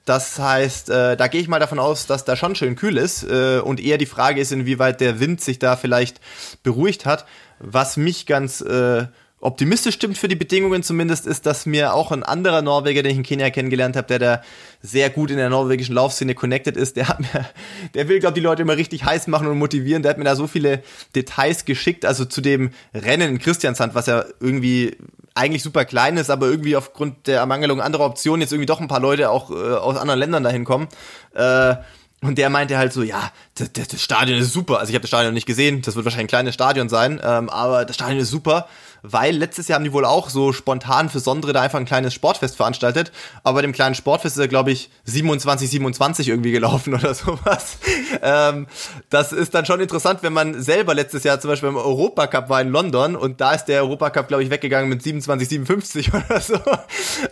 Das 0.06 0.40
heißt, 0.40 0.90
äh, 0.90 1.16
da 1.16 1.28
gehe 1.28 1.42
ich 1.42 1.48
mal 1.48 1.60
davon 1.60 1.80
aus, 1.80 2.08
dass 2.08 2.26
da 2.26 2.36
schon 2.36 2.56
schön 2.56 2.76
kühl 2.76 2.98
ist 2.98 3.24
äh, 3.24 3.60
und 3.60 3.80
eher 3.80 3.98
die 3.98 4.08
Frage 4.08 4.42
ist, 4.42 4.52
inwieweit 4.52 5.00
der 5.00 5.20
Wind 5.20 5.42
sich 5.42 5.60
da 5.60 5.76
vielleicht 5.76 6.20
beruhigt 6.64 7.06
hat. 7.06 7.26
Was 7.60 7.98
mich 7.98 8.26
ganz 8.26 8.62
äh, 8.62 9.06
optimistisch 9.42 9.96
stimmt 9.96 10.18
für 10.18 10.28
die 10.28 10.36
Bedingungen 10.36 10.84
zumindest, 10.84 11.26
ist, 11.26 11.46
dass 11.48 11.66
mir 11.66 11.94
auch 11.94 12.12
ein 12.12 12.24
anderer 12.24 12.62
Norweger, 12.62 13.02
den 13.02 13.12
ich 13.12 13.18
in 13.18 13.24
Kenia 13.24 13.50
kennengelernt 13.50 13.96
habe, 13.96 14.08
der 14.08 14.20
da 14.20 14.42
sehr 14.82 15.10
gut 15.10 15.32
in 15.32 15.38
der 15.38 15.50
norwegischen 15.50 15.96
Laufszene 15.96 16.36
connected 16.36 16.78
ist, 16.78 16.96
der 16.96 17.08
hat 17.08 17.20
mir, 17.20 17.46
der 17.96 18.08
will, 18.08 18.20
glaube 18.20 18.36
die 18.36 18.42
Leute 18.42 18.62
immer 18.62 18.78
richtig 18.78 19.04
heiß 19.04 19.28
machen 19.28 19.48
und 19.48 19.58
motivieren. 19.58 20.04
Der 20.04 20.12
hat 20.12 20.20
mir 20.20 20.24
da 20.24 20.36
so 20.36 20.48
viele 20.48 20.84
Details 21.16 21.66
geschickt, 21.66 22.06
also 22.06 22.24
zu 22.24 22.40
dem 22.42 22.72
Rennen 22.94 23.32
in 23.32 23.40
Christiansand, 23.40 23.96
was 23.96 24.06
ja 24.06 24.26
irgendwie 24.40 24.96
eigentlich 25.34 25.64
super 25.64 25.86
klein 25.86 26.18
ist, 26.18 26.30
aber 26.30 26.48
irgendwie 26.48 26.76
aufgrund 26.76 27.26
der 27.28 27.40
Ermangelung 27.40 27.82
anderer 27.82 28.06
Optionen 28.06 28.42
jetzt 28.42 28.52
irgendwie 28.52 28.68
doch 28.68 28.80
ein 28.80 28.88
paar 28.88 29.00
Leute 29.00 29.32
auch 29.32 29.50
äh, 29.50 29.54
aus 29.54 29.98
anderen 29.98 30.20
Ländern 30.20 30.44
dahin 30.44 30.66
kommen. 30.66 30.88
Äh, 31.34 31.76
und 32.24 32.38
der 32.38 32.52
meinte 32.52 32.78
halt 32.78 32.94
so, 32.94 33.02
ja, 33.02 33.32
das, 33.56 33.72
das 33.74 34.02
Stadion 34.02 34.38
ist 34.38 34.54
super. 34.54 34.78
Also 34.78 34.92
ich 34.92 34.96
habe 34.96 35.02
das 35.02 35.10
Stadion 35.10 35.34
nicht 35.34 35.48
gesehen, 35.48 35.82
das 35.82 35.96
wird 35.96 36.06
wahrscheinlich 36.06 36.26
ein 36.26 36.28
kleines 36.28 36.54
Stadion 36.54 36.88
sein, 36.88 37.20
ähm, 37.24 37.50
aber 37.50 37.86
das 37.86 37.96
Stadion 37.96 38.20
ist 38.20 38.30
super 38.30 38.68
weil 39.04 39.36
letztes 39.36 39.68
Jahr 39.68 39.78
haben 39.78 39.84
die 39.84 39.94
wohl 39.94 40.06
auch 40.06 40.30
so 40.30 40.54
spontan 40.54 41.10
für 41.10 41.20
Sondre 41.20 41.54
da 41.54 41.62
einfach 41.62 41.80
ein 41.80 41.86
kleines 41.86 42.14
Sportfest 42.14 42.56
veranstaltet. 42.56 43.12
Aber 43.44 43.56
bei 43.56 43.62
dem 43.62 43.72
kleinen 43.72 43.96
Sportfest 43.96 44.38
ist 44.38 44.42
er, 44.42 44.48
glaube 44.48 44.72
ich, 44.72 44.90
27, 45.06 45.70
27 45.70 46.30
irgendwie 46.30 46.52
gelaufen 46.52 46.94
oder 46.94 47.14
sowas. 47.14 47.78
Ähm, 48.22 48.68
das 49.10 49.32
ist 49.32 49.54
dann 49.54 49.66
schon 49.66 49.80
interessant, 49.80 50.24
wenn 50.24 50.34
man 50.34 50.62
selber 50.62 50.94
letztes 50.94 51.24
Jahr 51.24 51.40
zum 51.40 51.50
Beispiel 51.50 51.70
im 51.70 51.78
Europacup 51.78 52.50
war 52.50 52.62
in 52.62 52.70
London 52.70 53.16
und 53.16 53.42
da 53.42 53.54
ist 53.54 53.66
der 53.66 53.84
Europacup, 53.84 54.28
glaube 54.28 54.44
ich, 54.44 54.50
weggegangen 54.50 54.90
mit 54.90 55.02
27, 55.02 55.48
57 55.50 56.14
oder 56.14 56.40
so. 56.40 56.60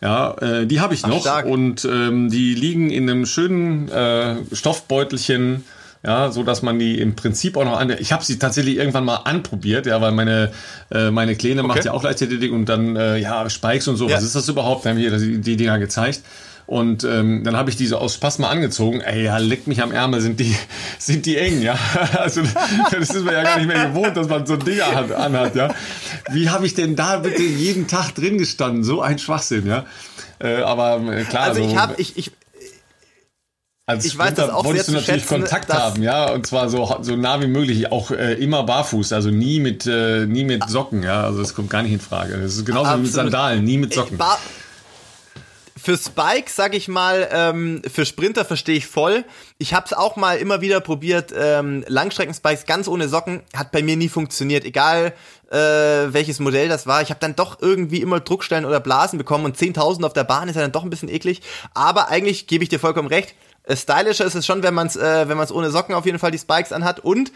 Ja, 0.00 0.32
äh, 0.38 0.66
die 0.66 0.80
habe 0.80 0.94
ich 0.94 1.06
noch 1.06 1.26
Ach, 1.26 1.44
und 1.44 1.84
ähm, 1.84 2.30
die 2.30 2.54
liegen 2.54 2.90
in 2.90 3.10
einem 3.10 3.26
schönen 3.26 3.90
äh, 3.90 4.36
Stoffbeutelchen 4.52 5.64
ja, 6.02 6.30
so 6.30 6.42
dass 6.42 6.62
man 6.62 6.78
die 6.78 6.98
im 6.98 7.14
Prinzip 7.14 7.56
auch 7.56 7.64
noch 7.64 7.78
an. 7.78 7.94
Ich 7.98 8.12
habe 8.12 8.24
sie 8.24 8.38
tatsächlich 8.38 8.76
irgendwann 8.76 9.04
mal 9.04 9.16
anprobiert, 9.16 9.86
ja, 9.86 10.00
weil 10.00 10.12
meine 10.12 10.50
äh, 10.90 11.10
meine 11.10 11.36
Kleine 11.36 11.60
okay. 11.60 11.68
macht 11.68 11.84
ja 11.84 11.92
auch 11.92 12.02
Leichtathletik 12.02 12.52
und 12.52 12.66
dann 12.66 12.96
äh, 12.96 13.18
ja 13.18 13.48
Spikes 13.50 13.86
und 13.88 13.96
so. 13.96 14.08
Ja. 14.08 14.16
Was 14.16 14.24
ist 14.24 14.34
das 14.34 14.48
überhaupt? 14.48 14.84
Wir 14.84 14.92
haben 14.92 14.98
hier 14.98 15.16
die, 15.16 15.38
die 15.38 15.56
Dinger 15.56 15.78
gezeigt. 15.78 16.22
Und 16.70 17.02
ähm, 17.02 17.42
dann 17.42 17.56
habe 17.56 17.68
ich 17.68 17.74
diese 17.74 17.98
aus 17.98 18.14
Spaß 18.14 18.38
mal 18.38 18.48
angezogen. 18.48 19.00
Ey, 19.00 19.24
ja, 19.24 19.38
leck 19.38 19.66
mich 19.66 19.82
am 19.82 19.90
Ärmel, 19.90 20.20
sind 20.20 20.38
die, 20.38 20.54
sind 21.00 21.26
die 21.26 21.36
eng, 21.36 21.62
ja. 21.62 21.76
Also 22.12 22.42
das 22.92 23.10
ist 23.10 23.24
mir 23.24 23.32
ja 23.32 23.42
gar 23.42 23.56
nicht 23.58 23.66
mehr 23.66 23.88
gewohnt, 23.88 24.16
dass 24.16 24.28
man 24.28 24.46
so 24.46 24.52
ein 24.52 24.60
Ding 24.60 24.80
anhat, 24.80 25.56
ja. 25.56 25.74
Wie 26.30 26.48
habe 26.48 26.66
ich 26.66 26.74
denn 26.74 26.94
da 26.94 27.16
bitte 27.16 27.42
jeden 27.42 27.88
Tag 27.88 28.14
drin 28.14 28.38
gestanden? 28.38 28.84
So 28.84 29.02
ein 29.02 29.18
Schwachsinn, 29.18 29.66
ja. 29.66 29.84
Äh, 30.38 30.62
aber 30.62 31.00
äh, 31.12 31.24
klar. 31.24 31.42
Also 31.42 31.60
ich 31.60 31.76
habe, 31.76 31.94
ich, 31.96 32.16
ich, 32.16 32.30
als 33.90 34.04
ich 34.04 34.16
weiß, 34.16 34.38
auch 34.38 34.64
wolltest 34.64 34.88
du 34.88 34.92
natürlich 34.92 35.22
schätzen, 35.22 35.40
Kontakt 35.40 35.72
haben, 35.72 36.02
ja, 36.02 36.30
und 36.32 36.46
zwar 36.46 36.68
so, 36.68 36.96
so 37.02 37.16
nah 37.16 37.40
wie 37.40 37.46
möglich, 37.46 37.90
auch 37.90 38.10
äh, 38.10 38.34
immer 38.34 38.62
barfuß, 38.62 39.12
also 39.12 39.30
nie 39.30 39.60
mit, 39.60 39.86
äh, 39.86 40.26
nie 40.26 40.44
mit 40.44 40.68
Socken, 40.68 41.02
ja, 41.02 41.24
also 41.24 41.40
das 41.40 41.54
kommt 41.54 41.70
gar 41.70 41.82
nicht 41.82 41.92
in 41.92 42.00
Frage. 42.00 42.38
Das 42.38 42.54
ist 42.54 42.64
genauso 42.64 42.86
Absolut. 42.86 43.02
wie 43.02 43.06
mit 43.06 43.14
Sandalen, 43.14 43.64
nie 43.64 43.78
mit 43.78 43.94
Socken. 43.94 44.18
Für 45.82 45.96
Spike, 45.96 46.50
sag 46.50 46.74
ich 46.74 46.88
mal, 46.88 47.26
ähm, 47.32 47.80
für 47.90 48.04
Sprinter 48.04 48.44
verstehe 48.44 48.76
ich 48.76 48.86
voll. 48.86 49.24
Ich 49.56 49.72
habe 49.72 49.86
es 49.86 49.94
auch 49.94 50.16
mal 50.16 50.36
immer 50.36 50.60
wieder 50.60 50.80
probiert, 50.80 51.32
ähm, 51.34 51.84
Langstreckenspikes 51.88 52.66
ganz 52.66 52.86
ohne 52.86 53.08
Socken, 53.08 53.40
hat 53.56 53.72
bei 53.72 53.82
mir 53.82 53.96
nie 53.96 54.10
funktioniert. 54.10 54.66
Egal 54.66 55.14
äh, 55.50 55.56
welches 55.56 56.38
Modell 56.38 56.68
das 56.68 56.86
war, 56.86 57.00
ich 57.00 57.08
habe 57.08 57.20
dann 57.20 57.34
doch 57.34 57.62
irgendwie 57.62 58.02
immer 58.02 58.20
Druckstellen 58.20 58.66
oder 58.66 58.78
Blasen 58.78 59.16
bekommen 59.16 59.46
und 59.46 59.56
10.000 59.56 60.04
auf 60.04 60.12
der 60.12 60.24
Bahn 60.24 60.50
ist 60.50 60.56
ja 60.56 60.60
dann 60.60 60.72
doch 60.72 60.84
ein 60.84 60.90
bisschen 60.90 61.08
eklig. 61.08 61.40
Aber 61.72 62.08
eigentlich 62.08 62.46
gebe 62.46 62.62
ich 62.62 62.68
dir 62.68 62.78
vollkommen 62.78 63.08
recht. 63.08 63.34
Äh, 63.70 63.76
stylischer 63.76 64.24
ist 64.24 64.34
es 64.34 64.46
schon, 64.46 64.62
wenn 64.62 64.74
man 64.74 64.88
es 64.88 64.96
äh, 64.96 65.28
wenn 65.28 65.36
man 65.36 65.44
es 65.44 65.52
ohne 65.52 65.70
Socken 65.70 65.94
auf 65.94 66.06
jeden 66.06 66.18
Fall 66.18 66.30
die 66.30 66.38
Spikes 66.38 66.72
anhat 66.72 67.00
und 67.00 67.32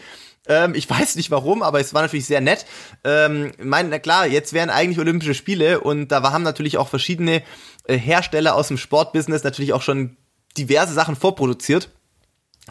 ähm, 0.47 0.75
ich 0.75 0.89
weiß 0.89 1.15
nicht 1.15 1.31
warum, 1.31 1.63
aber 1.63 1.79
es 1.79 1.93
war 1.93 2.01
natürlich 2.01 2.25
sehr 2.25 2.41
nett. 2.41 2.65
Ähm, 3.03 3.51
mein, 3.57 3.89
na 3.89 3.99
klar, 3.99 4.27
jetzt 4.27 4.53
wären 4.53 4.69
eigentlich 4.69 4.99
Olympische 4.99 5.33
Spiele 5.33 5.79
und 5.79 6.09
da 6.09 6.21
haben 6.31 6.43
natürlich 6.43 6.77
auch 6.77 6.89
verschiedene 6.89 7.41
äh, 7.85 7.97
Hersteller 7.97 8.55
aus 8.55 8.67
dem 8.67 8.77
Sportbusiness 8.77 9.43
natürlich 9.43 9.73
auch 9.73 9.81
schon 9.81 10.17
diverse 10.57 10.93
Sachen 10.93 11.15
vorproduziert. 11.15 11.89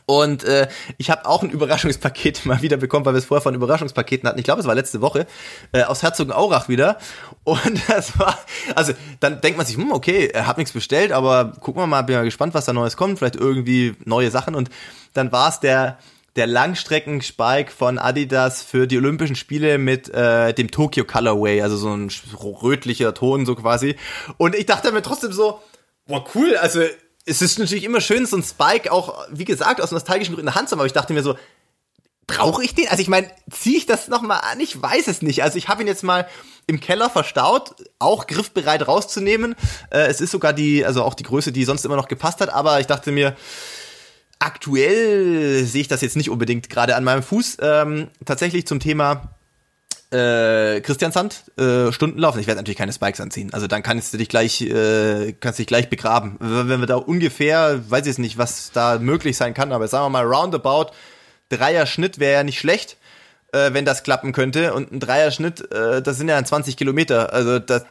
Und 0.06 0.44
äh, 0.44 0.68
ich 0.98 1.10
habe 1.10 1.26
auch 1.26 1.42
ein 1.42 1.50
Überraschungspaket 1.50 2.44
mal 2.46 2.62
wieder 2.62 2.76
bekommen, 2.76 3.04
weil 3.06 3.14
wir 3.14 3.18
es 3.18 3.24
vorher 3.24 3.42
von 3.42 3.54
Überraschungspaketen 3.54 4.28
hatten. 4.28 4.38
Ich 4.38 4.44
glaube, 4.44 4.60
es 4.60 4.66
war 4.66 4.74
letzte 4.74 5.00
Woche 5.00 5.26
äh, 5.72 5.82
aus 5.82 6.02
Herzogenaurach 6.02 6.68
wieder. 6.68 6.98
Und 7.44 7.80
das 7.88 8.18
war, 8.18 8.38
also 8.74 8.92
dann 9.20 9.40
denkt 9.40 9.56
man 9.56 9.66
sich, 9.66 9.76
hm, 9.76 9.92
okay, 9.92 10.26
er 10.32 10.46
hat 10.46 10.58
nichts 10.58 10.72
bestellt, 10.72 11.12
aber 11.12 11.52
gucken 11.60 11.82
wir 11.82 11.86
mal, 11.86 12.02
bin 12.02 12.16
mal 12.16 12.24
gespannt, 12.24 12.54
was 12.54 12.64
da 12.64 12.72
Neues 12.72 12.96
kommt. 12.96 13.18
Vielleicht 13.18 13.36
irgendwie 13.36 13.94
neue 14.04 14.30
Sachen. 14.30 14.54
Und 14.54 14.70
dann 15.12 15.32
war 15.32 15.48
es 15.48 15.60
der 15.60 15.98
der 16.36 16.46
Langstreckenspike 16.48 17.70
von 17.70 17.98
Adidas 17.98 18.62
für 18.62 18.88
die 18.88 18.98
Olympischen 18.98 19.36
Spiele 19.36 19.78
mit 19.78 20.08
äh, 20.08 20.52
dem 20.52 20.70
Tokyo 20.70 21.04
Colorway, 21.04 21.62
also 21.62 21.76
so 21.76 21.94
ein 21.94 22.10
rötlicher 22.34 23.14
Ton 23.14 23.46
so 23.46 23.54
quasi. 23.54 23.96
Und 24.36 24.56
ich 24.56 24.66
dachte 24.66 24.90
mir 24.90 25.02
trotzdem 25.02 25.32
so, 25.32 25.60
boah 26.06 26.24
cool, 26.34 26.56
also 26.56 26.80
es 27.26 27.42
ist 27.42 27.58
natürlich 27.58 27.84
immer 27.84 28.00
schön, 28.00 28.26
so 28.26 28.36
ein 28.36 28.42
Spike 28.42 28.92
auch, 28.92 29.26
wie 29.30 29.44
gesagt, 29.44 29.80
aus 29.80 29.90
nostalgischen 29.90 30.34
Gründen 30.34 30.48
in 30.48 30.52
der 30.52 30.54
Hand 30.54 30.68
zu 30.68 30.72
haben, 30.72 30.80
aber 30.80 30.86
ich 30.86 30.92
dachte 30.92 31.12
mir 31.12 31.22
so, 31.22 31.36
brauche 32.26 32.64
ich 32.64 32.74
den? 32.74 32.88
Also 32.88 33.02
ich 33.02 33.08
meine, 33.08 33.30
ziehe 33.50 33.76
ich 33.76 33.86
das 33.86 34.08
nochmal 34.08 34.40
an? 34.50 34.60
Ich 34.60 34.80
weiß 34.80 35.08
es 35.08 35.22
nicht. 35.22 35.42
Also 35.42 35.58
ich 35.58 35.68
habe 35.68 35.82
ihn 35.82 35.88
jetzt 35.88 36.02
mal 36.02 36.26
im 36.66 36.80
Keller 36.80 37.10
verstaut, 37.10 37.74
auch 37.98 38.26
griffbereit 38.26 38.86
rauszunehmen. 38.86 39.54
Äh, 39.90 40.06
es 40.06 40.20
ist 40.20 40.30
sogar 40.30 40.52
die, 40.52 40.84
also 40.84 41.02
auch 41.02 41.14
die 41.14 41.22
Größe, 41.22 41.52
die 41.52 41.64
sonst 41.64 41.84
immer 41.84 41.96
noch 41.96 42.08
gepasst 42.08 42.40
hat, 42.40 42.48
aber 42.50 42.80
ich 42.80 42.86
dachte 42.86 43.12
mir, 43.12 43.36
aktuell 44.38 45.64
sehe 45.64 45.82
ich 45.82 45.88
das 45.88 46.00
jetzt 46.00 46.16
nicht 46.16 46.30
unbedingt 46.30 46.68
gerade 46.70 46.96
an 46.96 47.04
meinem 47.04 47.22
Fuß. 47.22 47.58
Ähm, 47.60 48.08
tatsächlich 48.24 48.66
zum 48.66 48.80
Thema 48.80 49.34
äh, 50.12 50.80
Christian 50.80 51.12
Sand, 51.12 51.44
äh, 51.58 51.92
Stundenlaufen. 51.92 52.40
Ich 52.40 52.46
werde 52.46 52.60
natürlich 52.60 52.78
keine 52.78 52.92
Spikes 52.92 53.20
anziehen. 53.20 53.52
Also 53.52 53.66
dann 53.66 53.82
kannst 53.82 54.12
du 54.12 54.18
dich 54.18 54.28
gleich, 54.28 54.60
äh, 54.60 55.34
kannst 55.40 55.58
dich 55.58 55.66
gleich 55.66 55.88
begraben. 55.90 56.36
Wenn 56.40 56.80
wir 56.80 56.86
da 56.86 56.96
ungefähr, 56.96 57.82
weiß 57.88 58.06
ich 58.06 58.18
nicht, 58.18 58.38
was 58.38 58.70
da 58.72 58.98
möglich 58.98 59.36
sein 59.36 59.54
kann, 59.54 59.72
aber 59.72 59.88
sagen 59.88 60.04
wir 60.06 60.10
mal 60.10 60.26
roundabout, 60.26 60.92
Dreier 61.48 61.86
Schnitt 61.86 62.18
wäre 62.18 62.34
ja 62.34 62.44
nicht 62.44 62.58
schlecht 62.58 62.96
äh, 63.54 63.72
wenn 63.72 63.84
das 63.84 64.02
klappen 64.02 64.32
könnte. 64.32 64.74
Und 64.74 64.92
ein 64.92 65.00
Dreierschnitt, 65.00 65.72
äh, 65.72 66.02
das 66.02 66.18
sind 66.18 66.28
ja 66.28 66.42
20 66.42 66.76
Kilometer. 66.76 67.32
Also 67.32 67.58
da, 67.58 67.82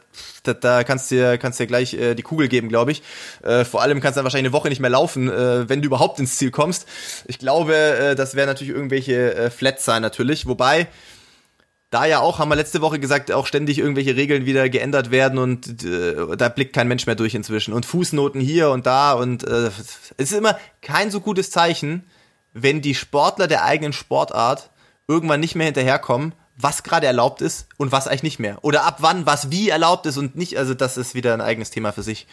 da, 0.42 0.54
da 0.54 0.84
kannst 0.84 1.10
du 1.10 1.16
dir, 1.16 1.38
kannst 1.38 1.58
dir 1.58 1.66
gleich 1.66 1.94
äh, 1.94 2.14
die 2.14 2.22
Kugel 2.22 2.48
geben, 2.48 2.68
glaube 2.68 2.92
ich. 2.92 3.02
Äh, 3.42 3.64
vor 3.64 3.82
allem 3.82 4.00
kannst 4.00 4.16
du 4.16 4.18
dann 4.18 4.24
wahrscheinlich 4.24 4.50
eine 4.50 4.52
Woche 4.52 4.68
nicht 4.68 4.80
mehr 4.80 4.90
laufen, 4.90 5.28
äh, 5.30 5.68
wenn 5.68 5.80
du 5.80 5.86
überhaupt 5.86 6.20
ins 6.20 6.36
Ziel 6.36 6.50
kommst. 6.50 6.86
Ich 7.26 7.38
glaube, 7.38 7.74
äh, 7.74 8.14
das 8.14 8.34
wäre 8.34 8.46
natürlich 8.46 8.74
irgendwelche 8.74 9.34
äh, 9.34 9.50
Flats 9.50 9.84
sein 9.84 10.02
natürlich. 10.02 10.46
Wobei, 10.46 10.86
da 11.94 12.06
ja 12.06 12.18
auch, 12.18 12.40
haben 12.40 12.48
wir 12.48 12.56
letzte 12.56 12.80
Woche 12.80 12.98
gesagt, 12.98 13.30
auch 13.30 13.46
ständig 13.46 13.78
irgendwelche 13.78 14.16
Regeln 14.16 14.46
wieder 14.46 14.68
geändert 14.68 15.12
werden 15.12 15.38
und 15.38 15.84
äh, 15.84 16.36
da 16.36 16.48
blickt 16.48 16.74
kein 16.74 16.88
Mensch 16.88 17.06
mehr 17.06 17.14
durch 17.14 17.36
inzwischen. 17.36 17.72
Und 17.72 17.86
Fußnoten 17.86 18.40
hier 18.40 18.70
und 18.70 18.84
da 18.84 19.12
und 19.12 19.44
äh, 19.44 19.70
es 20.16 20.30
ist 20.30 20.32
immer 20.32 20.58
kein 20.82 21.12
so 21.12 21.20
gutes 21.20 21.52
Zeichen, 21.52 22.02
wenn 22.52 22.82
die 22.82 22.96
Sportler 22.96 23.46
der 23.46 23.64
eigenen 23.64 23.92
Sportart 23.92 24.70
irgendwann 25.06 25.38
nicht 25.38 25.54
mehr 25.54 25.66
hinterherkommen, 25.66 26.34
was 26.56 26.82
gerade 26.82 27.06
erlaubt 27.06 27.40
ist 27.42 27.68
und 27.76 27.92
was 27.92 28.08
eigentlich 28.08 28.24
nicht 28.24 28.38
mehr. 28.40 28.58
Oder 28.62 28.84
ab 28.84 28.96
wann 28.98 29.24
was 29.24 29.52
wie 29.52 29.68
erlaubt 29.68 30.06
ist 30.06 30.16
und 30.16 30.34
nicht. 30.34 30.58
Also 30.58 30.74
das 30.74 30.96
ist 30.96 31.14
wieder 31.14 31.32
ein 31.32 31.40
eigenes 31.40 31.70
Thema 31.70 31.92
für 31.92 32.02
sich. 32.02 32.26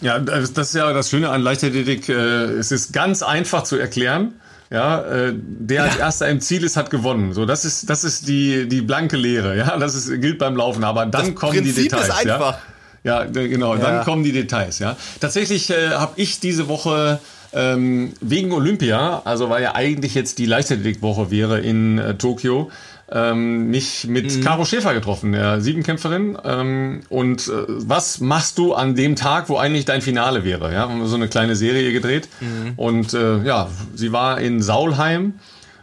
Ja, 0.00 0.20
das 0.20 0.50
ist 0.50 0.74
ja 0.74 0.92
das 0.92 1.10
Schöne 1.10 1.30
an 1.30 1.42
Leichtathletik. 1.42 2.08
Äh, 2.08 2.12
es 2.12 2.70
ist 2.70 2.92
ganz 2.92 3.24
einfach 3.24 3.64
zu 3.64 3.76
erklären. 3.76 4.40
Ja, 4.70 5.00
äh, 5.00 5.32
der 5.34 5.84
als 5.84 5.94
ja. 5.94 6.00
erster 6.00 6.28
im 6.28 6.40
Ziel 6.40 6.62
ist, 6.62 6.76
hat 6.76 6.90
gewonnen. 6.90 7.32
So, 7.32 7.46
das 7.46 7.64
ist 7.64 7.88
das 7.88 8.04
ist 8.04 8.28
die 8.28 8.68
die 8.68 8.82
blanke 8.82 9.16
Lehre. 9.16 9.56
Ja, 9.56 9.78
das 9.78 9.94
ist, 9.94 10.20
gilt 10.20 10.38
beim 10.38 10.56
Laufen. 10.56 10.84
Aber 10.84 11.06
dann 11.06 11.10
das 11.10 11.34
kommen 11.34 11.54
Prinzip 11.54 11.74
die 11.74 11.82
Details. 11.84 12.08
Ist 12.08 12.14
einfach. 12.14 12.58
Ja, 13.02 13.24
ja 13.24 13.30
genau. 13.30 13.74
Ja. 13.76 13.80
Dann 13.80 14.04
kommen 14.04 14.24
die 14.24 14.32
Details. 14.32 14.78
Ja, 14.78 14.96
tatsächlich 15.20 15.70
äh, 15.70 15.90
habe 15.90 16.12
ich 16.16 16.40
diese 16.40 16.68
Woche 16.68 17.18
ähm, 17.52 18.12
wegen 18.20 18.52
Olympia, 18.52 19.22
also 19.24 19.48
weil 19.48 19.62
ja 19.62 19.74
eigentlich 19.74 20.14
jetzt 20.14 20.38
die 20.38 20.46
Leichtathletikwoche 20.46 21.30
wäre 21.30 21.60
in 21.60 21.98
äh, 21.98 22.14
Tokio, 22.14 22.70
ähm, 23.10 23.70
mich 23.70 24.06
mit 24.06 24.36
mhm. 24.36 24.44
Caro 24.44 24.64
Schäfer 24.64 24.92
getroffen, 24.94 25.32
der 25.32 25.60
Siebenkämpferin. 25.60 26.36
Ähm, 26.44 27.00
und 27.08 27.48
äh, 27.48 27.64
was 27.66 28.20
machst 28.20 28.58
du 28.58 28.74
an 28.74 28.94
dem 28.94 29.16
Tag, 29.16 29.48
wo 29.48 29.56
eigentlich 29.56 29.84
dein 29.84 30.02
Finale 30.02 30.44
wäre? 30.44 30.72
Ja, 30.72 30.80
haben 30.80 31.00
wir 31.00 31.06
so 31.06 31.16
eine 31.16 31.28
kleine 31.28 31.56
Serie 31.56 31.92
gedreht. 31.92 32.28
Mhm. 32.40 32.72
Und 32.76 33.14
äh, 33.14 33.42
ja, 33.42 33.68
sie 33.94 34.12
war 34.12 34.40
in 34.40 34.62
Saulheim. 34.62 35.34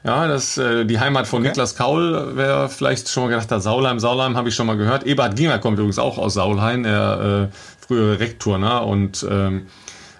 Ja, 0.03 0.27
das 0.27 0.59
äh, 0.59 0.85
die 0.85 0.99
Heimat 0.99 1.25
von 1.25 1.39
okay. 1.39 1.49
Niklas 1.49 1.75
Kaul, 1.75 2.33
wer 2.35 2.69
vielleicht 2.69 3.09
schon 3.09 3.23
mal 3.23 3.29
gedacht 3.29 3.49
hat, 3.49 3.63
Saulheim, 3.63 3.99
Saulheim 3.99 4.37
habe 4.37 4.49
ich 4.49 4.55
schon 4.55 4.67
mal 4.67 4.77
gehört. 4.77 5.03
Eberhard 5.03 5.35
Ginger 5.35 5.57
kommt 5.57 5.79
übrigens 5.79 5.97
auch 5.97 6.19
aus 6.19 6.35
Saulheim, 6.35 6.83
der 6.83 7.49
äh, 7.51 7.55
frühere 7.87 8.19
Rekturner 8.19 8.85
und 8.85 9.25
ähm, 9.27 9.65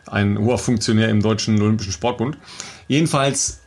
ein 0.07 0.39
hoher 0.39 0.57
Funktionär 0.57 1.09
im 1.09 1.21
Deutschen 1.21 1.61
Olympischen 1.61 1.91
Sportbund. 1.91 2.37
Jedenfalls, 2.87 3.61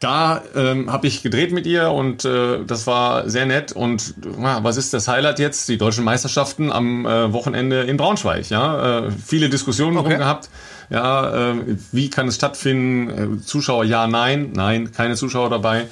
da 0.00 0.42
ähm, 0.56 0.90
habe 0.90 1.06
ich 1.06 1.22
gedreht 1.22 1.52
mit 1.52 1.66
ihr 1.66 1.90
und 1.90 2.24
äh, 2.24 2.64
das 2.66 2.86
war 2.86 3.28
sehr 3.28 3.44
nett. 3.44 3.72
Und 3.72 4.14
ja, 4.40 4.64
was 4.64 4.78
ist 4.78 4.94
das 4.94 5.06
Highlight 5.08 5.38
jetzt? 5.38 5.68
Die 5.68 5.76
deutschen 5.76 6.04
Meisterschaften 6.04 6.72
am 6.72 7.04
äh, 7.04 7.32
Wochenende 7.32 7.82
in 7.82 7.98
Braunschweig. 7.98 8.48
Ja, 8.48 9.06
äh, 9.06 9.10
viele 9.10 9.50
Diskussionen 9.50 9.98
okay. 9.98 10.16
gehabt. 10.16 10.48
Ja, 10.88 11.50
äh, 11.50 11.54
wie 11.92 12.08
kann 12.08 12.28
es 12.28 12.36
stattfinden? 12.36 13.38
Äh, 13.40 13.42
Zuschauer 13.42 13.84
ja, 13.84 14.06
nein, 14.06 14.52
nein, 14.54 14.90
keine 14.90 15.16
Zuschauer 15.16 15.50
dabei 15.50 15.86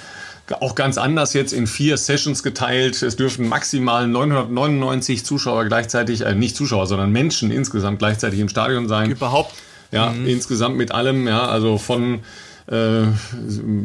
auch 0.61 0.75
ganz 0.75 0.97
anders 0.97 1.35
jetzt 1.35 1.53
in 1.53 1.67
vier 1.67 1.99
Sessions 1.99 2.43
geteilt. 2.43 3.03
Es 3.03 3.17
dürfen 3.17 3.49
maximal 3.49 4.07
999 4.07 5.25
Zuschauer 5.25 5.67
gleichzeitig, 5.67 6.23
äh, 6.23 6.35
nicht 6.35 6.57
Zuschauer, 6.57 6.87
sondern 6.87 7.13
Menschen 7.13 7.51
insgesamt 7.51 7.99
gleichzeitig 7.99 8.41
im 8.41 8.49
Stadion 8.49 8.89
sein. 8.89 9.11
Überhaupt 9.11 9.55
ja, 9.91 10.11
mhm. 10.11 10.27
insgesamt 10.27 10.77
mit 10.77 10.93
allem, 10.93 11.27
ja, 11.27 11.47
also 11.47 11.79
von 11.79 12.21
äh, 12.69 13.07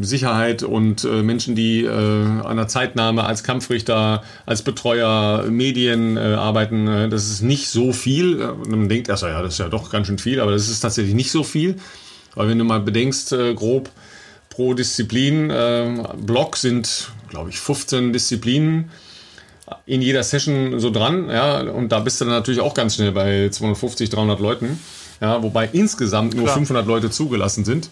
Sicherheit 0.01 0.63
und 0.63 1.05
äh, 1.05 1.23
Menschen, 1.23 1.55
die 1.55 1.85
äh, 1.85 1.89
an 1.89 2.57
der 2.57 2.67
Zeitnahme 2.67 3.23
als 3.23 3.43
Kampfrichter, 3.43 4.23
als 4.45 4.61
Betreuer, 4.61 5.45
Medien 5.49 6.17
äh, 6.17 6.19
arbeiten, 6.19 6.87
äh, 6.87 7.09
das 7.09 7.29
ist 7.29 7.41
nicht 7.41 7.69
so 7.69 7.93
viel. 7.93 8.37
Man 8.67 8.89
denkt 8.89 9.09
erst, 9.09 9.23
ja, 9.23 9.41
das 9.41 9.53
ist 9.53 9.59
ja 9.59 9.69
doch 9.69 9.89
ganz 9.89 10.07
schön 10.07 10.17
viel, 10.17 10.39
aber 10.41 10.51
das 10.51 10.69
ist 10.69 10.81
tatsächlich 10.81 11.15
nicht 11.15 11.31
so 11.31 11.43
viel. 11.43 11.77
Weil 12.35 12.49
wenn 12.49 12.59
du 12.59 12.65
mal 12.65 12.81
bedenkst, 12.81 13.35
grob 13.55 13.91
pro 14.49 14.73
Disziplin, 14.73 15.53
Block 16.17 16.57
sind, 16.57 17.11
glaube 17.29 17.51
ich, 17.51 17.59
15 17.59 18.11
Disziplinen 18.11 18.89
in 19.85 20.01
jeder 20.01 20.23
Session 20.23 20.79
so 20.79 20.89
dran, 20.89 21.29
ja, 21.29 21.61
und 21.61 21.89
da 21.89 21.99
bist 21.99 22.19
du 22.19 22.25
dann 22.25 22.33
natürlich 22.33 22.59
auch 22.59 22.73
ganz 22.73 22.95
schnell 22.95 23.11
bei 23.11 23.49
250, 23.49 24.09
300 24.09 24.39
Leuten 24.39 24.79
ja, 25.23 25.41
wobei 25.41 25.69
insgesamt 25.71 26.35
nur 26.35 26.45
Klar. 26.45 26.57
500 26.57 26.85
Leute 26.85 27.09
zugelassen 27.09 27.63
sind. 27.63 27.89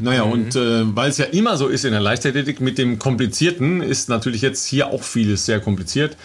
Naja, 0.00 0.24
mhm. 0.24 0.32
und 0.32 0.56
äh, 0.56 0.96
weil 0.96 1.10
es 1.10 1.18
ja 1.18 1.26
immer 1.26 1.56
so 1.56 1.68
ist 1.68 1.84
in 1.84 1.92
der 1.92 2.00
Leichtathletik, 2.00 2.60
mit 2.60 2.78
dem 2.78 2.98
Komplizierten 2.98 3.82
ist 3.82 4.08
natürlich 4.08 4.42
jetzt 4.42 4.66
hier 4.66 4.88
auch 4.88 5.02
vieles 5.02 5.46
sehr 5.46 5.60
kompliziert. 5.60 6.16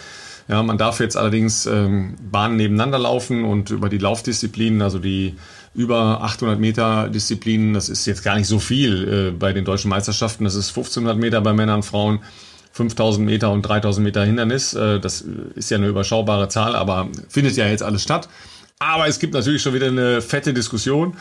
Ja, 0.48 0.62
man 0.62 0.78
darf 0.78 1.00
jetzt 1.00 1.16
allerdings 1.16 1.66
ähm, 1.66 2.16
Bahnen 2.30 2.58
nebeneinander 2.58 3.00
laufen 3.00 3.46
und 3.46 3.70
über 3.70 3.88
die 3.88 3.98
Laufdisziplinen, 3.98 4.82
also 4.82 5.00
die 5.00 5.36
über 5.74 6.22
800 6.22 6.60
Meter 6.60 7.10
Disziplinen, 7.10 7.74
das 7.74 7.90
ist 7.90 8.06
jetzt 8.06 8.24
gar 8.24 8.36
nicht 8.38 8.48
so 8.48 8.60
viel 8.60 9.30
äh, 9.30 9.32
bei 9.32 9.54
den 9.54 9.66
deutschen 9.66 9.90
Meisterschaften. 9.90 10.44
Das 10.44 10.56
ist 10.56 10.70
1500 10.70 11.18
Meter 11.18 11.42
bei 11.42 11.54
Männern 11.54 11.78
und 11.78 11.84
Frauen, 11.84 12.20
5000 12.74 13.26
Meter 13.26 13.52
und 13.52 13.64
3000 13.64 14.04
Meter 14.04 14.24
Hindernis. 14.26 14.74
Äh, 14.74 15.00
das 15.00 15.22
ist 15.56 15.72
ja 15.72 15.78
eine 15.78 15.88
überschaubare 15.88 16.50
Zahl, 16.50 16.76
aber 16.76 17.08
findet 17.30 17.56
ja 17.56 17.68
jetzt 17.68 17.84
alles 17.84 18.04
statt. 18.04 18.28
Aber 18.80 19.08
es 19.08 19.20
gibt 19.20 19.34
natürlich 19.34 19.62
schon 19.62 19.74
wieder 19.74 19.88
eine 19.88 20.22
fette 20.22 20.54
Diskussion, 20.54 21.16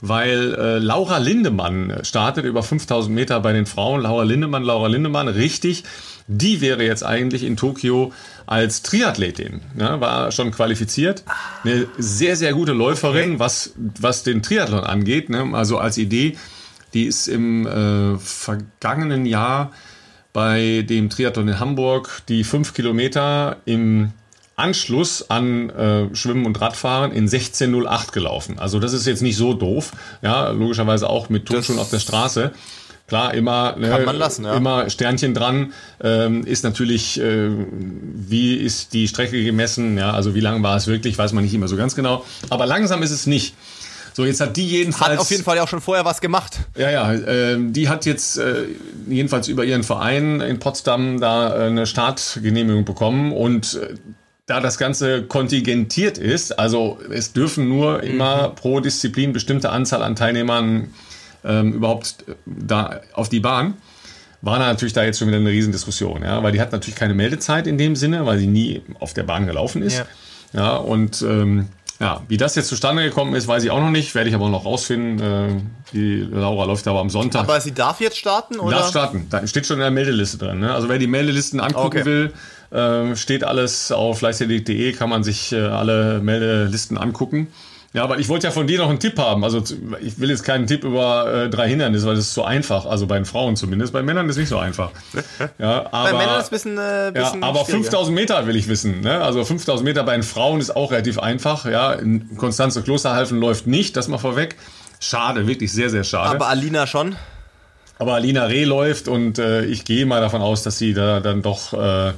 weil 0.00 0.54
äh, 0.54 0.78
Laura 0.78 1.18
Lindemann 1.18 2.00
startet 2.02 2.44
über 2.44 2.62
5000 2.62 3.14
Meter 3.14 3.40
bei 3.40 3.52
den 3.52 3.66
Frauen. 3.66 4.02
Laura 4.02 4.22
Lindemann, 4.22 4.62
Laura 4.62 4.88
Lindemann, 4.88 5.28
richtig. 5.28 5.84
Die 6.26 6.60
wäre 6.60 6.84
jetzt 6.84 7.04
eigentlich 7.04 7.42
in 7.42 7.56
Tokio 7.56 8.12
als 8.46 8.82
Triathletin, 8.82 9.60
ja, 9.78 10.00
war 10.00 10.30
schon 10.30 10.50
qualifiziert. 10.50 11.24
Eine 11.64 11.86
sehr, 11.96 12.36
sehr 12.36 12.52
gute 12.52 12.72
Läuferin, 12.72 13.38
was, 13.38 13.72
was 13.76 14.22
den 14.22 14.42
Triathlon 14.42 14.84
angeht. 14.84 15.30
Ne? 15.30 15.50
Also 15.52 15.78
als 15.78 15.98
Idee, 15.98 16.36
die 16.94 17.04
ist 17.04 17.28
im 17.28 17.66
äh, 17.66 18.18
vergangenen 18.18 19.26
Jahr 19.26 19.72
bei 20.32 20.84
dem 20.88 21.10
Triathlon 21.10 21.48
in 21.48 21.60
Hamburg 21.60 22.22
die 22.28 22.44
fünf 22.44 22.74
Kilometer 22.74 23.56
im 23.64 24.12
Anschluss 24.58 25.30
an 25.30 25.70
äh, 25.70 26.14
Schwimmen 26.14 26.46
und 26.46 26.60
Radfahren 26.60 27.12
in 27.12 27.28
16.08 27.28 28.12
gelaufen. 28.12 28.58
Also 28.58 28.80
das 28.80 28.92
ist 28.92 29.06
jetzt 29.06 29.22
nicht 29.22 29.36
so 29.36 29.54
doof. 29.54 29.92
Ja, 30.22 30.50
logischerweise 30.50 31.08
auch 31.08 31.28
mit 31.28 31.46
Turnschuhen 31.46 31.78
auf 31.78 31.90
der 31.90 32.00
Straße. 32.00 32.52
Klar, 33.06 33.32
immer, 33.32 33.74
ne, 33.76 33.88
lassen, 34.12 34.44
ja. 34.44 34.54
immer 34.54 34.90
Sternchen 34.90 35.32
dran. 35.32 35.72
Ähm, 36.02 36.44
ist 36.44 36.62
natürlich, 36.62 37.18
äh, 37.18 37.48
wie 37.50 38.54
ist 38.54 38.92
die 38.92 39.08
Strecke 39.08 39.42
gemessen? 39.42 39.96
Ja, 39.96 40.12
also 40.12 40.34
wie 40.34 40.40
lang 40.40 40.62
war 40.62 40.76
es 40.76 40.86
wirklich, 40.88 41.16
weiß 41.16 41.32
man 41.32 41.42
nicht 41.42 41.54
immer 41.54 41.68
so 41.68 41.76
ganz 41.76 41.94
genau. 41.94 42.24
Aber 42.50 42.66
langsam 42.66 43.02
ist 43.02 43.10
es 43.10 43.26
nicht. 43.26 43.54
So, 44.12 44.26
jetzt 44.26 44.40
hat 44.40 44.56
die 44.56 44.66
jedenfalls. 44.66 45.12
Hat 45.12 45.20
auf 45.20 45.30
jeden 45.30 45.44
Fall 45.44 45.56
ja 45.56 45.62
auch 45.62 45.68
schon 45.68 45.80
vorher 45.80 46.04
was 46.04 46.20
gemacht. 46.20 46.58
Ja, 46.76 46.90
ja. 46.90 47.12
Äh, 47.14 47.56
die 47.60 47.88
hat 47.88 48.04
jetzt 48.04 48.36
äh, 48.36 48.64
jedenfalls 49.08 49.48
über 49.48 49.64
ihren 49.64 49.84
Verein 49.84 50.40
in 50.40 50.58
Potsdam 50.58 51.20
da 51.20 51.56
äh, 51.56 51.66
eine 51.68 51.86
Startgenehmigung 51.86 52.84
bekommen 52.84 53.32
und 53.32 53.74
äh, 53.74 53.94
da 54.48 54.60
das 54.60 54.78
Ganze 54.78 55.22
kontingentiert 55.24 56.16
ist, 56.16 56.58
also 56.58 56.98
es 57.10 57.34
dürfen 57.34 57.68
nur 57.68 58.02
immer 58.02 58.48
mhm. 58.48 58.54
pro 58.54 58.80
Disziplin 58.80 59.32
bestimmte 59.32 59.70
Anzahl 59.70 60.02
an 60.02 60.16
Teilnehmern 60.16 60.88
ähm, 61.44 61.74
überhaupt 61.74 62.24
äh, 62.26 62.34
da 62.46 63.00
auf 63.12 63.28
die 63.28 63.40
Bahn, 63.40 63.74
war 64.40 64.58
da 64.58 64.66
natürlich 64.66 64.94
da 64.94 65.04
jetzt 65.04 65.18
schon 65.18 65.28
wieder 65.28 65.36
eine 65.36 65.50
Riesendiskussion, 65.50 66.22
ja, 66.22 66.42
weil 66.42 66.52
die 66.52 66.62
hat 66.62 66.72
natürlich 66.72 66.96
keine 66.96 67.12
Meldezeit 67.12 67.66
in 67.66 67.76
dem 67.76 67.94
Sinne, 67.94 68.24
weil 68.24 68.38
sie 68.38 68.46
nie 68.46 68.82
auf 69.00 69.12
der 69.12 69.24
Bahn 69.24 69.46
gelaufen 69.46 69.82
ist. 69.82 69.98
Ja, 69.98 70.06
ja 70.54 70.76
und 70.76 71.20
ähm, 71.20 71.68
ja, 72.00 72.22
wie 72.28 72.38
das 72.38 72.54
jetzt 72.54 72.68
zustande 72.68 73.02
gekommen 73.02 73.34
ist, 73.34 73.48
weiß 73.48 73.64
ich 73.64 73.70
auch 73.70 73.80
noch 73.80 73.90
nicht, 73.90 74.14
werde 74.14 74.30
ich 74.30 74.34
aber 74.34 74.48
noch 74.48 74.64
rausfinden. 74.64 75.20
Äh, 75.20 75.60
die 75.92 76.20
Laura 76.20 76.64
läuft 76.64 76.88
aber 76.88 77.00
am 77.00 77.10
Sonntag. 77.10 77.42
Aber 77.42 77.60
sie 77.60 77.74
darf 77.74 78.00
jetzt 78.00 78.16
starten, 78.16 78.60
oder? 78.60 78.78
Darf 78.78 78.88
starten, 78.88 79.26
da 79.28 79.46
steht 79.46 79.66
schon 79.66 79.76
in 79.76 79.82
der 79.82 79.90
Meldeliste 79.90 80.38
drin. 80.38 80.60
Ne? 80.60 80.72
Also 80.72 80.88
wer 80.88 80.98
die 80.98 81.06
Meldelisten 81.06 81.60
angucken 81.60 81.98
okay. 81.98 82.04
will, 82.06 82.32
äh, 82.70 83.16
steht 83.16 83.44
alles 83.44 83.92
auf 83.92 84.20
leichtathletik.de, 84.20 84.92
kann 84.92 85.10
man 85.10 85.24
sich 85.24 85.52
äh, 85.52 85.60
alle 85.60 86.20
Meldelisten 86.20 86.98
angucken. 86.98 87.48
Ja, 87.94 88.04
aber 88.04 88.18
ich 88.18 88.28
wollte 88.28 88.46
ja 88.46 88.50
von 88.50 88.66
dir 88.66 88.78
noch 88.78 88.90
einen 88.90 89.00
Tipp 89.00 89.18
haben. 89.18 89.44
Also 89.44 89.62
ich 90.02 90.20
will 90.20 90.28
jetzt 90.28 90.44
keinen 90.44 90.66
Tipp 90.66 90.84
über 90.84 91.44
äh, 91.44 91.50
drei 91.50 91.70
Hindernisse, 91.70 92.06
weil 92.06 92.16
das 92.16 92.26
ist 92.26 92.34
so 92.34 92.44
einfach. 92.44 92.84
Also 92.84 93.06
bei 93.06 93.16
den 93.16 93.24
Frauen 93.24 93.56
zumindest. 93.56 93.94
Bei 93.94 94.02
Männern 94.02 94.28
ist 94.28 94.36
nicht 94.36 94.48
so 94.48 94.58
einfach. 94.58 94.90
Ja, 95.58 95.86
aber, 95.90 96.12
bei 96.12 96.18
Männern 96.18 96.38
ist 96.38 96.44
es 96.44 96.48
ein 96.48 96.50
bisschen, 96.50 96.78
äh, 96.78 97.10
bisschen 97.12 97.40
ja, 97.40 97.48
aber 97.48 97.64
5000 97.64 98.14
Meter 98.14 98.46
will 98.46 98.56
ich 98.56 98.68
wissen. 98.68 99.00
Ne? 99.00 99.20
Also 99.20 99.44
5000 99.44 99.84
Meter 99.84 100.04
bei 100.04 100.12
den 100.12 100.22
Frauen 100.22 100.60
ist 100.60 100.76
auch 100.76 100.92
relativ 100.92 101.18
einfach. 101.18 101.64
Ja, 101.64 101.92
in 101.94 102.36
Konstanze 102.36 102.82
Klosterhalfen 102.82 103.40
läuft 103.40 103.66
nicht, 103.66 103.96
das 103.96 104.08
mal 104.08 104.18
vorweg. 104.18 104.56
Schade, 105.00 105.46
wirklich 105.46 105.72
sehr, 105.72 105.90
sehr 105.90 106.04
schade. 106.04 106.30
Aber 106.30 106.48
Alina 106.48 106.86
schon. 106.86 107.16
Aber 107.98 108.14
Alina 108.14 108.44
Reh 108.44 108.64
läuft 108.64 109.08
und 109.08 109.38
äh, 109.38 109.64
ich 109.64 109.84
gehe 109.84 110.06
mal 110.06 110.20
davon 110.20 110.42
aus, 110.42 110.62
dass 110.62 110.78
sie 110.78 110.94
da 110.94 111.20
dann 111.20 111.42
doch 111.42 111.72
äh, 111.72 112.12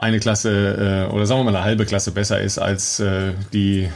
eine 0.00 0.20
Klasse 0.20 1.06
äh, 1.08 1.12
oder 1.12 1.26
sagen 1.26 1.40
wir 1.40 1.44
mal 1.44 1.56
eine 1.56 1.64
halbe 1.64 1.86
Klasse 1.86 2.12
besser 2.12 2.40
ist 2.40 2.58
als 2.58 3.00
äh, 3.00 3.32
die 3.52 3.88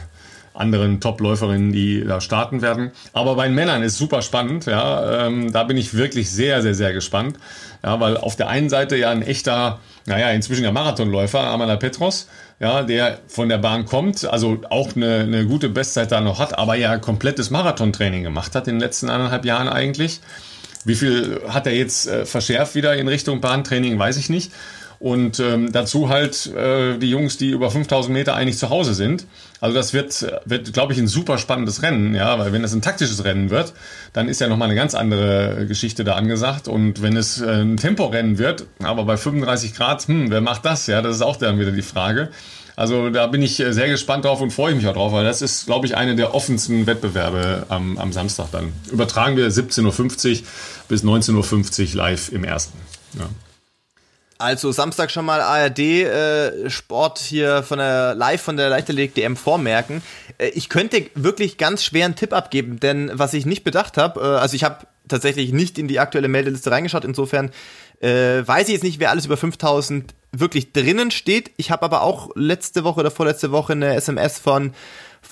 anderen 0.53 0.99
Top-Läuferinnen, 0.99 1.71
die 1.71 2.03
da 2.05 2.21
starten 2.21 2.61
werden. 2.61 2.91
Aber 3.11 3.35
bei 3.35 3.45
den 3.45 3.55
Männern 3.55 3.81
ist 3.81 3.97
super 3.97 4.21
spannend. 4.21 4.65
Ja, 4.65 5.25
ähm, 5.25 5.51
da 5.51 5.63
bin 5.63 5.77
ich 5.77 5.95
wirklich 5.95 6.29
sehr, 6.31 6.61
sehr, 6.61 6.75
sehr 6.75 6.93
gespannt. 6.93 7.37
Ja, 7.83 7.99
weil 7.99 8.17
auf 8.17 8.35
der 8.35 8.49
einen 8.49 8.69
Seite 8.69 8.95
ja 8.95 9.09
ein 9.09 9.23
echter, 9.23 9.79
naja, 10.05 10.29
inzwischen 10.29 10.63
ja 10.63 10.71
Marathonläufer, 10.71 11.41
Amala 11.41 11.75
Petros, 11.75 12.27
ja, 12.59 12.83
der 12.83 13.19
von 13.27 13.49
der 13.49 13.57
Bahn 13.57 13.85
kommt, 13.85 14.25
also 14.25 14.61
auch 14.69 14.95
eine, 14.95 15.21
eine 15.21 15.45
gute 15.45 15.69
Bestzeit 15.69 16.11
da 16.11 16.21
noch 16.21 16.39
hat, 16.39 16.57
aber 16.57 16.75
ja 16.75 16.97
komplettes 16.97 17.49
Marathontraining 17.49 18.23
gemacht 18.23 18.55
hat 18.55 18.67
in 18.67 18.75
den 18.75 18.79
letzten 18.79 19.09
anderthalb 19.09 19.43
Jahren 19.43 19.67
eigentlich. 19.67 20.21
Wie 20.85 20.95
viel 20.95 21.41
hat 21.47 21.65
er 21.65 21.73
jetzt 21.73 22.07
äh, 22.07 22.25
verschärft 22.25 22.75
wieder 22.75 22.95
in 22.95 23.07
Richtung 23.07 23.41
Bahntraining, 23.41 23.97
weiß 23.97 24.17
ich 24.17 24.29
nicht. 24.29 24.51
Und 24.99 25.39
ähm, 25.39 25.71
dazu 25.71 26.09
halt 26.09 26.47
äh, 26.55 26.97
die 26.97 27.09
Jungs, 27.09 27.37
die 27.37 27.49
über 27.49 27.69
5000 27.69 28.13
Meter 28.13 28.35
eigentlich 28.35 28.57
zu 28.57 28.69
Hause 28.69 28.93
sind. 28.93 29.25
Also 29.59 29.75
das 29.75 29.93
wird, 29.93 30.25
wird 30.45 30.73
glaube 30.73 30.93
ich, 30.93 30.99
ein 30.99 31.07
super 31.07 31.37
spannendes 31.37 31.81
Rennen, 31.81 32.15
ja, 32.15 32.37
weil 32.39 32.51
wenn 32.51 32.63
es 32.63 32.73
ein 32.73 32.81
taktisches 32.81 33.23
Rennen 33.23 33.49
wird, 33.49 33.73
dann 34.13 34.27
ist 34.27 34.41
ja 34.41 34.47
nochmal 34.47 34.67
eine 34.67 34.75
ganz 34.75 34.95
andere 34.95 35.65
Geschichte 35.67 36.03
da 36.03 36.15
angesagt. 36.15 36.67
Und 36.67 37.01
wenn 37.01 37.15
es 37.15 37.41
äh, 37.41 37.61
ein 37.61 37.77
Temporennen 37.77 38.37
wird, 38.37 38.65
aber 38.81 39.05
bei 39.05 39.17
35 39.17 39.73
Grad, 39.73 40.07
hm, 40.07 40.31
wer 40.31 40.41
macht 40.41 40.65
das? 40.65 40.87
Ja, 40.87 41.01
das 41.01 41.15
ist 41.17 41.21
auch 41.21 41.37
dann 41.37 41.59
wieder 41.59 41.71
die 41.71 41.81
Frage. 41.81 42.29
Also 42.75 43.09
da 43.09 43.27
bin 43.27 43.41
ich 43.41 43.59
äh, 43.59 43.71
sehr 43.71 43.87
gespannt 43.87 44.25
drauf 44.25 44.41
und 44.41 44.51
freue 44.51 44.73
mich 44.73 44.87
auch 44.87 44.93
drauf, 44.93 45.11
weil 45.11 45.23
das 45.23 45.41
ist, 45.41 45.65
glaube 45.65 45.85
ich, 45.85 45.95
eine 45.95 46.15
der 46.15 46.33
offensten 46.33 46.87
Wettbewerbe 46.87 47.65
am, 47.69 47.97
am 47.97 48.11
Samstag 48.11 48.47
dann. 48.51 48.73
Übertragen 48.91 49.37
wir 49.37 49.49
17.50 49.49 50.41
Uhr 50.41 50.47
bis 50.87 51.03
19.50 51.03 51.91
Uhr 51.91 51.97
live 51.97 52.31
im 52.31 52.43
ersten. 52.43 52.77
Ja. 53.17 53.29
Also 54.43 54.73
Samstag 54.73 55.09
schon 55.09 55.23
mal 55.23 55.39
ARD 55.39 55.79
äh, 55.79 56.69
Sport 56.69 57.19
hier 57.19 57.63
von 57.63 57.77
der 57.77 58.13
live 58.13 58.41
von 58.41 58.57
der 58.57 58.67
Leichtathletik 58.67 59.15
DM 59.15 59.37
vormerken. 59.37 60.03
Äh, 60.37 60.49
ich 60.49 60.67
könnte 60.67 61.09
wirklich 61.15 61.57
ganz 61.57 61.81
schwer 61.81 62.03
einen 62.03 62.17
Tipp 62.17 62.33
abgeben, 62.33 62.77
denn 62.77 63.09
was 63.13 63.33
ich 63.33 63.45
nicht 63.45 63.63
bedacht 63.63 63.97
habe, 63.97 64.19
äh, 64.19 64.23
also 64.23 64.57
ich 64.57 64.65
habe 64.65 64.85
tatsächlich 65.07 65.53
nicht 65.53 65.79
in 65.79 65.87
die 65.87 65.97
aktuelle 65.97 66.27
Meldeliste 66.27 66.71
reingeschaut, 66.71 67.05
insofern 67.05 67.51
äh, 68.01 68.45
weiß 68.45 68.67
ich 68.67 68.73
jetzt 68.73 68.83
nicht, 68.83 68.99
wer 68.99 69.11
alles 69.11 69.27
über 69.27 69.37
5000 69.37 70.13
wirklich 70.33 70.73
drinnen 70.73 71.11
steht. 71.11 71.51
Ich 71.55 71.71
habe 71.71 71.83
aber 71.83 72.01
auch 72.01 72.31
letzte 72.35 72.83
Woche 72.83 72.99
oder 72.99 73.11
vorletzte 73.11 73.51
Woche 73.51 73.71
eine 73.71 73.95
SMS 73.95 74.39
von 74.39 74.73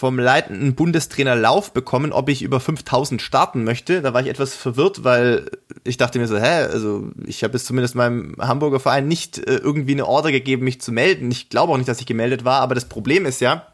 vom 0.02 0.18
leitenden 0.18 0.74
Bundestrainer 0.74 1.36
Lauf 1.36 1.74
bekommen, 1.74 2.12
ob 2.12 2.28
ich 2.28 2.42
über 2.42 2.60
5000 2.60 3.22
starten 3.22 3.64
möchte. 3.64 4.02
Da 4.02 4.16
war 4.16 4.22
ich 4.22 4.30
etwas 4.30 4.56
verwirrt, 4.56 5.04
weil 5.04 5.46
ich 5.84 5.98
dachte 5.98 6.18
mir 6.18 6.28
so, 6.28 6.40
hä, 6.40 6.64
also 6.64 7.12
ich 7.24 7.44
habe 7.44 7.56
es 7.56 7.66
zumindest 7.66 7.94
meinem 7.94 8.36
Hamburger 8.40 8.80
Verein 8.80 9.08
nicht 9.08 9.38
äh, 9.38 9.58
irgendwie 9.58 9.92
eine 9.92 10.08
Order 10.08 10.32
gegeben, 10.32 10.64
mich 10.64 10.82
zu 10.82 10.92
melden. 10.92 11.30
Ich 11.30 11.50
glaube 11.50 11.72
auch 11.72 11.78
nicht, 11.78 11.88
dass 11.88 12.00
ich 12.00 12.08
gemeldet 12.08 12.44
war, 12.44 12.62
aber 12.62 12.74
das 12.74 12.86
Problem 12.86 13.28
ist 13.28 13.42
ja, 13.42 13.68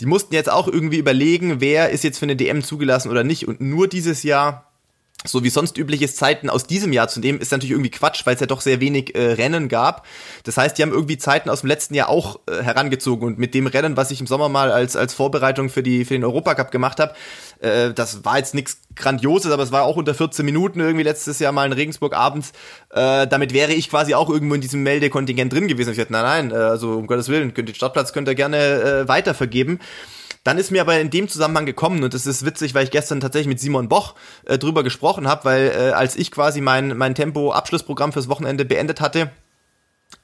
die 0.00 0.06
mussten 0.06 0.34
jetzt 0.34 0.50
auch 0.50 0.68
irgendwie 0.68 0.96
überlegen, 0.96 1.60
wer 1.60 1.90
ist 1.90 2.02
jetzt 2.02 2.18
für 2.18 2.24
eine 2.24 2.34
DM 2.34 2.64
zugelassen 2.64 3.10
oder 3.10 3.22
nicht. 3.22 3.46
Und 3.46 3.60
nur 3.60 3.88
dieses 3.88 4.22
Jahr 4.22 4.71
so 5.24 5.44
wie 5.44 5.50
sonst 5.50 5.78
übliches 5.78 6.16
Zeiten 6.16 6.50
aus 6.50 6.66
diesem 6.66 6.92
Jahr 6.92 7.08
zu 7.08 7.20
nehmen, 7.20 7.40
ist 7.40 7.52
natürlich 7.52 7.72
irgendwie 7.72 7.90
Quatsch, 7.90 8.26
weil 8.26 8.34
es 8.34 8.40
ja 8.40 8.46
doch 8.46 8.60
sehr 8.60 8.80
wenig 8.80 9.14
äh, 9.14 9.32
Rennen 9.32 9.68
gab. 9.68 10.06
Das 10.44 10.56
heißt, 10.56 10.76
die 10.76 10.82
haben 10.82 10.92
irgendwie 10.92 11.18
Zeiten 11.18 11.50
aus 11.50 11.60
dem 11.60 11.68
letzten 11.68 11.94
Jahr 11.94 12.08
auch 12.08 12.40
äh, 12.46 12.62
herangezogen 12.62 13.26
und 13.26 13.38
mit 13.38 13.54
dem 13.54 13.66
Rennen, 13.66 13.96
was 13.96 14.10
ich 14.10 14.20
im 14.20 14.26
Sommer 14.26 14.48
mal 14.48 14.70
als 14.70 14.96
als 14.96 15.14
Vorbereitung 15.14 15.68
für 15.68 15.82
die 15.82 16.04
für 16.04 16.14
den 16.14 16.24
Europacup 16.24 16.70
gemacht 16.70 17.00
habe, 17.00 17.14
äh, 17.60 17.92
das 17.92 18.24
war 18.24 18.38
jetzt 18.38 18.54
nichts 18.54 18.78
Grandioses, 18.96 19.52
aber 19.52 19.62
es 19.62 19.72
war 19.72 19.84
auch 19.84 19.96
unter 19.96 20.14
14 20.14 20.44
Minuten 20.44 20.80
irgendwie 20.80 21.04
letztes 21.04 21.38
Jahr 21.38 21.52
mal 21.52 21.66
in 21.66 21.72
Regensburg 21.72 22.14
abends. 22.14 22.52
Äh, 22.90 23.26
damit 23.26 23.52
wäre 23.52 23.72
ich 23.72 23.88
quasi 23.88 24.14
auch 24.14 24.28
irgendwo 24.28 24.54
in 24.54 24.60
diesem 24.60 24.82
Meldekontingent 24.82 25.52
drin 25.52 25.68
gewesen. 25.68 25.90
Ich 25.90 25.98
dachte, 25.98 26.12
nein, 26.12 26.48
nein, 26.48 26.50
äh, 26.50 26.62
also 26.62 26.92
um 26.92 27.06
Gottes 27.06 27.28
Willen, 27.28 27.54
könnt 27.54 27.68
den 27.68 27.74
Startplatz 27.74 28.12
könnt 28.12 28.28
ihr 28.28 28.34
gerne 28.34 28.58
äh, 28.58 29.08
weiter 29.08 29.34
vergeben. 29.34 29.78
Dann 30.44 30.58
ist 30.58 30.72
mir 30.72 30.80
aber 30.80 30.98
in 30.98 31.10
dem 31.10 31.28
Zusammenhang 31.28 31.66
gekommen, 31.66 32.02
und 32.02 32.14
das 32.14 32.26
ist 32.26 32.44
witzig, 32.44 32.74
weil 32.74 32.84
ich 32.84 32.90
gestern 32.90 33.20
tatsächlich 33.20 33.48
mit 33.48 33.60
Simon 33.60 33.88
Boch 33.88 34.16
äh, 34.44 34.58
drüber 34.58 34.82
gesprochen 34.82 35.28
habe, 35.28 35.44
weil 35.44 35.68
äh, 35.68 35.92
als 35.92 36.16
ich 36.16 36.32
quasi 36.32 36.60
mein, 36.60 36.96
mein 36.96 37.14
Tempo-Abschlussprogramm 37.14 38.12
fürs 38.12 38.28
Wochenende 38.28 38.64
beendet 38.64 39.00
hatte, 39.00 39.30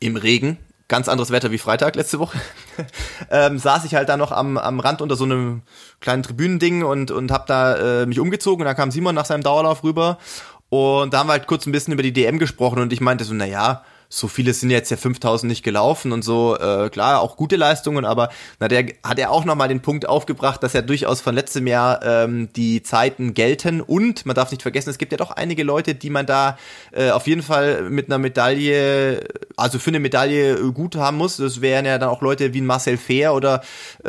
im 0.01 0.17
Regen, 0.17 0.59
ganz 0.89 1.09
anderes 1.09 1.31
Wetter 1.31 1.53
wie 1.53 1.59
Freitag 1.59 1.95
letzte 1.95 2.19
Woche, 2.19 2.39
ähm, 3.31 3.59
saß 3.59 3.85
ich 3.85 3.95
halt 3.95 4.09
da 4.09 4.17
noch 4.17 4.33
am, 4.33 4.59
am 4.59 4.81
Rand 4.81 5.03
unter 5.03 5.15
so 5.15 5.25
einem 5.25 5.63
kleinen 6.01 6.25
Tribünending 6.25 6.83
und, 6.83 7.13
und 7.13 7.31
hab 7.31 7.47
da 7.47 8.03
äh, 8.03 8.07
mich 8.07 8.19
umgezogen 8.19 8.63
und 8.63 8.67
da 8.67 8.75
kam 8.75 8.91
Simon 8.91 9.15
nach 9.15 9.27
seinem 9.27 9.43
Dauerlauf 9.43 9.85
rüber. 9.85 10.19
Und 10.71 11.15
da 11.15 11.21
haben 11.21 11.29
wir 11.29 11.33
halt 11.33 11.47
kurz 11.47 11.65
ein 11.67 11.73
bisschen 11.73 11.95
über 11.95 12.03
die 12.03 12.13
DM 12.13 12.39
gesprochen 12.39 12.81
und 12.81 12.93
ich 12.93 13.01
meinte 13.01 13.25
so, 13.25 13.33
na 13.35 13.47
ja, 13.47 13.85
so 14.11 14.27
viele 14.27 14.55
sind 14.55 14.71
jetzt 14.71 14.91
ja 14.91 14.97
5000 14.97 15.49
nicht 15.49 15.63
gelaufen 15.63 16.13
und 16.13 16.23
so, 16.23 16.57
äh, 16.57 16.89
klar, 16.89 17.21
auch 17.21 17.37
gute 17.37 17.57
Leistungen, 17.57 18.07
aber 18.07 18.31
na, 18.59 18.67
der 18.67 18.87
hat 19.03 19.19
er 19.19 19.31
auch 19.31 19.45
nochmal 19.45 19.69
den 19.69 19.83
Punkt 19.83 20.09
aufgebracht, 20.09 20.63
dass 20.63 20.73
ja 20.73 20.81
durchaus 20.81 21.21
von 21.21 21.35
letztem 21.35 21.67
Jahr 21.67 22.03
ähm, 22.03 22.49
die 22.57 22.83
Zeiten 22.83 23.35
gelten 23.35 23.83
und 23.83 24.25
man 24.25 24.35
darf 24.35 24.51
nicht 24.51 24.63
vergessen, 24.63 24.89
es 24.89 24.97
gibt 24.97 25.13
ja 25.13 25.19
doch 25.19 25.31
einige 25.33 25.63
Leute, 25.63 25.95
die 25.95 26.09
man 26.09 26.25
da 26.25 26.57
äh, 26.93 27.11
auf 27.11 27.27
jeden 27.27 27.43
Fall 27.43 27.91
mit 27.91 28.07
einer 28.07 28.17
Medaille, 28.17 29.29
also 29.57 29.79
für 29.79 29.91
eine 29.91 30.01
Medaille 30.01 30.73
gut 30.73 30.97
haben 30.97 31.19
muss. 31.19 31.37
Das 31.37 31.61
wären 31.61 31.85
ja 31.85 31.99
dann 31.99 32.09
auch 32.09 32.23
Leute 32.23 32.55
wie 32.55 32.63
ein 32.63 32.67
Marcel 32.67 32.97
Fair 32.97 33.35
oder 33.35 33.63
äh, 34.05 34.09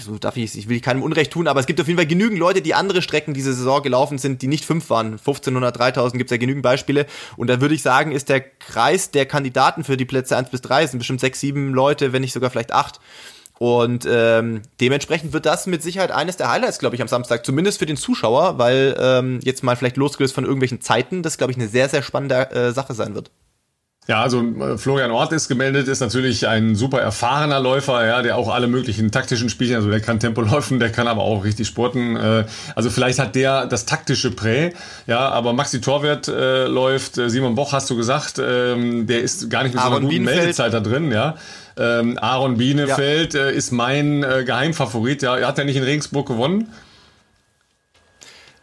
so 0.00 0.18
darf 0.18 0.36
ich, 0.36 0.58
ich 0.58 0.68
will 0.68 0.80
keinem 0.80 1.04
Unrecht 1.04 1.32
tun, 1.32 1.46
aber 1.46 1.60
es 1.60 1.66
gibt 1.66 1.80
auf 1.80 1.86
jeden 1.86 1.98
Fall 1.98 2.08
genügend 2.08 2.40
Leute, 2.40 2.60
die 2.60 2.74
andere 2.74 3.02
Strecken 3.02 3.34
diese 3.34 3.54
Saison 3.54 3.82
gelaufen 3.82 4.18
sind, 4.18 4.42
die 4.42 4.48
nicht 4.48 4.64
fünf 4.64 4.90
waren. 4.90 5.12
1500, 5.12 5.78
3000 5.78 6.18
gibt 6.18 6.30
es 6.30 6.34
ja 6.34 6.38
genügend 6.38 6.64
Beispiele 6.64 7.06
und 7.36 7.48
da 7.48 7.60
würde 7.60 7.74
ich 7.76 7.82
sagen, 7.82 8.10
ist 8.10 8.28
der 8.28 8.40
Kreis 8.40 8.95
Kreis 8.96 9.10
der 9.10 9.26
Kandidaten 9.26 9.84
für 9.84 9.96
die 9.96 10.06
Plätze 10.06 10.36
1 10.36 10.50
bis 10.50 10.62
3 10.62 10.86
sind 10.86 10.98
bestimmt 10.98 11.20
sechs, 11.20 11.40
sieben 11.40 11.74
Leute, 11.74 12.12
wenn 12.12 12.22
nicht 12.22 12.32
sogar 12.32 12.50
vielleicht 12.50 12.72
acht. 12.72 12.98
Und 13.58 14.06
ähm, 14.10 14.62
dementsprechend 14.80 15.32
wird 15.32 15.46
das 15.46 15.66
mit 15.66 15.82
Sicherheit 15.82 16.10
eines 16.10 16.36
der 16.36 16.50
Highlights, 16.50 16.78
glaube 16.78 16.94
ich, 16.94 17.02
am 17.02 17.08
Samstag, 17.08 17.44
zumindest 17.44 17.78
für 17.78 17.86
den 17.86 17.96
Zuschauer, 17.96 18.58
weil 18.58 18.96
ähm, 18.98 19.40
jetzt 19.42 19.62
mal 19.62 19.76
vielleicht 19.76 19.96
losgelöst 19.96 20.34
von 20.34 20.44
irgendwelchen 20.44 20.80
Zeiten, 20.80 21.22
das, 21.22 21.38
glaube 21.38 21.52
ich, 21.52 21.58
eine 21.58 21.68
sehr, 21.68 21.88
sehr 21.88 22.02
spannende 22.02 22.50
äh, 22.50 22.72
Sache 22.72 22.94
sein 22.94 23.14
wird. 23.14 23.30
Ja, 24.08 24.22
also 24.22 24.40
äh, 24.40 24.78
Florian 24.78 25.10
Ort 25.10 25.32
ist 25.32 25.48
gemeldet, 25.48 25.88
ist 25.88 25.98
natürlich 25.98 26.46
ein 26.46 26.76
super 26.76 27.00
erfahrener 27.00 27.58
Läufer, 27.58 28.06
ja, 28.06 28.22
der 28.22 28.36
auch 28.36 28.54
alle 28.54 28.68
möglichen 28.68 29.10
taktischen 29.10 29.48
Spielchen, 29.48 29.76
also 29.76 29.90
der 29.90 30.00
kann 30.00 30.20
Tempo 30.20 30.40
laufen, 30.42 30.78
der 30.78 30.90
kann 30.90 31.08
aber 31.08 31.22
auch 31.22 31.44
richtig 31.44 31.66
sporten. 31.66 32.14
Äh, 32.16 32.44
also 32.76 32.90
vielleicht 32.90 33.18
hat 33.18 33.34
der 33.34 33.66
das 33.66 33.84
taktische 33.84 34.30
Prä, 34.30 34.72
ja, 35.08 35.28
aber 35.30 35.52
Maxi 35.52 35.80
Torwert 35.80 36.28
äh, 36.28 36.66
läuft, 36.66 37.18
äh, 37.18 37.28
Simon 37.28 37.56
Boch 37.56 37.72
hast 37.72 37.90
du 37.90 37.96
gesagt, 37.96 38.38
ähm, 38.38 39.08
der 39.08 39.22
ist 39.22 39.50
gar 39.50 39.64
nicht 39.64 39.74
mit 39.74 39.82
so 39.82 39.88
einer 39.88 39.96
guten 39.96 40.10
Bienenfeld. 40.10 40.38
Meldezeit 40.38 40.72
da 40.72 40.80
drin, 40.80 41.10
ja. 41.10 41.34
Ähm, 41.78 42.16
Aaron 42.18 42.56
Bienefeld 42.56 43.34
ja. 43.34 43.46
äh, 43.46 43.56
ist 43.56 43.72
mein 43.72 44.22
äh, 44.22 44.44
Geheimfavorit, 44.44 45.22
ja, 45.22 45.36
er 45.36 45.48
hat 45.48 45.58
ja 45.58 45.64
nicht 45.64 45.76
in 45.76 45.82
Regensburg 45.82 46.28
gewonnen. 46.28 46.68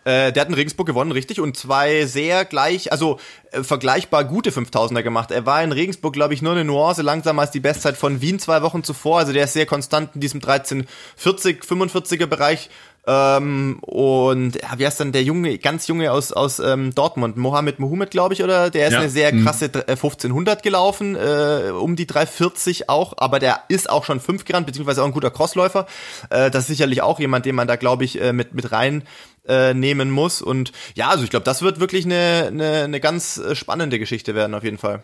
Äh, 0.05 0.31
der 0.31 0.41
hat 0.41 0.49
in 0.49 0.53
Regensburg 0.53 0.87
gewonnen, 0.87 1.11
richtig, 1.11 1.39
und 1.39 1.55
zwei 1.57 2.05
sehr 2.05 2.45
gleich, 2.45 2.91
also 2.91 3.19
äh, 3.51 3.63
vergleichbar 3.63 4.25
gute 4.25 4.51
5000er 4.51 5.03
gemacht. 5.03 5.31
Er 5.31 5.45
war 5.45 5.63
in 5.63 5.71
Regensburg, 5.71 6.13
glaube 6.13 6.33
ich, 6.33 6.41
nur 6.41 6.53
eine 6.53 6.65
Nuance 6.65 7.01
langsamer 7.01 7.43
als 7.43 7.51
die 7.51 7.59
Bestzeit 7.59 7.97
von 7.97 8.21
Wien 8.21 8.39
zwei 8.39 8.61
Wochen 8.61 8.83
zuvor. 8.83 9.19
Also 9.19 9.33
der 9.33 9.45
ist 9.45 9.53
sehr 9.53 9.65
konstant 9.65 10.15
in 10.15 10.21
diesem 10.21 10.41
1340, 10.41 11.63
45er 11.63 12.25
Bereich. 12.25 12.69
Ähm, 13.05 13.79
und 13.81 14.55
ja, 14.55 14.69
wie 14.77 14.85
heißt 14.85 15.01
dann 15.01 15.11
der 15.11 15.23
junge, 15.23 15.57
ganz 15.57 15.87
junge 15.87 16.13
aus 16.13 16.31
aus 16.31 16.59
ähm, 16.59 16.95
Dortmund, 16.95 17.35
Mohamed 17.35 17.77
Mohamed, 17.77 18.11
glaube 18.11 18.33
ich, 18.33 18.43
oder? 18.43 18.69
Der 18.69 18.87
ist 18.87 18.93
ja. 18.93 18.99
eine 18.99 19.09
sehr 19.09 19.33
mhm. 19.33 19.43
krasse 19.43 19.65
1500 19.65 20.59
äh, 20.59 20.61
gelaufen, 20.61 21.17
äh, 21.17 21.71
um 21.71 21.97
die 21.97 22.07
340 22.07 22.89
auch, 22.89 23.15
aber 23.17 23.39
der 23.39 23.63
ist 23.67 23.89
auch 23.89 24.05
schon 24.05 24.21
fünf 24.21 24.45
gerannt, 24.45 24.67
beziehungsweise 24.67 25.01
auch 25.01 25.07
ein 25.07 25.11
guter 25.11 25.31
Crossläufer. 25.31 25.85
Äh, 26.29 26.49
das 26.49 26.63
ist 26.63 26.67
sicherlich 26.67 27.01
auch 27.01 27.19
jemand, 27.19 27.45
den 27.45 27.55
man 27.55 27.67
da, 27.67 27.75
glaube 27.75 28.05
ich, 28.05 28.21
äh, 28.21 28.31
mit 28.31 28.53
mit 28.53 28.71
rein 28.71 29.03
äh, 29.47 29.73
nehmen 29.73 30.11
muss. 30.11 30.41
Und 30.41 30.71
ja, 30.95 31.09
also 31.09 31.23
ich 31.23 31.29
glaube, 31.29 31.45
das 31.45 31.61
wird 31.61 31.79
wirklich 31.79 32.05
eine, 32.05 32.45
eine, 32.47 32.83
eine 32.83 32.99
ganz 32.99 33.37
äh, 33.37 33.55
spannende 33.55 33.99
Geschichte 33.99 34.35
werden, 34.35 34.53
auf 34.53 34.63
jeden 34.63 34.77
Fall. 34.77 35.03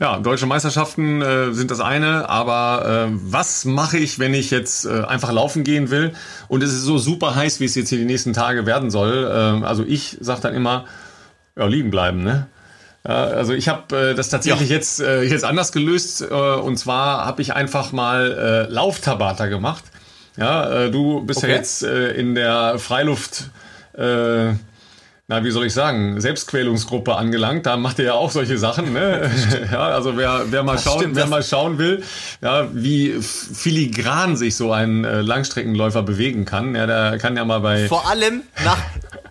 Ja, 0.00 0.18
deutsche 0.18 0.46
Meisterschaften 0.46 1.20
äh, 1.22 1.52
sind 1.52 1.70
das 1.70 1.80
eine, 1.80 2.28
aber 2.28 3.08
äh, 3.08 3.12
was 3.12 3.64
mache 3.64 3.98
ich, 3.98 4.18
wenn 4.18 4.34
ich 4.34 4.50
jetzt 4.50 4.86
äh, 4.86 5.02
einfach 5.02 5.32
laufen 5.32 5.64
gehen 5.64 5.90
will 5.90 6.12
und 6.48 6.62
es 6.62 6.72
ist 6.72 6.82
so 6.82 6.98
super 6.98 7.34
heiß, 7.34 7.60
wie 7.60 7.64
es 7.64 7.74
jetzt 7.74 7.90
hier 7.90 7.98
die 7.98 8.04
nächsten 8.04 8.32
Tage 8.32 8.66
werden 8.66 8.90
soll? 8.90 9.24
Äh, 9.24 9.64
also 9.66 9.84
ich 9.86 10.16
sage 10.20 10.40
dann 10.42 10.54
immer, 10.54 10.86
ja, 11.56 11.66
liegen 11.66 11.90
bleiben, 11.90 12.22
ne? 12.22 12.46
Ja, 13.06 13.24
also 13.24 13.52
ich 13.52 13.68
habe 13.68 14.10
äh, 14.10 14.14
das 14.14 14.30
tatsächlich 14.30 14.70
ja. 14.70 14.76
jetzt, 14.76 15.00
äh, 15.00 15.22
jetzt 15.22 15.44
anders 15.44 15.72
gelöst 15.72 16.22
äh, 16.22 16.34
und 16.34 16.78
zwar 16.78 17.24
habe 17.24 17.40
ich 17.42 17.54
einfach 17.54 17.92
mal 17.92 18.66
äh, 18.68 18.72
Lauftabata 18.72 19.46
gemacht. 19.46 19.84
Ja, 20.36 20.84
äh, 20.84 20.90
du 20.90 21.22
bist 21.22 21.38
okay. 21.38 21.50
ja 21.50 21.56
jetzt 21.56 21.82
äh, 21.82 22.10
in 22.12 22.34
der 22.34 22.78
Freiluft, 22.78 23.50
äh, 23.94 24.52
na, 25.28 25.42
wie 25.42 25.50
soll 25.50 25.66
ich 25.66 25.72
sagen, 25.72 26.20
Selbstquälungsgruppe 26.20 27.16
angelangt. 27.16 27.66
Da 27.66 27.76
macht 27.76 27.98
ihr 27.98 28.04
ja 28.06 28.14
auch 28.14 28.30
solche 28.30 28.58
Sachen. 28.58 28.92
Ne? 28.92 29.28
ja, 29.72 29.88
also 29.88 30.16
wer, 30.16 30.44
wer, 30.50 30.62
mal 30.62 30.78
schauen, 30.78 31.00
stimmt, 31.00 31.16
wer 31.16 31.26
mal 31.26 31.42
schauen 31.42 31.78
will, 31.78 32.02
ja, 32.42 32.68
wie 32.72 33.14
filigran 33.20 34.36
sich 34.36 34.54
so 34.56 34.72
ein 34.72 35.04
äh, 35.04 35.22
Langstreckenläufer 35.22 36.02
bewegen 36.02 36.44
kann, 36.44 36.76
ja, 36.76 36.86
der 36.86 37.18
kann 37.18 37.36
ja 37.36 37.44
mal 37.44 37.60
bei. 37.60 37.88
Vor 37.88 38.08
allem 38.08 38.42
nach 38.64 38.78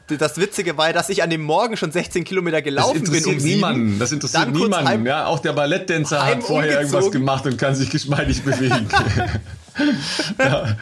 das 0.07 0.37
Witzige 0.37 0.77
war, 0.77 0.93
dass 0.93 1.09
ich 1.09 1.23
an 1.23 1.29
dem 1.29 1.41
Morgen 1.41 1.77
schon 1.77 1.91
16 1.91 2.25
Kilometer 2.25 2.61
gelaufen 2.61 3.01
bin. 3.01 3.05
Das 3.05 3.13
interessiert 3.15 3.37
bin 3.37 3.45
um 3.45 3.49
niemanden. 3.49 3.99
Das 3.99 4.11
interessiert 4.11 4.51
niemanden. 4.51 4.87
Heim, 4.87 5.05
ja, 5.05 5.25
auch 5.25 5.39
der 5.39 5.53
Balletttänzer 5.53 6.23
hat 6.23 6.43
vorher 6.43 6.81
irgendwas 6.81 7.11
gemacht 7.11 7.45
und 7.45 7.57
kann 7.57 7.73
sich 7.73 7.89
geschmeidig 7.89 8.43
bewegen. 8.43 8.87
ja. 10.39 10.77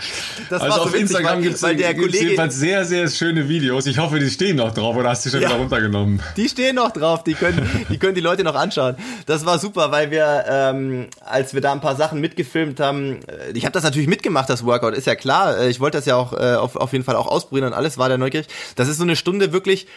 Das 0.50 0.62
also 0.62 0.82
auf 0.82 0.92
so 0.92 0.98
Instagram 0.98 1.42
gibt 1.42 1.56
es 1.56 1.62
jedenfalls 1.62 2.56
sehr, 2.56 2.86
sehr 2.86 3.08
schöne 3.08 3.50
Videos. 3.50 3.86
Ich 3.86 3.98
hoffe, 3.98 4.20
die 4.20 4.30
stehen 4.30 4.58
noch 4.58 4.74
drauf 4.74 4.96
oder 4.96 5.10
hast 5.10 5.26
du 5.26 5.30
die 5.30 5.34
schon 5.34 5.42
ja, 5.42 5.50
wieder 5.50 5.60
runtergenommen? 5.60 6.22
Die 6.38 6.48
stehen 6.48 6.76
noch 6.76 6.92
drauf, 6.92 7.24
die 7.24 7.34
können, 7.34 7.86
die 7.90 7.98
können 7.98 8.16
die 8.16 8.22
Leute 8.22 8.44
noch 8.44 8.56
anschauen. 8.56 8.96
Das 9.26 9.46
war 9.46 9.60
super, 9.60 9.92
weil 9.92 10.12
wir, 10.12 10.46
ähm, 10.48 11.08
als 11.26 11.54
wir 11.54 11.62
da 11.62 11.72
ein 11.72 11.82
paar 11.82 11.96
Sachen 11.96 12.22
mitgefilmt 12.22 12.80
haben, 12.80 13.20
äh, 13.28 13.52
ich 13.54 13.66
habe 13.66 13.74
das 13.74 13.84
natürlich 13.84 14.08
mitgemacht, 14.08 14.50
das 14.50 14.66
Workout, 14.66 14.94
ist 14.94 15.08
ja 15.08 15.16
klar. 15.16 15.58
Äh, 15.58 15.70
ich 15.70 15.80
wollte 15.80 15.98
das 15.98 16.06
ja 16.06 16.16
auch 16.16 16.34
äh, 16.34 16.56
auf, 16.56 16.76
auf 16.76 16.94
jeden 16.94 17.04
Fall 17.04 17.16
auch 17.16 17.28
ausprobieren 17.28 17.68
und 17.68 17.74
alles 17.74 17.98
war 17.98 18.10
da 18.10 18.18
neugierig. 18.18 18.48
Das 18.76 18.88
ist 18.88 18.98
so 18.98 19.04
eine 19.04 19.16
Stunde 19.16 19.54
wirklich 19.54 19.88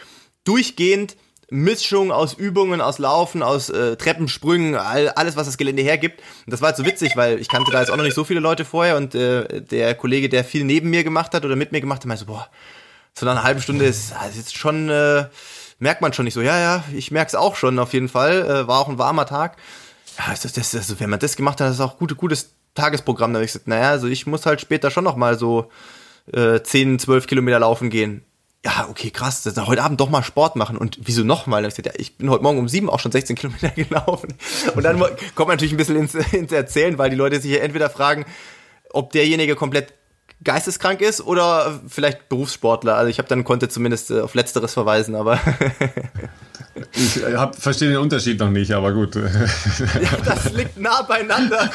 durchgehend 0.43 1.17
Mischung 1.49 2.11
aus 2.11 2.33
Übungen, 2.33 2.81
aus 2.81 2.99
Laufen, 2.99 3.41
aus 3.41 3.69
äh, 3.69 3.95
Treppensprüngen, 3.95 4.75
all, 4.75 5.09
alles, 5.09 5.37
was 5.37 5.45
das 5.45 5.57
Gelände 5.57 5.81
hergibt. 5.81 6.19
Und 6.45 6.51
das 6.51 6.61
war 6.61 6.67
halt 6.67 6.77
so 6.77 6.85
witzig, 6.85 7.15
weil 7.15 7.39
ich 7.39 7.47
kannte 7.47 7.71
da 7.71 7.79
jetzt 7.79 7.89
auch 7.89 7.95
noch 7.95 8.03
nicht 8.03 8.15
so 8.15 8.25
viele 8.25 8.41
Leute 8.41 8.65
vorher 8.65 8.97
und 8.97 9.15
äh, 9.15 9.61
der 9.61 9.95
Kollege, 9.95 10.27
der 10.27 10.43
viel 10.43 10.65
neben 10.65 10.89
mir 10.89 11.03
gemacht 11.03 11.33
hat 11.33 11.45
oder 11.45 11.55
mit 11.55 11.71
mir 11.71 11.79
gemacht 11.79 12.01
hat, 12.01 12.07
meinte 12.07 12.25
so, 12.25 12.31
boah, 12.31 12.49
so 13.13 13.25
nach 13.25 13.33
einer 13.33 13.43
halben 13.43 13.61
Stunde 13.61 13.85
ist, 13.85 14.13
ist 14.29 14.37
jetzt 14.37 14.57
schon, 14.57 14.89
äh, 14.89 15.25
merkt 15.79 16.01
man 16.01 16.11
schon 16.11 16.25
nicht 16.25 16.33
so. 16.33 16.41
Ja, 16.41 16.59
ja, 16.59 16.83
ich 16.93 17.11
merk's 17.11 17.33
auch 17.33 17.55
schon 17.55 17.79
auf 17.79 17.93
jeden 17.93 18.09
Fall. 18.09 18.41
Äh, 18.41 18.67
war 18.67 18.79
auch 18.79 18.89
ein 18.89 18.97
warmer 18.97 19.25
Tag. 19.25 19.55
Ja, 20.17 20.25
das, 20.29 20.51
das, 20.51 20.71
das, 20.71 20.99
wenn 20.99 21.09
man 21.09 21.19
das 21.19 21.37
gemacht 21.37 21.61
hat, 21.61 21.71
ist 21.71 21.79
auch 21.79 22.01
ein 22.01 22.07
gutes 22.07 22.51
Tagesprogramm. 22.75 23.31
Da 23.31 23.37
habe 23.37 23.45
ich 23.45 23.53
gesagt, 23.53 23.69
naja, 23.69 23.91
also 23.91 24.07
ich 24.07 24.27
muss 24.27 24.45
halt 24.45 24.59
später 24.59 24.91
schon 24.91 25.05
noch 25.05 25.15
mal 25.15 25.39
so 25.39 25.69
äh, 26.33 26.61
10, 26.61 26.99
12 26.99 27.25
Kilometer 27.27 27.59
laufen 27.59 27.89
gehen 27.89 28.25
ja, 28.65 28.87
okay, 28.89 29.11
krass, 29.11 29.43
das 29.43 29.57
heute 29.57 29.83
Abend 29.83 29.99
doch 29.99 30.09
mal 30.09 30.23
Sport 30.23 30.55
machen. 30.55 30.77
Und 30.77 30.99
wieso 31.03 31.23
nochmal? 31.23 31.65
Ich, 31.65 31.77
ja, 31.77 31.91
ich 31.95 32.17
bin 32.17 32.29
heute 32.29 32.43
Morgen 32.43 32.59
um 32.59 32.67
sieben 32.67 32.89
auch 32.89 32.99
schon 32.99 33.11
16 33.11 33.35
Kilometer 33.35 33.69
gelaufen. 33.75 34.33
Und 34.75 34.83
dann 34.83 34.99
kommt 34.99 35.47
man 35.47 35.49
natürlich 35.49 35.73
ein 35.73 35.77
bisschen 35.77 35.95
ins, 35.95 36.15
ins 36.33 36.51
Erzählen, 36.51 36.97
weil 36.97 37.09
die 37.09 37.15
Leute 37.15 37.39
sich 37.39 37.51
ja 37.51 37.59
entweder 37.59 37.89
fragen, 37.89 38.25
ob 38.91 39.11
derjenige 39.11 39.55
komplett 39.55 39.93
geisteskrank 40.43 41.01
ist 41.01 41.21
oder 41.21 41.79
vielleicht 41.87 42.29
Berufssportler. 42.29 42.95
Also 42.95 43.09
ich 43.09 43.17
habe 43.17 43.27
dann 43.27 43.43
konnte 43.43 43.69
zumindest 43.69 44.11
äh, 44.11 44.21
auf 44.21 44.33
letzteres 44.33 44.73
verweisen, 44.73 45.15
aber 45.15 45.39
ich 46.93 47.23
äh, 47.23 47.35
hab, 47.35 47.55
verstehe 47.55 47.89
den 47.89 47.97
Unterschied 47.97 48.39
noch 48.39 48.49
nicht, 48.49 48.71
aber 48.71 48.91
gut. 48.91 49.15
das 49.15 50.53
liegt 50.53 50.79
nah 50.79 51.01
beieinander. 51.01 51.69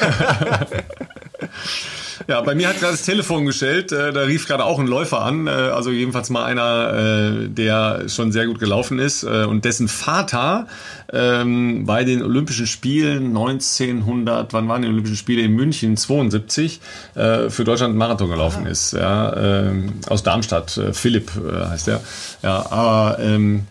Ja, 2.27 2.41
bei 2.41 2.55
mir 2.55 2.69
hat 2.69 2.79
gerade 2.79 2.93
das 2.93 3.03
Telefon 3.03 3.45
gestellt. 3.45 3.91
Äh, 3.91 4.13
da 4.13 4.21
rief 4.21 4.47
gerade 4.47 4.63
auch 4.63 4.79
ein 4.79 4.87
Läufer 4.87 5.21
an. 5.21 5.47
Äh, 5.47 5.49
also 5.49 5.91
jedenfalls 5.91 6.29
mal 6.29 6.45
einer, 6.45 7.47
der 7.47 8.07
schon 8.07 8.31
sehr 8.31 8.47
gut 8.47 8.59
gelaufen 8.59 8.99
ist 8.99 9.23
und 9.23 9.65
dessen 9.65 9.87
Vater 9.87 10.67
ähm, 11.11 11.85
bei 11.85 12.03
den 12.03 12.23
Olympischen 12.23 12.67
Spielen 12.67 13.27
1900, 13.27 14.53
wann 14.53 14.67
waren 14.67 14.81
die 14.81 14.87
Olympischen 14.87 15.17
Spiele 15.17 15.41
in 15.41 15.53
München 15.53 15.97
72 15.97 16.79
für 17.13 17.63
Deutschland 17.63 17.95
Marathon 17.95 18.29
gelaufen 18.29 18.65
ah. 18.65 18.69
ist. 18.69 18.93
Ja, 18.93 19.35
ähm, 19.35 19.93
aus 20.07 20.23
Darmstadt. 20.23 20.79
Philipp 20.93 21.31
heißt 21.69 21.87
er. 21.87 22.01
Ja, 22.41 22.71
aber 22.71 23.19
ähm, 23.19 23.67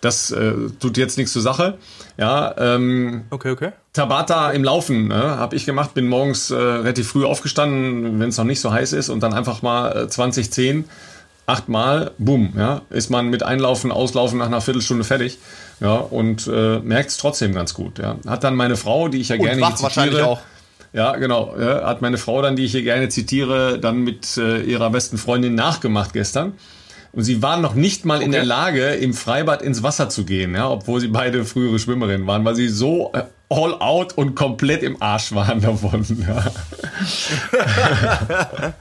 das 0.00 0.30
äh, 0.30 0.52
tut 0.80 0.96
jetzt 0.96 1.16
nichts 1.16 1.32
zur 1.32 1.42
Sache. 1.42 1.78
Ja, 2.18 2.54
ähm, 2.58 3.24
okay, 3.30 3.50
okay. 3.50 3.72
Tabata 3.92 4.50
im 4.50 4.64
Laufen 4.64 5.08
ne, 5.08 5.38
habe 5.38 5.56
ich 5.56 5.66
gemacht, 5.66 5.94
bin 5.94 6.08
morgens 6.08 6.50
äh, 6.50 6.56
relativ 6.56 7.08
früh 7.08 7.24
aufgestanden, 7.24 8.20
wenn 8.20 8.28
es 8.28 8.36
noch 8.36 8.44
nicht 8.44 8.60
so 8.60 8.72
heiß 8.72 8.92
ist 8.92 9.08
und 9.08 9.20
dann 9.22 9.32
einfach 9.32 9.62
mal 9.62 10.04
äh, 10.04 10.08
20, 10.08 10.52
10, 10.52 10.84
achtmal, 11.46 12.10
bumm, 12.18 12.52
ja, 12.56 12.82
ist 12.90 13.10
man 13.10 13.28
mit 13.28 13.42
Einlaufen, 13.42 13.92
Auslaufen 13.92 14.38
nach 14.38 14.46
einer 14.46 14.60
Viertelstunde 14.60 15.04
fertig. 15.04 15.38
Ja, 15.80 15.94
und 15.96 16.46
äh, 16.46 16.78
merkt 16.80 17.10
es 17.10 17.16
trotzdem 17.18 17.54
ganz 17.54 17.74
gut. 17.74 17.98
Ja. 17.98 18.16
Hat 18.26 18.44
dann 18.44 18.54
meine 18.54 18.76
Frau, 18.76 19.08
die 19.08 19.20
ich 19.20 19.28
ja 19.28 19.36
und 19.36 19.42
gerne 19.42 19.60
wach 19.60 19.82
wahrscheinlich 19.82 20.22
auch. 20.22 20.40
Ja, 20.92 21.16
genau. 21.16 21.54
Ja, 21.58 21.86
hat 21.86 22.00
meine 22.00 22.16
Frau 22.16 22.40
dann, 22.40 22.56
die 22.56 22.64
ich 22.64 22.72
hier 22.72 22.82
gerne 22.82 23.10
zitiere, 23.10 23.78
dann 23.78 23.98
mit 23.98 24.38
äh, 24.38 24.62
ihrer 24.62 24.88
besten 24.90 25.18
Freundin 25.18 25.54
nachgemacht 25.54 26.14
gestern. 26.14 26.54
Und 27.16 27.22
sie 27.22 27.40
waren 27.40 27.62
noch 27.62 27.74
nicht 27.74 28.04
mal 28.04 28.16
okay. 28.16 28.26
in 28.26 28.32
der 28.32 28.44
Lage, 28.44 28.88
im 28.88 29.14
Freibad 29.14 29.62
ins 29.62 29.82
Wasser 29.82 30.10
zu 30.10 30.26
gehen, 30.26 30.54
ja, 30.54 30.68
obwohl 30.68 31.00
sie 31.00 31.08
beide 31.08 31.46
frühere 31.46 31.78
Schwimmerinnen 31.78 32.26
waren, 32.26 32.44
weil 32.44 32.54
sie 32.54 32.68
so 32.68 33.10
äh, 33.14 33.22
all 33.48 33.72
out 33.80 34.12
und 34.18 34.34
komplett 34.34 34.82
im 34.82 35.00
Arsch 35.02 35.32
waren 35.32 35.60
davon. 35.62 36.04
Ja. 36.28 36.44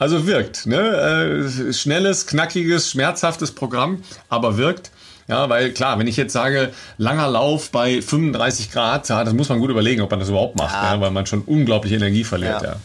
also 0.00 0.26
wirkt, 0.26 0.66
ne? 0.66 1.46
Äh, 1.46 1.72
schnelles, 1.72 2.26
knackiges, 2.26 2.90
schmerzhaftes 2.90 3.52
Programm, 3.52 4.02
aber 4.28 4.56
wirkt. 4.56 4.90
Ja, 5.28 5.48
weil 5.48 5.70
klar, 5.70 6.00
wenn 6.00 6.08
ich 6.08 6.16
jetzt 6.16 6.32
sage, 6.32 6.72
langer 6.98 7.28
Lauf 7.28 7.70
bei 7.70 8.02
35 8.02 8.72
Grad, 8.72 9.08
das 9.08 9.32
muss 9.32 9.48
man 9.48 9.60
gut 9.60 9.70
überlegen, 9.70 10.02
ob 10.02 10.10
man 10.10 10.18
das 10.18 10.28
überhaupt 10.28 10.56
macht, 10.56 10.74
ja. 10.74 10.94
Ja, 10.94 11.00
weil 11.00 11.12
man 11.12 11.24
schon 11.26 11.42
unglaublich 11.42 11.92
Energie 11.92 12.24
verliert. 12.24 12.62
Ja. 12.62 12.76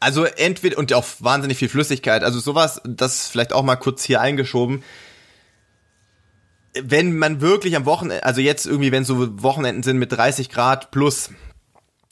Also 0.00 0.24
entweder 0.24 0.78
und 0.78 0.92
auch 0.92 1.06
wahnsinnig 1.18 1.58
viel 1.58 1.68
Flüssigkeit. 1.68 2.22
Also 2.22 2.38
sowas, 2.38 2.80
das 2.84 3.28
vielleicht 3.28 3.52
auch 3.52 3.64
mal 3.64 3.76
kurz 3.76 4.04
hier 4.04 4.20
eingeschoben. 4.20 4.84
Wenn 6.80 7.16
man 7.18 7.40
wirklich 7.40 7.74
am 7.74 7.86
Wochenende, 7.86 8.24
also 8.24 8.40
jetzt 8.40 8.66
irgendwie, 8.66 8.92
wenn 8.92 9.04
so 9.04 9.42
Wochenenden 9.42 9.82
sind 9.82 9.98
mit 9.98 10.12
30 10.12 10.50
Grad 10.50 10.90
plus, 10.90 11.30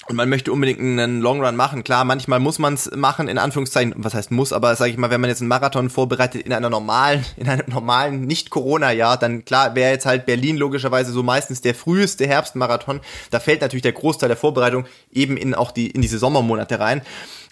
und 0.09 0.15
man 0.15 0.29
möchte 0.29 0.53
unbedingt 0.53 0.79
einen 0.79 1.21
Long 1.21 1.45
Run 1.45 1.57
machen. 1.57 1.83
Klar, 1.83 2.05
manchmal 2.05 2.39
muss 2.39 2.59
man 2.59 2.75
es 2.75 2.91
machen, 2.95 3.27
in 3.29 3.39
Anführungszeichen, 3.39 3.95
was 3.97 4.15
heißt 4.15 4.31
muss, 4.31 4.53
aber 4.53 4.75
sage 4.77 4.93
ich 4.93 4.99
mal, 4.99 5.11
wenn 5.11 5.21
man 5.21 5.31
jetzt 5.31 5.41
einen 5.41 5.49
Marathon 5.49 5.91
vorbereitet 5.91 6.43
in 6.43 6.53
einer 6.53 6.71
normalen, 6.71 7.25
in 7.37 7.49
einem 7.49 7.69
normalen 7.69 8.21
Nicht-Corona-Jahr, 8.23 9.17
dann 9.17 9.45
klar 9.45 9.75
wäre 9.75 9.91
jetzt 9.91 10.07
halt 10.07 10.27
Berlin 10.27 10.57
logischerweise 10.57 11.11
so 11.11 11.23
meistens 11.23 11.61
der 11.61 11.75
früheste 11.75 12.27
Herbstmarathon. 12.27 13.01
Da 13.31 13.41
fällt 13.41 13.63
natürlich 13.63 13.83
der 13.83 13.93
Großteil 13.93 14.29
der 14.29 14.37
Vorbereitung 14.37 14.87
eben 15.13 15.37
in 15.37 15.55
auch 15.55 15.73
die 15.73 15.91
in 15.91 16.03
diese 16.03 16.19
Sommermonate 16.19 16.79
rein. 16.79 17.03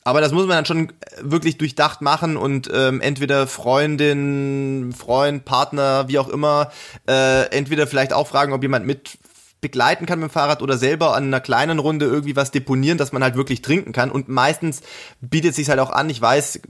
Aber 0.07 0.21
das 0.21 0.33
muss 0.33 0.47
man 0.47 0.59
dann 0.59 0.67
schon 0.67 0.93
wirklich 1.23 1.57
durchdacht 1.57 2.03
machen 2.03 2.37
und 2.37 2.71
ähm, 2.73 3.01
entweder 3.01 3.47
Freundin, 3.47 4.93
Freund, 4.97 5.47
Partner, 5.47 6.09
wie 6.09 6.19
auch 6.19 6.29
immer, 6.29 6.71
äh, 7.09 7.47
entweder 7.51 7.87
vielleicht 7.87 8.13
auch 8.13 8.27
fragen, 8.27 8.53
ob 8.53 8.63
jemand 8.63 8.85
mit 8.87 9.19
begleiten 9.65 10.05
kann 10.05 10.21
mit 10.21 10.29
dem 10.29 10.31
Fahrrad 10.31 10.61
oder 10.61 10.77
selber 10.77 11.17
an 11.17 11.25
einer 11.25 11.41
kleinen 11.41 11.79
Runde 11.79 12.05
irgendwie 12.05 12.37
was 12.37 12.51
deponieren, 12.51 12.99
dass 12.99 13.13
man 13.13 13.23
halt 13.23 13.35
wirklich 13.35 13.63
trinken 13.63 13.93
kann. 13.93 14.11
Und 14.11 14.29
meistens 14.29 14.83
bietet 15.23 15.55
sich 15.55 15.71
halt 15.71 15.81
auch 15.81 15.89
an. 15.89 16.11
Ich 16.11 16.21
weiß, 16.21 16.61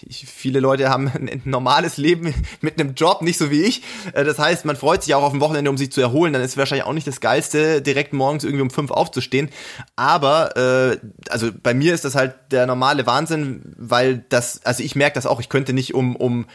viele 0.00 0.60
Leute 0.60 0.88
haben 0.88 1.08
ein 1.08 1.42
normales 1.44 1.96
Leben 1.96 2.32
mit 2.60 2.78
einem 2.78 2.94
Job, 2.94 3.20
nicht 3.22 3.36
so 3.36 3.50
wie 3.50 3.62
ich. 3.62 3.82
Äh, 4.12 4.22
das 4.22 4.38
heißt, 4.38 4.64
man 4.64 4.76
freut 4.76 5.02
sich 5.02 5.16
auch 5.16 5.24
auf 5.24 5.32
dem 5.32 5.40
Wochenende, 5.40 5.68
um 5.68 5.76
sich 5.76 5.90
zu 5.90 6.00
erholen. 6.00 6.32
Dann 6.32 6.40
ist 6.40 6.52
es 6.52 6.56
wahrscheinlich 6.56 6.86
auch 6.86 6.92
nicht 6.92 7.08
das 7.08 7.20
Geilste, 7.20 7.82
direkt 7.82 8.12
morgens 8.12 8.44
irgendwie 8.44 8.62
um 8.62 8.70
fünf 8.70 8.92
aufzustehen. 8.92 9.50
Aber 9.96 10.56
äh, 10.56 10.98
also 11.28 11.50
bei 11.60 11.74
mir 11.74 11.94
ist 11.94 12.04
das 12.04 12.14
halt 12.14 12.36
der 12.52 12.66
normale 12.66 13.08
Wahnsinn, 13.08 13.74
weil 13.76 14.24
das, 14.28 14.64
also 14.64 14.84
ich 14.84 14.94
merke 14.94 15.16
das 15.16 15.26
auch. 15.26 15.40
Ich 15.40 15.48
könnte 15.48 15.72
nicht 15.72 15.94
um 15.94 16.14
um 16.14 16.46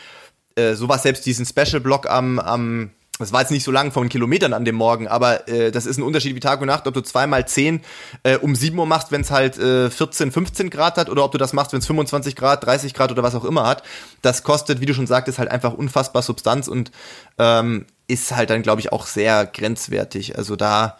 äh, 0.55 0.73
sowas 0.75 1.03
selbst 1.03 1.25
diesen 1.25 1.45
Special 1.45 1.81
Block 1.81 2.09
am 2.09 2.39
am 2.39 2.91
das 3.21 3.33
war 3.33 3.41
jetzt 3.41 3.51
nicht 3.51 3.63
so 3.63 3.71
lang 3.71 3.91
von 3.91 4.09
Kilometern 4.09 4.53
an 4.53 4.65
dem 4.65 4.75
Morgen, 4.75 5.07
aber 5.07 5.47
äh, 5.47 5.71
das 5.71 5.85
ist 5.85 5.97
ein 5.97 6.03
Unterschied 6.03 6.35
wie 6.35 6.39
Tag 6.39 6.61
und 6.61 6.67
Nacht, 6.67 6.87
ob 6.87 6.93
du 6.93 7.01
zweimal 7.01 7.47
zehn 7.47 7.81
äh, 8.23 8.37
um 8.37 8.55
sieben 8.55 8.77
Uhr 8.79 8.85
machst, 8.85 9.11
wenn 9.11 9.21
es 9.21 9.31
halt 9.31 9.57
äh, 9.57 9.89
14, 9.89 10.31
15 10.31 10.69
Grad 10.69 10.97
hat, 10.97 11.09
oder 11.09 11.23
ob 11.23 11.31
du 11.31 11.37
das 11.37 11.53
machst, 11.53 11.73
wenn 11.73 11.79
es 11.79 11.87
25 11.87 12.35
Grad, 12.35 12.65
30 12.65 12.93
Grad 12.93 13.11
oder 13.11 13.23
was 13.23 13.35
auch 13.35 13.45
immer 13.45 13.67
hat. 13.67 13.83
Das 14.21 14.43
kostet, 14.43 14.81
wie 14.81 14.85
du 14.85 14.93
schon 14.93 15.07
sagtest, 15.07 15.39
halt 15.39 15.49
einfach 15.49 15.73
unfassbar 15.73 16.21
Substanz 16.21 16.67
und 16.67 16.91
ähm, 17.37 17.85
ist 18.07 18.35
halt 18.35 18.49
dann, 18.49 18.61
glaube 18.61 18.81
ich, 18.81 18.91
auch 18.91 19.05
sehr 19.05 19.45
grenzwertig. 19.45 20.37
Also 20.37 20.55
da 20.55 20.97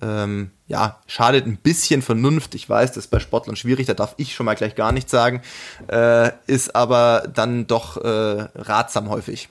ähm, 0.00 0.50
ja, 0.66 0.98
schadet 1.06 1.46
ein 1.46 1.56
bisschen 1.56 2.02
Vernunft. 2.02 2.54
Ich 2.54 2.68
weiß, 2.68 2.92
das 2.92 3.04
ist 3.04 3.10
bei 3.10 3.20
Sportlern 3.20 3.56
schwierig, 3.56 3.86
da 3.86 3.94
darf 3.94 4.14
ich 4.16 4.34
schon 4.34 4.46
mal 4.46 4.54
gleich 4.54 4.74
gar 4.74 4.92
nichts 4.92 5.10
sagen, 5.10 5.42
äh, 5.88 6.30
ist 6.46 6.74
aber 6.74 7.28
dann 7.32 7.66
doch 7.66 7.96
äh, 7.98 8.48
ratsam 8.54 9.08
häufig. 9.10 9.48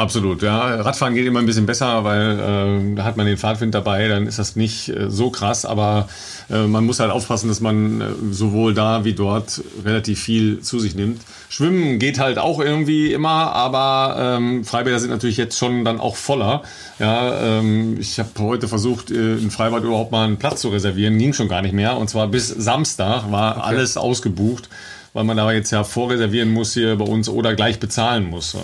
Absolut, 0.00 0.40
ja. 0.40 0.76
Radfahren 0.76 1.14
geht 1.14 1.26
immer 1.26 1.40
ein 1.40 1.44
bisschen 1.46 1.66
besser, 1.66 2.04
weil 2.04 2.38
äh, 2.38 2.94
da 2.94 3.04
hat 3.04 3.18
man 3.18 3.26
den 3.26 3.36
Fahrtwind 3.36 3.74
dabei, 3.74 4.08
dann 4.08 4.26
ist 4.26 4.38
das 4.38 4.56
nicht 4.56 4.88
äh, 4.88 5.10
so 5.10 5.28
krass, 5.28 5.66
aber 5.66 6.08
äh, 6.48 6.66
man 6.66 6.86
muss 6.86 7.00
halt 7.00 7.10
aufpassen, 7.10 7.48
dass 7.48 7.60
man 7.60 8.00
äh, 8.00 8.04
sowohl 8.30 8.72
da 8.72 9.04
wie 9.04 9.12
dort 9.12 9.60
relativ 9.84 10.18
viel 10.22 10.60
zu 10.60 10.78
sich 10.78 10.94
nimmt. 10.94 11.20
Schwimmen 11.50 11.98
geht 11.98 12.18
halt 12.18 12.38
auch 12.38 12.60
irgendwie 12.60 13.12
immer, 13.12 13.52
aber 13.52 14.38
ähm, 14.38 14.64
Freibäder 14.64 14.98
sind 15.00 15.10
natürlich 15.10 15.36
jetzt 15.36 15.58
schon 15.58 15.84
dann 15.84 16.00
auch 16.00 16.16
voller. 16.16 16.62
Ja, 16.98 17.58
ähm, 17.58 17.98
ich 18.00 18.18
habe 18.18 18.30
heute 18.38 18.68
versucht, 18.68 19.10
äh, 19.10 19.36
in 19.36 19.50
Freibad 19.50 19.84
überhaupt 19.84 20.12
mal 20.12 20.24
einen 20.24 20.38
Platz 20.38 20.62
zu 20.62 20.70
reservieren, 20.70 21.18
ging 21.18 21.34
schon 21.34 21.48
gar 21.48 21.60
nicht 21.60 21.74
mehr. 21.74 21.98
Und 21.98 22.08
zwar 22.08 22.26
bis 22.28 22.48
Samstag 22.48 23.30
war 23.30 23.58
okay. 23.58 23.66
alles 23.66 23.98
ausgebucht, 23.98 24.70
weil 25.12 25.24
man 25.24 25.36
da 25.36 25.52
jetzt 25.52 25.72
ja 25.72 25.84
vorreservieren 25.84 26.50
muss 26.50 26.72
hier 26.72 26.96
bei 26.96 27.04
uns 27.04 27.28
oder 27.28 27.54
gleich 27.54 27.78
bezahlen 27.78 28.30
muss. 28.30 28.54
Ja. 28.54 28.60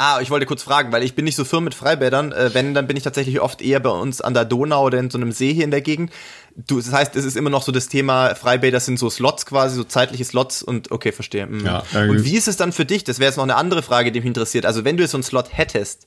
Ah, 0.00 0.20
ich 0.22 0.30
wollte 0.30 0.46
kurz 0.46 0.62
fragen, 0.62 0.92
weil 0.92 1.02
ich 1.02 1.16
bin 1.16 1.24
nicht 1.24 1.34
so 1.34 1.44
firm 1.44 1.64
mit 1.64 1.74
Freibädern. 1.74 2.30
Äh, 2.30 2.54
wenn, 2.54 2.72
dann 2.72 2.86
bin 2.86 2.96
ich 2.96 3.02
tatsächlich 3.02 3.40
oft 3.40 3.60
eher 3.60 3.80
bei 3.80 3.90
uns 3.90 4.20
an 4.20 4.32
der 4.32 4.44
Donau 4.44 4.84
oder 4.84 5.00
in 5.00 5.10
so 5.10 5.18
einem 5.18 5.32
See 5.32 5.52
hier 5.52 5.64
in 5.64 5.72
der 5.72 5.80
Gegend. 5.80 6.12
Du, 6.54 6.76
das 6.76 6.92
heißt, 6.92 7.16
es 7.16 7.24
ist 7.24 7.36
immer 7.36 7.50
noch 7.50 7.62
so 7.62 7.72
das 7.72 7.88
Thema, 7.88 8.36
Freibäder 8.36 8.78
sind 8.78 8.96
so 9.00 9.10
Slots 9.10 9.44
quasi, 9.44 9.74
so 9.74 9.82
zeitliche 9.82 10.24
Slots 10.24 10.62
und 10.62 10.92
okay, 10.92 11.10
verstehe. 11.10 11.48
Mhm. 11.48 11.66
Ja, 11.66 11.82
und 11.92 12.24
wie 12.24 12.36
ist 12.36 12.46
es 12.46 12.56
dann 12.56 12.70
für 12.70 12.84
dich? 12.84 13.02
Das 13.02 13.18
wäre 13.18 13.28
jetzt 13.28 13.38
noch 13.38 13.44
eine 13.44 13.56
andere 13.56 13.82
Frage, 13.82 14.12
die 14.12 14.20
mich 14.20 14.28
interessiert. 14.28 14.66
Also 14.66 14.84
wenn 14.84 14.96
du 14.96 15.02
jetzt 15.02 15.10
so 15.10 15.16
einen 15.16 15.24
Slot 15.24 15.48
hättest, 15.50 16.06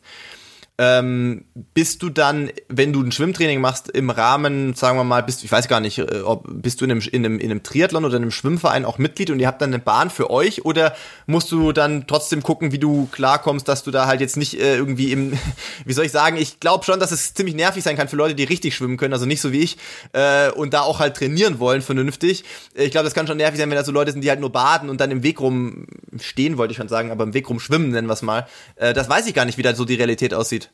ähm, 0.82 1.46
bist 1.76 2.02
du 2.02 2.10
dann, 2.10 2.50
wenn 2.68 2.92
du 2.92 3.04
ein 3.04 3.12
Schwimmtraining 3.12 3.62
machst, 3.62 3.92
im 3.92 4.10
Rahmen, 4.10 4.74
sagen 4.74 4.98
wir 4.98 5.04
mal, 5.04 5.22
bist, 5.22 5.44
ich 5.44 5.52
weiß 5.52 5.68
gar 5.68 5.80
nicht, 5.80 6.00
äh, 6.00 6.22
ob 6.26 6.48
bist 6.50 6.82
du 6.82 6.86
in 6.86 6.92
einem, 6.92 7.02
in, 7.02 7.24
einem, 7.24 7.38
in 7.38 7.52
einem 7.52 7.62
Triathlon 7.62 8.04
oder 8.04 8.18
in 8.18 8.24
einem 8.24 8.32
Schwimmverein 8.32 8.84
auch 8.84 8.98
Mitglied 8.98 9.30
und 9.30 9.40
ihr 9.40 9.46
habt 9.46 9.62
dann 9.62 9.70
eine 9.70 9.78
Bahn 9.78 10.10
für 10.10 10.32
euch 10.32 10.66
oder 10.66 10.96
musst 11.28 11.52
du 11.52 11.72
dann 11.72 12.08
trotzdem 12.08 12.42
gucken, 12.42 12.72
wie 12.72 12.80
du 12.80 13.08
klarkommst, 13.12 13.68
dass 13.68 13.84
du 13.84 13.92
da 13.92 14.08
halt 14.08 14.22
jetzt 14.22 14.38
nicht 14.38 14.60
äh, 14.60 14.76
irgendwie 14.76 15.12
im, 15.12 15.38
wie 15.86 15.94
soll 15.94 16.06
ich 16.06 16.12
sagen, 16.12 16.38
ich 16.38 16.60
glaube 16.60 16.84
schon, 16.84 17.00
dass 17.00 17.12
es 17.12 17.36
ziemlich 17.36 17.54
nervig 17.54 17.84
sein 17.84 17.96
kann 17.96 18.08
für 18.08 18.16
Leute, 18.16 18.34
die 18.34 18.44
richtig 18.44 18.76
schwimmen 18.76 18.98
können, 18.98 19.14
also 19.14 19.28
nicht 19.28 19.42
so 19.42 19.52
wie 19.52 19.60
ich, 19.60 19.78
äh, 20.14 20.50
und 20.50 20.74
da 20.74 20.82
auch 20.82 20.98
halt 20.98 21.16
trainieren 21.16 21.60
wollen, 21.60 21.84
vernünftig. 21.84 22.44
Ich 22.74 22.90
glaube, 22.90 23.04
das 23.04 23.14
kann 23.14 23.28
schon 23.28 23.38
nervig 23.38 23.60
sein, 23.60 23.70
wenn 23.70 23.78
da 23.78 23.84
so 23.84 23.92
Leute 23.92 24.14
sind, 24.14 24.24
die 24.24 24.32
halt 24.32 24.40
nur 24.40 24.52
baden 24.52 24.90
und 24.90 25.00
dann 25.00 25.12
im 25.12 25.22
Weg 25.22 25.42
rum 25.42 25.86
stehen, 26.20 26.58
wollte 26.58 26.72
ich 26.72 26.78
schon 26.78 26.88
sagen, 26.88 27.12
aber 27.12 27.24
im 27.24 27.36
Weg 27.36 27.48
rum 27.48 27.60
schwimmen, 27.60 27.92
nennen 27.92 28.08
wir 28.08 28.14
es 28.14 28.24
mal. 28.24 28.48
Äh, 28.78 28.96
das 28.96 29.08
weiß 29.08 29.28
ich 29.28 29.36
gar 29.36 29.46
nicht, 29.46 29.60
wie 29.60 29.62
da 29.62 29.76
so 29.76 29.86
die 29.86 29.94
Realität 29.94 30.34
aussieht. 30.34 30.70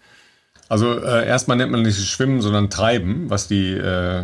Also 0.70 1.00
äh, 1.00 1.26
erstmal 1.26 1.56
nennt 1.56 1.72
man 1.72 1.82
nicht 1.82 1.98
Schwimmen, 1.98 2.42
sondern 2.42 2.70
Treiben, 2.70 3.30
was 3.30 3.48
die, 3.48 3.72
äh, 3.72 4.24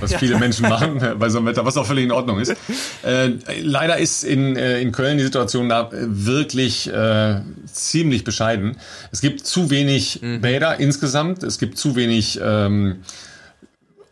was 0.00 0.14
viele 0.18 0.38
Menschen 0.38 0.68
machen 0.68 1.00
bei 1.18 1.30
so 1.30 1.38
einem 1.38 1.46
Wetter, 1.46 1.64
was 1.64 1.76
auch 1.78 1.86
völlig 1.86 2.04
in 2.04 2.12
Ordnung 2.12 2.40
ist. 2.40 2.54
Äh, 3.02 3.30
leider 3.62 3.96
ist 3.96 4.22
in, 4.22 4.56
äh, 4.56 4.80
in 4.80 4.92
Köln 4.92 5.16
die 5.16 5.24
Situation 5.24 5.68
da 5.68 5.88
wirklich 5.92 6.92
äh, 6.92 7.40
ziemlich 7.72 8.24
bescheiden. 8.24 8.76
Es 9.12 9.22
gibt 9.22 9.46
zu 9.46 9.70
wenig 9.70 10.20
mhm. 10.20 10.42
Bäder 10.42 10.78
insgesamt, 10.78 11.42
es 11.42 11.58
gibt 11.58 11.78
zu 11.78 11.96
wenig 11.96 12.38
ähm, 12.42 12.96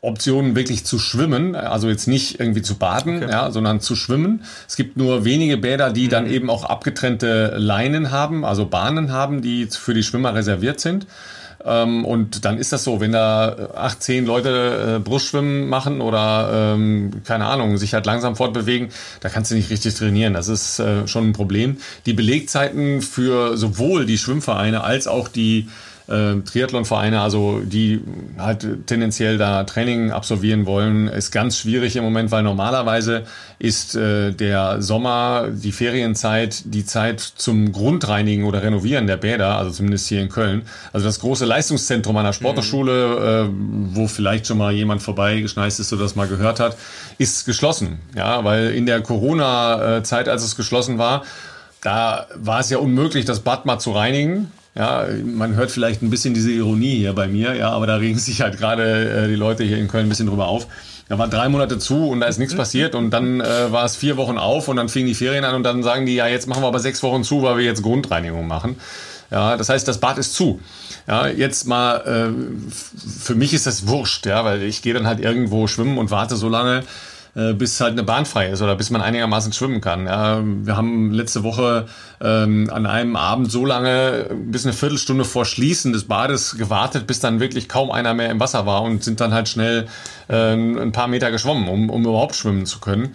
Optionen 0.01 0.55
wirklich 0.55 0.85
zu 0.85 0.99
schwimmen, 0.99 1.55
also 1.57 1.89
jetzt 1.89 2.07
nicht 2.07 2.39
irgendwie 2.41 2.63
zu 2.63 2.77
baden, 2.77 3.17
okay. 3.17 3.31
ja, 3.31 3.51
sondern 3.51 3.81
zu 3.81 3.97
schwimmen. 3.97 4.45
Es 4.67 4.77
gibt 4.77 4.97
nur 4.97 5.25
wenige 5.25 5.59
Bäder, 5.59 5.91
die 5.91 6.07
mhm. 6.07 6.11
dann 6.11 6.27
eben 6.31 6.49
auch 6.49 6.65
abgetrennte 6.65 7.55
Leinen 7.59 8.13
haben, 8.13 8.47
also 8.47 8.65
Bahnen 8.65 9.13
haben, 9.13 9.43
die 9.43 9.67
für 9.67 9.93
die 9.93 10.03
Schwimmer 10.03 10.35
reserviert 10.35 10.81
sind. 10.81 11.07
Ähm, 11.67 12.05
und 12.05 12.45
dann 12.45 12.59
ist 12.59 12.73
das 12.73 12.85
so, 12.85 13.01
wenn 13.01 13.13
da 13.13 13.71
18 13.75 14.25
Leute 14.25 14.97
äh, 14.97 14.99
Brustschwimmen 15.01 15.69
machen 15.69 16.01
oder 16.01 16.75
ähm, 16.75 17.23
keine 17.25 17.47
Ahnung, 17.47 17.77
sich 17.77 17.93
halt 17.93 18.07
langsam 18.07 18.37
fortbewegen, 18.37 18.89
da 19.21 19.29
kannst 19.29 19.51
du 19.51 19.57
nicht 19.57 19.71
richtig 19.71 19.95
trainieren. 19.95 20.35
Das 20.35 20.49
ist 20.49 20.79
äh, 20.79 21.09
schon 21.09 21.31
ein 21.31 21.33
Problem. 21.33 21.79
Die 22.07 22.13
Belegzeiten 22.13 23.03
für 23.03 23.57
sowohl 23.57 24.07
die 24.07 24.19
Schwimmvereine 24.19 24.85
als 24.85 25.09
auch 25.09 25.29
die 25.29 25.69
äh, 26.09 26.41
Triathlonvereine, 26.41 27.21
also 27.21 27.61
die 27.61 28.01
halt 28.39 28.87
tendenziell 28.87 29.39
da 29.39 29.65
Training 29.65 30.13
absolvieren 30.13 30.67
wollen, 30.67 31.09
ist 31.09 31.31
ganz 31.31 31.59
schwierig 31.59 31.97
im 31.97 32.05
Moment, 32.05 32.31
weil 32.31 32.43
normalerweise 32.43 33.25
ist 33.59 33.97
äh, 33.97 34.33
der 34.33 34.83
Sommer, 34.83 35.49
die 35.51 35.73
Ferienzeit, 35.73 36.63
die 36.67 36.85
Zeit 36.85 37.21
zum 37.21 37.73
Grundreinigen 37.73 38.45
oder 38.45 38.63
Renovieren 38.63 39.07
der 39.07 39.17
Bäder, 39.17 39.57
also 39.59 39.71
zumindest 39.71 40.09
hier 40.09 40.21
in 40.21 40.29
Köln. 40.29 40.63
Also 40.93 41.07
das 41.07 41.21
große 41.21 41.45
Leistungszentrum 41.45 42.17
einer 42.17 42.33
Sporthochschule, 42.33 43.49
mhm. 43.49 43.93
äh, 43.93 43.97
wo 43.97 44.09
vielleicht 44.09 44.47
schon 44.47 44.59
mal 44.59 44.73
jemand 44.73 45.03
vorbeigeschneist 45.03 45.81
ist 45.81 45.93
oder 45.93 46.03
das 46.03 46.17
mal 46.17 46.29
gehört 46.29 46.61
hat, 46.61 46.77
ist 47.19 47.47
geschlossen. 47.47 47.99
Ja, 48.15 48.45
weil 48.45 48.75
in 48.75 48.87
der 48.87 49.01
Corona-Zeit, 49.01 50.29
als 50.29 50.45
es 50.45 50.57
geschlossen 50.57 50.99
war, 50.99 51.25
da 51.83 52.27
war 52.35 52.61
es 52.61 52.71
ja 52.71 52.79
unmöglich, 52.79 53.25
das 53.25 53.41
Bad 53.41 53.65
mal 53.65 53.79
zu 53.79 53.93
reinigen. 53.93 54.51
Ja, 54.77 55.07
man 55.25 55.57
hört 55.57 55.71
vielleicht 55.71 56.03
ein 56.03 56.11
bisschen 56.11 56.35
diese 56.35 56.51
Ironie 56.51 56.97
hier 56.97 57.15
bei 57.15 57.29
mir, 57.29 57.55
ja, 57.55 57.71
aber 57.71 57.87
da 57.87 57.97
regen 57.97 58.19
sich 58.19 58.43
halt 58.43 58.59
gerade 58.59 59.25
äh, 59.25 59.29
die 59.29 59.35
Leute 59.35 59.65
hier 59.65 59.79
in 59.79 59.89
Köln 59.89 60.07
ein 60.07 60.09
bisschen 60.11 60.27
drüber 60.27 60.49
auf. 60.49 60.67
Da 61.09 61.19
waren 61.19 61.31
drei 61.31 61.49
Monate 61.49 61.79
zu 61.79 62.09
und 62.09 62.21
da 62.21 62.27
ist 62.27 62.39
nichts 62.39 62.53
mhm. 62.53 62.59
passiert 62.59 62.95
und 62.95 63.11
dann 63.11 63.41
äh, 63.41 63.73
war 63.73 63.85
es 63.85 63.97
vier 63.97 64.19
Wochen 64.19 64.37
auf 64.37 64.69
und 64.69 64.77
dann 64.77 64.91
fingen 64.91 65.07
die 65.07 65.15
Ferien 65.15 65.45
an 65.45 65.55
und 65.55 65.63
dann 65.63 65.83
sagen 65.83 66.05
die, 66.05 66.15
ja, 66.15 66.27
jetzt 66.27 66.47
machen 66.47 66.63
wir 66.63 66.67
aber 66.67 66.81
sechs 66.81 67.03
Wochen 67.03 67.25
zu, 67.25 67.43
weil 67.43 67.57
wir 67.57 67.65
jetzt 67.65 67.83
Grundreinigung 67.83 68.47
machen. 68.47 68.77
Ja, 69.31 69.57
das 69.57 69.71
heißt, 69.71 69.89
das 69.89 69.99
Bad 69.99 70.19
ist 70.19 70.35
zu. 70.35 70.61
Ja, 71.09 71.27
jetzt 71.27 71.67
mal, 71.67 72.35
äh, 72.35 72.71
für 73.21 73.35
mich 73.35 73.55
ist 73.55 73.67
das 73.67 73.87
wurscht, 73.89 74.27
ja, 74.27 74.45
weil 74.45 74.63
ich 74.63 74.83
gehe 74.83 74.93
dann 74.93 75.07
halt 75.07 75.21
irgendwo 75.21 75.69
schwimmen 75.69 75.97
und 75.97 76.11
warte 76.11 76.37
so 76.37 76.49
lange, 76.49 76.83
äh, 77.37 77.53
bis 77.53 77.79
halt 77.81 77.93
eine 77.93 78.03
Bahn 78.03 78.25
frei 78.25 78.49
ist 78.49 78.63
oder 78.63 78.75
bis 78.77 78.89
man 78.89 79.03
einigermaßen 79.03 79.53
schwimmen 79.53 79.83
kann. 79.83 80.07
Ja, 80.07 80.43
wir 80.43 80.77
haben 80.77 81.13
letzte 81.13 81.43
Woche 81.43 81.87
ähm, 82.21 82.71
an 82.73 82.87
einem 82.87 83.15
Abend 83.15 83.53
so 83.53 83.67
lange 83.67 84.31
bis 84.47 84.65
eine 84.65 84.73
Viertelstunde 84.73 85.25
vor 85.25 85.45
Schließen 85.45 85.93
des 85.93 86.05
Bades 86.05 86.57
gewartet, 86.57 87.07
bis 87.07 87.21
dann 87.21 87.39
wirklich 87.39 87.69
kaum 87.69 87.91
einer 87.91 88.15
mehr 88.15 88.31
im 88.31 88.41
Wasser 88.41 88.65
war 88.65 88.83
und 88.83 89.05
sind 89.05 89.21
dann 89.21 89.35
halt 89.35 89.51
schnell 89.51 89.87
äh, 90.29 90.55
ein 90.55 90.93
paar 90.93 91.09
Meter 91.09 91.31
geschwommen, 91.31 91.69
um, 91.69 91.91
um 91.91 92.05
überhaupt 92.05 92.35
schwimmen 92.35 92.65
zu 92.65 92.81
können. 92.81 93.15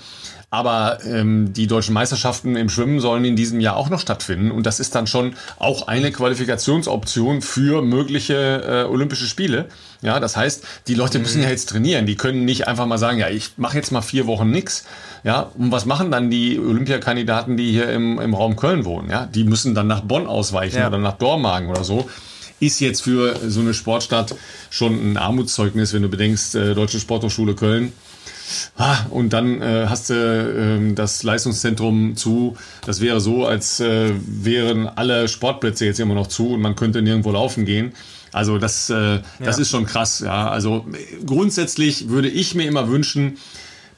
Aber 0.54 1.00
ähm, 1.06 1.54
die 1.54 1.66
deutschen 1.66 1.94
Meisterschaften 1.94 2.58
im 2.58 2.68
Schwimmen 2.68 3.00
sollen 3.00 3.24
in 3.24 3.38
diesem 3.38 3.62
Jahr 3.62 3.78
auch 3.78 3.90
noch 3.90 4.02
stattfinden. 4.02 4.52
Und 4.52 4.66
das 4.66 4.82
ist 4.82 4.94
dann 4.94 5.08
schon 5.08 5.34
auch 5.58 5.88
eine 5.88 6.12
Qualifikationsoption 6.12 7.42
für 7.42 7.82
mögliche 7.82 8.84
äh, 8.86 8.92
Olympische 8.92 9.28
Spiele. 9.28 9.68
Ja, 10.02 10.20
das 10.20 10.36
heißt, 10.36 10.66
die 10.88 10.94
Leute 10.94 11.20
müssen 11.20 11.38
mhm. 11.38 11.46
ja 11.46 11.50
jetzt 11.52 11.70
trainieren. 11.70 12.06
Die 12.06 12.18
können 12.18 12.44
nicht 12.44 12.68
einfach 12.68 12.86
mal 12.86 12.98
sagen, 12.98 13.18
ja, 13.18 13.30
ich 13.30 13.52
mache 13.56 13.78
jetzt 13.78 13.94
mal 13.94 14.02
vier 14.02 14.28
Wochen 14.28 14.52
nix. 14.52 14.84
Ja, 15.24 15.52
und 15.58 15.72
was 15.72 15.86
machen 15.86 16.12
dann 16.12 16.30
die 16.30 16.60
Olympiakandidaten, 16.60 17.56
die 17.56 17.72
hier 17.72 17.90
im, 17.90 18.20
im 18.20 18.34
Raum 18.34 18.58
Köln 18.58 18.84
wohnen? 18.84 19.10
Ja, 19.10 19.28
die 19.28 19.46
müssen 19.46 19.74
dann 19.74 19.88
nach 19.88 20.02
Bonn 20.02 20.28
ausweichen 20.28 20.80
ja. 20.80 20.88
oder 20.88 20.98
nach 20.98 21.18
Dormagen 21.18 21.70
oder 21.70 21.86
so 21.86 22.10
ist 22.60 22.80
jetzt 22.80 23.02
für 23.02 23.38
so 23.50 23.60
eine 23.62 23.74
Sportstadt 23.74 24.36
schon 24.70 25.14
ein 25.14 25.18
Armutszeugnis, 25.18 25.94
wenn 25.94 26.04
du 26.04 26.10
bedenkst, 26.10 26.54
äh, 26.54 26.76
Deutsche 26.76 27.00
Sporthochschule 27.00 27.56
Köln. 27.56 27.92
Ah, 28.78 28.98
und 29.10 29.34
dann 29.34 29.62
äh, 29.62 29.86
hast 29.88 30.10
du 30.10 30.14
äh, 30.14 30.94
das 30.94 31.24
Leistungszentrum 31.24 32.16
zu. 32.16 32.58
Das 32.86 33.02
wäre 33.02 33.22
so, 33.22 33.46
als 33.46 33.80
äh, 33.80 34.14
wären 34.26 34.88
alle 34.88 35.28
Sportplätze 35.28 35.86
jetzt 35.86 36.00
immer 36.00 36.16
noch 36.16 36.28
zu 36.28 36.50
und 36.50 36.62
man 36.62 36.76
könnte 36.76 37.02
nirgendwo 37.02 37.32
laufen 37.32 37.66
gehen. 37.66 37.94
Also 38.32 38.58
das, 38.58 38.90
äh, 38.90 39.20
das 39.40 39.58
ja. 39.58 39.62
ist 39.62 39.70
schon 39.70 39.86
krass. 39.86 40.22
Ja, 40.22 40.50
also 40.50 40.86
grundsätzlich 41.26 42.10
würde 42.10 42.30
ich 42.30 42.56
mir 42.56 42.66
immer 42.66 42.88
wünschen, 42.88 43.38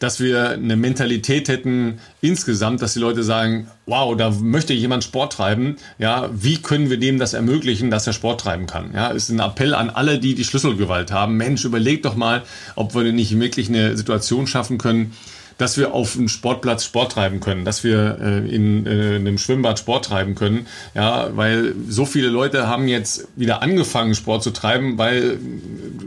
dass 0.04 0.20
wir 0.20 0.49
eine 0.49 0.76
Mentalität 0.76 1.47
hätten 1.47 1.99
insgesamt, 2.20 2.82
dass 2.82 2.91
die 2.91 2.99
Leute 2.99 3.24
sagen, 3.24 3.68
wow, 3.86 4.18
da 4.18 4.32
möchte 4.32 4.74
jemand 4.74 5.06
Sport 5.06 5.32
treiben. 5.32 5.78
Ja, 5.97 6.30
wie 6.34 6.58
können 6.58 6.89
wir 6.89 6.97
dem 6.97 7.20
das 7.20 7.34
ermöglichen, 7.34 7.89
dass 7.89 8.06
er 8.06 8.12
Sport 8.12 8.41
treiben 8.41 8.68
kann? 8.68 8.91
Ja, 8.93 9.08
ist 9.08 9.30
ein 9.30 9.39
Appell 9.39 9.74
an 9.74 9.89
alle, 9.89 10.20
die 10.20 10.36
die 10.36 10.43
Schlüsselgewalt 10.43 11.14
haben. 11.14 11.38
Mensch, 11.38 11.64
überlegt 11.64 12.04
doch 12.04 12.18
mal, 12.18 12.43
ob 12.76 12.93
wir 12.93 13.14
nicht 13.14 13.39
wirklich 13.39 13.70
eine 13.70 13.95
Situation 13.95 14.45
schaffen 14.45 14.78
können, 14.78 15.14
dass 15.58 15.78
wir 15.78 15.93
auf 15.93 16.14
dem 16.14 16.28
Sportplatz 16.28 16.84
Sport 16.86 17.14
treiben 17.14 17.39
können, 17.39 17.66
dass 17.66 17.84
wir 17.84 18.18
äh, 18.22 18.38
in, 18.54 18.86
äh, 18.86 19.16
in 19.16 19.28
einem 19.28 19.38
Schwimmbad 19.38 19.80
Sport 19.80 20.06
treiben 20.06 20.36
können. 20.36 20.68
Ja, 20.95 21.30
weil 21.36 21.76
so 21.88 22.06
viele 22.06 22.30
Leute 22.30 22.68
haben 22.68 22.88
jetzt 22.88 23.28
wieder 23.36 23.62
angefangen, 23.62 24.16
Sport 24.16 24.43
zu 24.43 24.51
treiben, 24.51 24.97
weil 24.97 25.38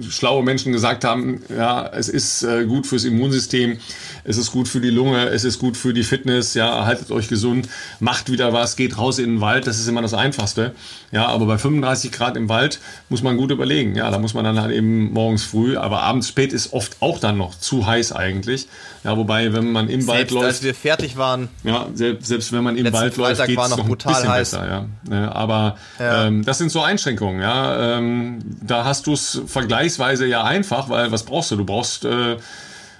schlaue 0.09 0.43
Menschen 0.43 0.73
gesagt 0.73 1.05
haben, 1.05 1.43
ja, 1.57 1.87
es 1.87 2.09
ist 2.09 2.43
äh, 2.43 2.65
gut 2.67 2.87
fürs 2.87 3.05
Immunsystem, 3.05 3.79
es 4.27 4.37
ist 4.37 4.51
gut 4.51 4.69
für 4.69 4.81
die 4.81 4.91
Lunge, 4.91 5.29
es 5.29 5.45
ist 5.45 5.59
gut 5.59 5.77
für 5.77 5.95
die 5.95 6.03
Fitness, 6.03 6.55
ja, 6.55 6.85
haltet 6.85 7.11
euch 7.11 7.29
gesund, 7.29 7.69
macht 8.01 8.31
wieder 8.31 8.53
was, 8.53 8.77
geht 8.77 8.99
raus 8.99 9.19
in 9.19 9.35
den 9.37 9.41
Wald, 9.41 9.67
das 9.67 9.79
ist 9.79 9.87
immer 9.87 10.03
das 10.03 10.15
Einfachste. 10.15 10.73
Ja, 11.13 11.27
aber 11.27 11.47
bei 11.47 11.59
35 11.59 12.11
Grad 12.11 12.37
im 12.37 12.49
Wald 12.49 12.81
muss 13.09 13.23
man 13.23 13.37
gut 13.37 13.51
überlegen. 13.51 13.95
Ja, 13.95 14.11
da 14.11 14.19
muss 14.19 14.35
man 14.35 14.45
dann 14.45 14.61
halt 14.61 14.73
eben 14.73 15.13
morgens 15.13 15.45
früh, 15.45 15.77
aber 15.77 16.03
abends 16.03 16.29
spät 16.29 16.53
ist 16.53 16.73
oft 16.73 16.97
auch 17.01 17.21
dann 17.21 17.39
noch 17.39 17.57
zu 17.59 17.87
heiß 17.87 18.13
eigentlich. 18.13 18.67
Ja, 19.05 19.17
wobei, 19.17 19.53
wenn 19.53 19.71
man 19.71 19.89
im 19.89 20.01
selbst 20.01 20.09
Wald 20.09 20.31
läuft. 20.33 20.47
als 20.47 20.63
wir 20.65 20.75
fertig 20.75 21.17
waren. 21.17 21.49
Ja, 21.63 21.87
selbst, 21.95 22.27
selbst 22.27 22.53
wenn 22.53 22.65
man 22.65 22.77
im 22.77 22.85
Wald 22.93 23.15
Freitag 23.15 23.19
läuft, 23.19 23.47
geht 23.47 23.59
es 23.59 23.71
noch 23.71 23.85
ein 23.85 23.97
bisschen 23.97 24.29
heiß. 24.29 24.51
besser. 24.51 24.69
Ja. 24.69 25.17
ja 25.17 25.33
aber 25.33 25.77
ja. 26.01 26.27
Ähm, 26.27 26.45
das 26.45 26.59
sind 26.59 26.71
so 26.71 26.83
Einschränkungen. 26.83 27.41
Ja, 27.41 27.99
ähm, 27.99 28.41
da 28.67 28.85
hast 28.85 29.07
du 29.07 29.13
es 29.13 29.41
vergleichsweise 29.47 30.27
ja 30.27 30.43
einfach, 30.43 30.89
weil 30.89 31.13
was 31.13 31.23
brauchst 31.23 31.53
du? 31.53 31.57
Du 31.57 31.65
brauchst 31.65 32.05
äh, 32.05 32.37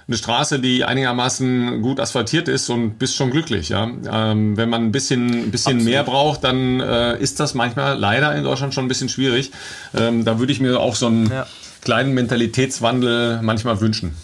eine 0.07 0.17
Straße, 0.17 0.59
die 0.59 0.85
einigermaßen 0.85 1.81
gut 1.81 1.99
asphaltiert 1.99 2.47
ist 2.47 2.69
und 2.69 2.97
bist 2.97 3.15
schon 3.15 3.29
glücklich. 3.29 3.69
Ja? 3.69 3.83
Ähm, 3.83 4.55
wenn 4.55 4.69
man 4.69 4.83
ein 4.83 4.91
bisschen, 4.91 5.45
ein 5.45 5.51
bisschen 5.51 5.83
mehr 5.83 6.03
braucht, 6.03 6.43
dann 6.43 6.79
äh, 6.79 7.17
ist 7.19 7.39
das 7.39 7.53
manchmal 7.53 7.97
leider 7.97 8.33
in 8.33 8.43
Deutschland 8.43 8.73
schon 8.73 8.85
ein 8.85 8.87
bisschen 8.87 9.09
schwierig. 9.09 9.51
Ähm, 9.93 10.23
da 10.23 10.39
würde 10.39 10.53
ich 10.53 10.61
mir 10.61 10.79
auch 10.79 10.95
so 10.95 11.07
einen 11.07 11.29
ja. 11.29 11.45
kleinen 11.81 12.13
Mentalitätswandel 12.13 13.41
manchmal 13.41 13.81
wünschen. 13.81 14.15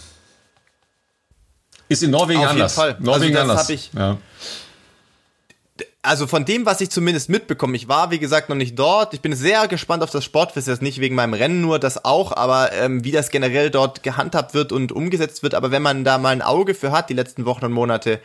Ist 1.90 2.02
in 2.02 2.12
Norwegen 2.12 2.40
Auf 2.40 2.52
anders. 2.52 2.78
Jeden 2.78 2.94
Fall. 2.94 3.04
Norwegen 3.04 3.36
also 3.36 3.50
das 3.50 3.60
anders. 3.60 3.70
Ich, 3.70 3.92
ja 3.94 4.18
also 6.04 6.28
von 6.28 6.44
dem, 6.44 6.66
was 6.66 6.82
ich 6.82 6.90
zumindest 6.90 7.30
mitbekomme, 7.30 7.78
ich 7.78 7.88
war 7.88 8.12
wie 8.12 8.20
gesagt 8.20 8.50
noch 8.50 8.58
nicht 8.58 8.78
dort. 8.78 9.14
Ich 9.14 9.22
bin 9.22 9.34
sehr 9.34 9.70
gespannt 9.70 10.04
auf 10.04 10.12
das 10.12 10.26
Sportfest, 10.26 10.68
das 10.68 10.82
nicht 10.82 11.00
wegen 11.00 11.16
meinem 11.16 11.34
Rennen 11.34 11.62
nur, 11.62 11.80
das 11.80 12.04
auch, 12.04 12.36
aber 12.36 12.74
ähm, 12.74 13.06
wie 13.06 13.12
das 13.12 13.32
generell 13.32 13.70
dort 13.70 14.04
gehandhabt 14.04 14.54
wird 14.54 14.74
und 14.74 14.92
umgesetzt 14.92 15.44
wird. 15.44 15.56
Aber 15.56 15.72
wenn 15.72 15.82
man 15.82 16.04
da 16.04 16.18
mal 16.18 16.30
ein 16.30 16.42
Auge 16.42 16.76
für 16.76 16.92
hat, 16.92 17.10
die 17.10 17.14
letzten 17.14 17.46
Wochen 17.46 17.64
und 17.64 17.72
Monate, 17.72 18.20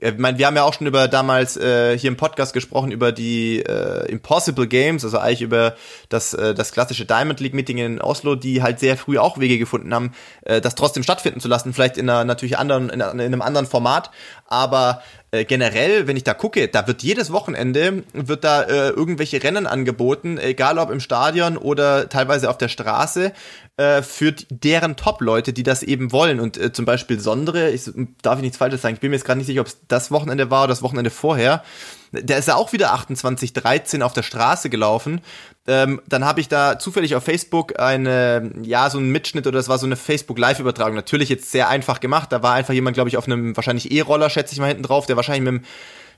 äh, 0.00 0.10
ich 0.10 0.18
meine, 0.18 0.38
wir 0.38 0.46
haben 0.46 0.54
ja 0.54 0.62
auch 0.62 0.74
schon 0.74 0.86
über 0.86 1.08
damals 1.08 1.56
äh, 1.56 1.98
hier 1.98 2.08
im 2.08 2.16
Podcast 2.16 2.52
gesprochen 2.52 2.92
über 2.92 3.10
die 3.10 3.60
äh, 3.60 4.08
Impossible 4.08 4.68
Games, 4.68 5.04
also 5.04 5.18
eigentlich 5.18 5.42
über 5.42 5.74
das 6.08 6.32
äh, 6.32 6.54
das 6.54 6.70
klassische 6.70 7.06
Diamond 7.06 7.40
League 7.40 7.54
Meeting 7.54 7.78
in 7.78 8.00
Oslo, 8.00 8.36
die 8.36 8.62
halt 8.62 8.78
sehr 8.78 8.96
früh 8.96 9.18
auch 9.18 9.38
Wege 9.38 9.58
gefunden 9.58 9.92
haben, 9.92 10.12
äh, 10.42 10.60
das 10.60 10.76
trotzdem 10.76 11.02
stattfinden 11.02 11.40
zu 11.40 11.48
lassen, 11.48 11.72
vielleicht 11.72 11.96
in 11.98 12.08
einer 12.08 12.24
natürlich 12.24 12.56
anderen 12.56 12.88
in, 12.88 13.00
in 13.00 13.20
einem 13.20 13.42
anderen 13.42 13.66
Format, 13.66 14.10
aber 14.46 15.02
äh, 15.32 15.44
generell, 15.44 16.06
wenn 16.06 16.16
ich 16.16 16.24
da 16.24 16.34
gucke, 16.34 16.68
da 16.68 16.86
wird 16.86 17.02
jedes 17.02 17.32
Wochenende 17.32 18.04
wird 18.12 18.44
da 18.44 18.62
äh, 18.62 18.90
irgendwelche 18.90 19.42
Rennen 19.42 19.66
angeboten, 19.66 20.38
egal 20.38 20.78
ob 20.78 20.90
im 20.90 21.00
Stadion 21.00 21.56
oder 21.56 22.08
teilweise 22.08 22.48
auf 22.48 22.58
der 22.58 22.68
Straße, 22.68 23.32
äh, 23.76 24.02
für 24.02 24.32
deren 24.50 24.96
Top-Leute, 24.96 25.52
die 25.52 25.64
das 25.64 25.82
eben 25.82 26.12
wollen. 26.12 26.38
Und 26.38 26.56
äh, 26.58 26.72
zum 26.72 26.84
Beispiel 26.84 27.18
Sondre, 27.18 27.70
ich 27.70 27.90
darf 28.22 28.36
ich 28.36 28.42
nichts 28.42 28.56
Falsches 28.56 28.82
sagen, 28.82 28.94
ich 28.94 29.00
bin 29.00 29.10
mir 29.10 29.16
jetzt 29.16 29.24
gerade 29.24 29.38
nicht 29.38 29.48
sicher, 29.48 29.62
ob 29.62 29.66
es 29.66 29.78
das 29.88 30.10
Wochenende 30.10 30.50
war 30.50 30.62
oder 30.62 30.68
das 30.68 30.82
Wochenende 30.82 31.10
vorher. 31.10 31.64
Der 32.12 32.38
ist 32.38 32.48
ja 32.48 32.54
auch 32.54 32.72
wieder 32.72 32.92
28, 32.92 33.52
13 33.52 34.02
auf 34.02 34.12
der 34.12 34.22
Straße 34.22 34.70
gelaufen. 34.70 35.20
Ähm, 35.68 36.00
dann 36.06 36.24
habe 36.24 36.40
ich 36.40 36.48
da 36.48 36.78
zufällig 36.78 37.14
auf 37.16 37.24
Facebook 37.24 37.78
eine, 37.80 38.52
ja, 38.62 38.88
so 38.88 38.98
einen 38.98 39.10
Mitschnitt 39.10 39.46
oder 39.46 39.58
das 39.58 39.68
war 39.68 39.78
so 39.78 39.86
eine 39.86 39.96
Facebook-Live-Übertragung. 39.96 40.94
Natürlich 40.94 41.28
jetzt 41.28 41.50
sehr 41.50 41.68
einfach 41.68 42.00
gemacht. 42.00 42.30
Da 42.32 42.42
war 42.42 42.54
einfach 42.54 42.74
jemand, 42.74 42.94
glaube 42.94 43.08
ich, 43.08 43.16
auf 43.16 43.26
einem 43.26 43.56
wahrscheinlich 43.56 43.90
E-Roller, 43.90 44.30
schätze 44.30 44.52
ich 44.54 44.60
mal 44.60 44.68
hinten 44.68 44.84
drauf, 44.84 45.06
der 45.06 45.16
wahrscheinlich 45.16 45.50
mit 45.50 45.62
dem 45.62 45.66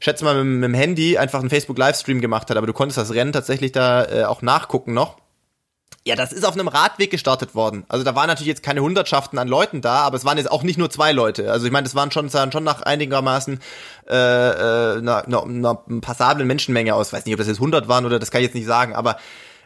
schätze 0.00 0.24
mal 0.24 0.44
mit, 0.44 0.60
mit 0.60 0.64
dem 0.64 0.74
Handy 0.74 1.18
einfach 1.18 1.40
einen 1.40 1.50
Facebook 1.50 1.78
Livestream 1.78 2.20
gemacht 2.20 2.50
hat, 2.50 2.56
aber 2.56 2.66
du 2.66 2.72
konntest 2.72 2.98
das 2.98 3.12
Rennen 3.14 3.32
tatsächlich 3.32 3.72
da 3.72 4.04
äh, 4.04 4.24
auch 4.24 4.42
nachgucken 4.42 4.94
noch. 4.94 5.16
Ja, 6.08 6.16
das 6.16 6.32
ist 6.32 6.46
auf 6.46 6.54
einem 6.54 6.68
Radweg 6.68 7.10
gestartet 7.10 7.54
worden. 7.54 7.84
Also 7.86 8.02
da 8.02 8.14
waren 8.14 8.28
natürlich 8.28 8.48
jetzt 8.48 8.62
keine 8.62 8.80
Hundertschaften 8.80 9.38
an 9.38 9.46
Leuten 9.46 9.82
da, 9.82 9.96
aber 9.96 10.16
es 10.16 10.24
waren 10.24 10.38
jetzt 10.38 10.50
auch 10.50 10.62
nicht 10.62 10.78
nur 10.78 10.88
zwei 10.88 11.12
Leute. 11.12 11.52
Also 11.52 11.66
ich 11.66 11.70
meine, 11.70 11.86
es 11.86 11.94
waren 11.94 12.10
schon, 12.10 12.30
sahen 12.30 12.50
schon 12.50 12.64
nach 12.64 12.80
einigermaßen 12.80 13.60
äh, 14.08 14.14
äh, 14.14 14.98
einer, 15.00 15.26
einer, 15.26 15.42
einer 15.42 15.74
passablen 16.00 16.46
Menschenmenge 16.46 16.94
aus. 16.94 17.08
Ich 17.08 17.12
weiß 17.12 17.26
nicht, 17.26 17.34
ob 17.34 17.38
das 17.40 17.46
jetzt 17.46 17.58
100 17.58 17.88
waren 17.88 18.06
oder 18.06 18.18
das 18.18 18.30
kann 18.30 18.40
ich 18.40 18.46
jetzt 18.46 18.54
nicht 18.54 18.64
sagen, 18.64 18.94
aber 18.94 19.18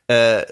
äh, 0.08 0.42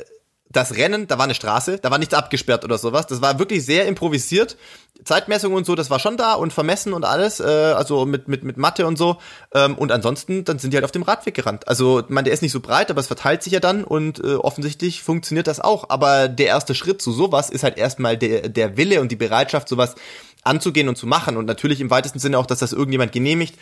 das 0.53 0.76
Rennen, 0.76 1.07
da 1.07 1.16
war 1.16 1.24
eine 1.24 1.34
Straße, 1.34 1.78
da 1.78 1.90
war 1.92 1.98
nichts 1.98 2.12
abgesperrt 2.12 2.64
oder 2.64 2.76
sowas. 2.76 3.07
Das 3.07 3.22
war 3.22 3.38
wirklich 3.38 3.64
sehr 3.64 3.86
improvisiert. 3.86 4.57
Zeitmessung 5.05 5.55
und 5.55 5.64
so, 5.64 5.76
das 5.76 5.90
war 5.90 6.01
schon 6.01 6.16
da 6.16 6.34
und 6.34 6.53
vermessen 6.53 6.92
und 6.92 7.05
alles, 7.05 7.40
äh, 7.40 7.44
also 7.44 8.05
mit, 8.05 8.26
mit, 8.26 8.42
mit 8.42 8.57
Mathe 8.57 8.86
und 8.86 8.98
so. 8.98 9.18
Ähm, 9.55 9.78
und 9.78 9.92
ansonsten, 9.92 10.44
dann 10.44 10.59
sind 10.59 10.72
die 10.72 10.76
halt 10.76 10.84
auf 10.84 10.90
dem 10.90 11.03
Radweg 11.03 11.34
gerannt. 11.34 11.68
Also, 11.68 12.03
man, 12.09 12.24
der 12.24 12.34
ist 12.34 12.42
nicht 12.42 12.53
so 12.53 12.61
breit, 12.61 12.90
aber 12.90 13.01
es 13.01 13.07
verteilt 13.07 13.44
sich 13.44 13.53
ja 13.53 13.61
dann 13.61 13.84
und 13.84 14.18
äh, 14.18 14.34
offensichtlich 14.34 15.03
funktioniert 15.03 15.46
das 15.46 15.61
auch. 15.61 15.88
Aber 15.88 16.28
der 16.28 16.46
erste 16.46 16.74
Schritt 16.74 17.01
zu 17.01 17.12
sowas 17.12 17.48
ist 17.48 17.62
halt 17.62 17.78
erstmal 17.78 18.18
der, 18.18 18.48
der 18.48 18.76
Wille 18.76 19.01
und 19.01 19.12
die 19.12 19.16
Bereitschaft, 19.16 19.68
sowas 19.68 19.94
anzugehen 20.42 20.88
und 20.88 20.96
zu 20.96 21.07
machen. 21.07 21.36
Und 21.36 21.46
natürlich 21.46 21.80
im 21.80 21.90
weitesten 21.90 22.18
Sinne 22.18 22.38
auch, 22.38 22.46
dass 22.46 22.59
das 22.59 22.72
irgendjemand 22.72 23.12
genehmigt, 23.12 23.55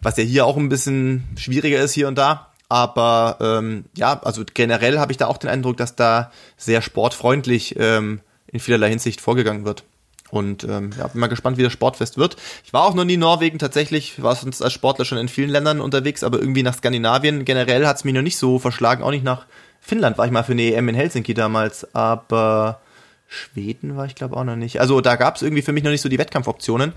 was 0.00 0.16
ja 0.16 0.22
hier 0.22 0.46
auch 0.46 0.56
ein 0.56 0.68
bisschen 0.68 1.24
schwieriger 1.36 1.80
ist 1.80 1.92
hier 1.92 2.06
und 2.06 2.16
da. 2.16 2.49
Aber 2.70 3.36
ähm, 3.40 3.84
ja, 3.96 4.20
also 4.22 4.44
generell 4.54 5.00
habe 5.00 5.10
ich 5.10 5.18
da 5.18 5.26
auch 5.26 5.38
den 5.38 5.50
Eindruck, 5.50 5.76
dass 5.76 5.96
da 5.96 6.30
sehr 6.56 6.82
sportfreundlich 6.82 7.74
ähm, 7.78 8.20
in 8.46 8.60
vielerlei 8.60 8.90
Hinsicht 8.90 9.20
vorgegangen 9.20 9.64
wird. 9.64 9.82
Und 10.30 10.62
ähm, 10.62 10.90
ja, 10.96 11.08
bin 11.08 11.20
mal 11.20 11.26
gespannt, 11.26 11.58
wie 11.58 11.64
das 11.64 11.72
Sportfest 11.72 12.16
wird. 12.16 12.36
Ich 12.64 12.72
war 12.72 12.84
auch 12.84 12.94
noch 12.94 13.04
nie 13.04 13.14
in 13.14 13.20
Norwegen 13.20 13.58
tatsächlich, 13.58 14.14
ich 14.16 14.22
war 14.22 14.36
sonst 14.36 14.62
als 14.62 14.72
Sportler 14.72 15.04
schon 15.04 15.18
in 15.18 15.26
vielen 15.26 15.50
Ländern 15.50 15.80
unterwegs, 15.80 16.22
aber 16.22 16.38
irgendwie 16.38 16.62
nach 16.62 16.76
Skandinavien 16.76 17.44
generell 17.44 17.84
hat 17.88 17.96
es 17.96 18.04
mich 18.04 18.14
noch 18.14 18.22
nicht 18.22 18.38
so 18.38 18.60
verschlagen, 18.60 19.02
auch 19.02 19.10
nicht 19.10 19.24
nach 19.24 19.46
Finnland 19.80 20.16
war 20.18 20.26
ich 20.26 20.30
mal 20.30 20.44
für 20.44 20.52
eine 20.52 20.62
EM 20.62 20.90
in 20.90 20.94
Helsinki 20.94 21.34
damals, 21.34 21.92
aber 21.94 22.80
Schweden 23.30 23.96
war 23.96 24.06
ich 24.06 24.16
glaube 24.16 24.36
auch 24.36 24.42
noch 24.42 24.56
nicht. 24.56 24.80
Also 24.80 25.00
da 25.00 25.14
gab 25.14 25.36
es 25.36 25.42
irgendwie 25.42 25.62
für 25.62 25.72
mich 25.72 25.84
noch 25.84 25.92
nicht 25.92 26.00
so 26.00 26.08
die 26.08 26.18
Wettkampfoptionen. 26.18 26.92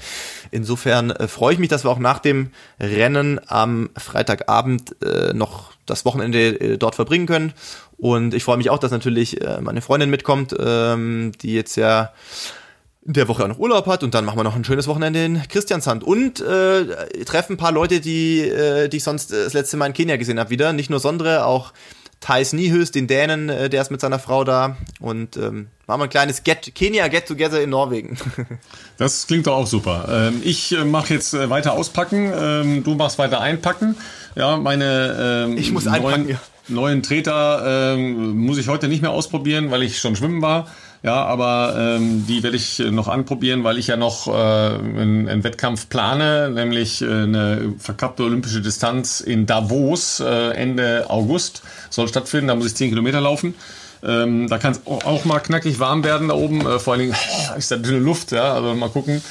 Insofern 0.50 1.12
äh, 1.12 1.28
freue 1.28 1.54
ich 1.54 1.60
mich, 1.60 1.70
dass 1.70 1.86
wir 1.86 1.92
auch 1.92 2.00
nach 2.00 2.18
dem 2.18 2.50
Rennen 2.80 3.40
am 3.46 3.92
Freitagabend 3.96 4.96
äh, 5.04 5.34
noch 5.34 5.74
das 5.86 6.06
Wochenende 6.06 6.60
äh, 6.60 6.78
dort 6.78 6.96
verbringen 6.96 7.28
können. 7.28 7.54
Und 7.98 8.34
ich 8.34 8.44
freue 8.44 8.58
mich 8.58 8.72
auch, 8.72 8.80
dass 8.80 8.90
natürlich 8.90 9.42
äh, 9.42 9.62
meine 9.62 9.82
Freundin 9.82 10.10
mitkommt, 10.10 10.56
ähm, 10.60 11.34
die 11.40 11.54
jetzt 11.54 11.76
ja 11.76 12.12
in 13.06 13.14
der 13.14 13.28
Woche 13.28 13.44
auch 13.44 13.48
noch 13.48 13.60
Urlaub 13.60 13.86
hat 13.86 14.04
und 14.04 14.16
dann 14.16 14.26
machen 14.26 14.40
wir 14.40 14.44
noch 14.44 14.56
ein 14.56 14.64
schönes 14.64 14.88
Wochenende 14.88 15.24
in 15.24 15.48
Christianshand 15.48 16.04
und 16.04 16.42
äh, 16.42 16.86
treffen 17.26 17.54
ein 17.54 17.58
paar 17.58 17.72
Leute, 17.72 18.00
die, 18.00 18.40
äh, 18.40 18.88
die 18.90 18.98
ich 18.98 19.04
sonst 19.04 19.32
äh, 19.32 19.44
das 19.44 19.54
letzte 19.54 19.78
Mal 19.78 19.88
in 19.88 19.94
Kenia 19.94 20.16
gesehen 20.16 20.40
habe 20.40 20.50
wieder. 20.50 20.74
Nicht 20.74 20.90
nur 20.90 21.00
Sondre, 21.00 21.46
auch 21.46 21.74
Thais 22.24 22.54
Niehös, 22.54 22.92
den 22.92 23.08
Dänen, 23.08 23.50
äh, 23.50 23.70
der 23.70 23.82
ist 23.82 23.92
mit 23.92 24.00
seiner 24.00 24.18
Frau 24.18 24.46
da 24.46 24.78
und 25.02 25.36
ähm, 25.36 25.68
machen 25.88 26.00
wir 26.00 26.04
ein 26.06 26.10
kleines 26.10 26.44
Get 26.46 26.74
Kenia 26.74 27.10
Get 27.10 27.28
Together 27.28 27.62
in 27.62 27.70
Norwegen. 27.70 28.18
das 28.98 29.28
klingt 29.28 29.46
doch 29.46 29.58
auch 29.58 29.68
super. 29.68 30.08
Ähm, 30.10 30.42
ich 30.42 30.72
äh, 30.72 30.86
mache 30.86 31.14
jetzt 31.14 31.34
äh, 31.34 31.50
weiter 31.50 31.74
auspacken, 31.74 32.32
ähm, 32.34 32.84
du 32.86 32.96
machst 32.96 33.20
weiter 33.20 33.42
einpacken. 33.42 33.98
Ja, 34.36 34.56
meine 34.56 35.48
ähm, 35.50 35.58
ich 35.58 35.74
muss 35.74 35.84
neuen, 35.84 35.96
einpacken, 35.96 36.30
ja. 36.30 36.40
neuen 36.70 37.04
Treter 37.04 37.96
ähm, 37.96 38.38
muss 38.38 38.58
ich 38.58 38.70
heute 38.70 38.88
nicht 38.88 39.02
mehr 39.02 39.12
ausprobieren, 39.12 39.70
weil 39.70 39.84
ich 39.84 40.00
schon 40.00 40.16
schwimmen 40.16 40.42
war. 40.42 40.68
Ja, 41.04 41.26
aber 41.26 41.76
ähm, 41.78 42.26
die 42.28 42.44
werde 42.44 42.56
ich 42.56 42.80
noch 42.80 43.10
anprobieren, 43.10 43.66
weil 43.66 43.78
ich 43.78 43.88
ja 43.88 43.98
noch 43.98 44.28
äh, 44.28 44.32
einen, 44.32 45.28
einen 45.28 45.44
Wettkampf 45.44 45.90
plane, 45.90 46.50
nämlich 46.50 47.02
äh, 47.02 47.06
eine 47.08 47.74
verkappte 47.78 48.24
olympische 48.24 48.62
Distanz 48.62 49.20
in 49.20 49.46
Davos 49.46 50.22
äh, 50.22 50.52
Ende 50.52 51.10
August 51.10 51.62
soll 51.90 52.08
stattfinden. 52.08 52.48
Da 52.48 52.56
muss 52.56 52.68
ich 52.68 52.76
10 52.76 52.92
Kilometer 52.92 53.20
laufen. 53.20 53.54
Ähm, 54.02 54.48
da 54.48 54.58
kann 54.58 54.72
es 54.72 54.82
auch 54.86 55.26
mal 55.26 55.40
knackig 55.40 55.80
warm 55.80 56.06
werden 56.06 56.30
da 56.30 56.36
oben. 56.36 56.66
Äh, 56.66 56.80
vor 56.80 56.94
allen 56.94 57.02
Dingen 57.02 57.16
ist 57.58 57.70
da 57.70 57.76
dünne 57.76 58.00
Luft, 58.00 58.32
ja, 58.32 58.54
also 58.54 58.74
mal 58.74 58.90
gucken. 58.90 59.22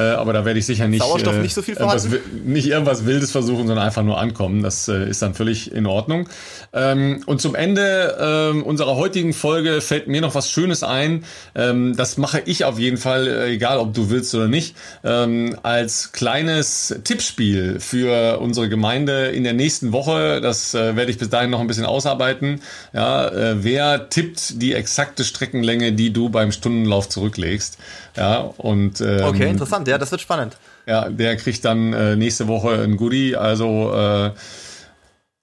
Äh, 0.00 0.14
aber 0.14 0.32
da 0.32 0.44
werde 0.44 0.58
ich 0.58 0.66
sicher 0.66 0.88
nicht, 0.88 1.02
Sauerstoff 1.02 1.36
nicht 1.36 1.54
so 1.54 1.62
viel 1.62 1.76
vorhanden? 1.76 2.12
irgendwas, 2.12 2.44
nicht 2.44 2.66
irgendwas 2.68 3.06
Wildes 3.06 3.30
versuchen, 3.30 3.66
sondern 3.66 3.84
einfach 3.84 4.02
nur 4.02 4.18
ankommen. 4.18 4.62
Das 4.62 4.88
äh, 4.88 5.08
ist 5.08 5.20
dann 5.22 5.34
völlig 5.34 5.72
in 5.72 5.86
Ordnung. 5.86 6.28
Ähm, 6.72 7.22
und 7.26 7.40
zum 7.40 7.54
Ende 7.54 8.16
ähm, 8.20 8.62
unserer 8.62 8.96
heutigen 8.96 9.32
Folge 9.32 9.80
fällt 9.80 10.08
mir 10.08 10.20
noch 10.20 10.34
was 10.34 10.50
Schönes 10.50 10.82
ein. 10.82 11.24
Ähm, 11.54 11.96
das 11.96 12.16
mache 12.16 12.42
ich 12.46 12.64
auf 12.64 12.78
jeden 12.78 12.96
Fall, 12.96 13.26
äh, 13.26 13.52
egal 13.52 13.78
ob 13.78 13.92
du 13.92 14.10
willst 14.10 14.34
oder 14.34 14.48
nicht, 14.48 14.74
ähm, 15.04 15.56
als 15.62 16.12
kleines 16.12 16.94
Tippspiel 17.04 17.80
für 17.80 18.38
unsere 18.40 18.68
Gemeinde 18.68 19.28
in 19.28 19.44
der 19.44 19.52
nächsten 19.52 19.92
Woche. 19.92 20.40
Das 20.40 20.74
äh, 20.74 20.96
werde 20.96 21.10
ich 21.10 21.18
bis 21.18 21.28
dahin 21.28 21.50
noch 21.50 21.60
ein 21.60 21.66
bisschen 21.66 21.86
ausarbeiten. 21.86 22.60
Ja, 22.92 23.28
äh, 23.28 23.62
wer 23.62 24.08
tippt 24.08 24.62
die 24.62 24.72
exakte 24.72 25.24
Streckenlänge, 25.24 25.92
die 25.92 26.12
du 26.12 26.30
beim 26.30 26.52
Stundenlauf 26.52 27.08
zurücklegst? 27.08 27.78
Ja, 28.16 28.38
und 28.56 29.00
ähm, 29.00 29.24
Okay, 29.24 29.48
interessant. 29.48 29.88
Ja, 29.90 29.98
das 29.98 30.10
wird 30.10 30.20
spannend. 30.22 30.56
ja, 30.86 31.08
der 31.10 31.36
kriegt 31.36 31.64
dann 31.64 31.92
äh, 31.92 32.16
nächste 32.16 32.48
Woche 32.48 32.70
ein 32.82 32.96
Goodie. 32.96 33.36
Also 33.36 33.92
äh, 33.94 34.30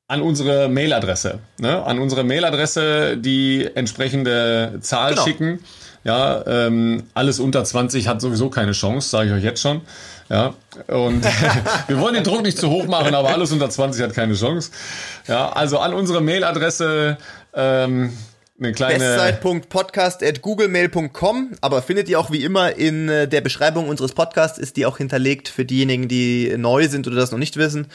an 0.10 0.22
unsere 0.22 0.70
Mailadresse. 0.70 1.40
Ne? 1.60 1.84
An 1.86 2.00
unsere 2.00 2.24
Mailadresse 2.24 3.18
die 3.18 3.70
entsprechende 3.76 4.80
Zahl 4.82 5.12
Genau. 5.12 5.24
schicken. 5.24 5.60
Ja, 6.04 6.46
ähm, 6.48 7.04
alles 7.14 7.40
unter 7.42 7.66
20 7.66 8.08
hat 8.08 8.22
sowieso 8.22 8.50
keine 8.50 8.72
Chance, 8.72 9.10
sage 9.10 9.30
ich 9.30 9.36
euch 9.36 9.44
jetzt 9.44 9.62
schon. 9.62 9.82
Ja, 10.30 10.54
und 10.88 11.26
wir 11.88 12.00
wollen 12.00 12.14
den 12.14 12.24
Druck 12.24 12.44
nicht 12.44 12.58
zu 12.58 12.70
hoch 12.70 12.86
machen, 12.88 13.14
aber 13.14 13.30
alles 13.30 13.52
unter 13.52 13.70
20 13.70 14.02
hat 14.04 14.14
keine 14.14 14.34
Chance. 14.36 14.72
Ja, 15.28 15.50
also 15.50 15.80
an 15.80 15.94
unsere 15.94 16.22
Mailadresse 16.22 17.18
ähm, 17.54 18.14
eine 18.60 18.74
kleine. 18.74 19.00
Bestzeit.podcast.googlemail.com, 19.00 21.52
aber 21.62 21.82
findet 21.82 22.10
ihr 22.10 22.20
auch 22.20 22.32
wie 22.32 22.44
immer 22.44 22.76
in 22.76 23.08
äh, 23.10 23.28
der 23.28 23.42
Beschreibung 23.42 23.88
unseres 23.88 24.14
Podcasts, 24.14 24.58
ist 24.58 24.78
die 24.78 24.86
auch 24.86 24.98
hinterlegt 24.98 25.50
für 25.50 25.66
diejenigen, 25.66 26.08
die 26.08 26.56
neu 26.58 26.88
sind 26.88 27.08
oder 27.08 27.18
das 27.18 27.32
noch 27.32 27.40
nicht 27.40 27.58
wissen. 27.58 27.88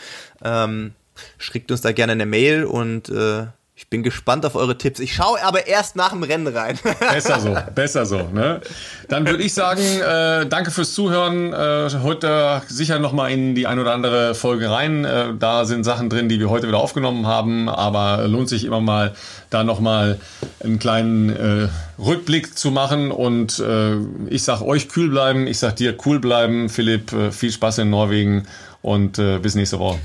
Ähm, 0.42 0.92
schickt 1.38 1.70
uns 1.70 1.80
da 1.80 1.92
gerne 1.92 2.12
eine 2.12 2.26
Mail 2.26 2.64
und 2.64 3.08
äh, 3.08 3.46
ich 3.82 3.88
bin 3.88 4.04
gespannt 4.04 4.46
auf 4.46 4.54
eure 4.54 4.78
Tipps. 4.78 5.00
Ich 5.00 5.12
schaue 5.12 5.42
aber 5.42 5.66
erst 5.66 5.96
nach 5.96 6.10
dem 6.10 6.22
Rennen 6.22 6.46
rein. 6.46 6.78
Besser 7.00 7.40
so, 7.40 7.56
besser 7.74 8.06
so. 8.06 8.28
Ne? 8.32 8.60
Dann 9.08 9.26
würde 9.26 9.42
ich 9.42 9.54
sagen, 9.54 9.82
äh, 9.82 10.46
danke 10.46 10.70
fürs 10.70 10.94
Zuhören. 10.94 11.52
Äh, 11.52 11.90
heute 12.02 12.62
sicher 12.68 13.00
noch 13.00 13.12
mal 13.12 13.28
in 13.32 13.56
die 13.56 13.66
ein 13.66 13.80
oder 13.80 13.92
andere 13.92 14.36
Folge 14.36 14.70
rein. 14.70 15.04
Äh, 15.04 15.34
da 15.36 15.64
sind 15.64 15.82
Sachen 15.82 16.08
drin, 16.08 16.28
die 16.28 16.38
wir 16.38 16.48
heute 16.48 16.68
wieder 16.68 16.78
aufgenommen 16.78 17.26
haben, 17.26 17.68
aber 17.68 18.28
lohnt 18.28 18.48
sich 18.48 18.64
immer 18.64 18.80
mal, 18.80 19.14
da 19.50 19.64
noch 19.64 19.80
mal 19.80 20.20
einen 20.62 20.78
kleinen 20.78 21.30
äh, 21.30 21.68
Rückblick 21.98 22.56
zu 22.56 22.70
machen. 22.70 23.10
Und 23.10 23.58
äh, 23.58 23.96
ich 24.28 24.44
sag 24.44 24.62
euch 24.62 24.88
kühl 24.88 25.10
bleiben, 25.10 25.48
ich 25.48 25.58
sag 25.58 25.74
dir 25.74 25.96
cool 26.06 26.20
bleiben, 26.20 26.68
Philipp. 26.68 27.12
Äh, 27.12 27.32
viel 27.32 27.50
Spaß 27.50 27.78
in 27.78 27.90
Norwegen 27.90 28.46
und 28.80 29.20
bis 29.42 29.54
nächste 29.54 29.78
Woche. 29.78 30.00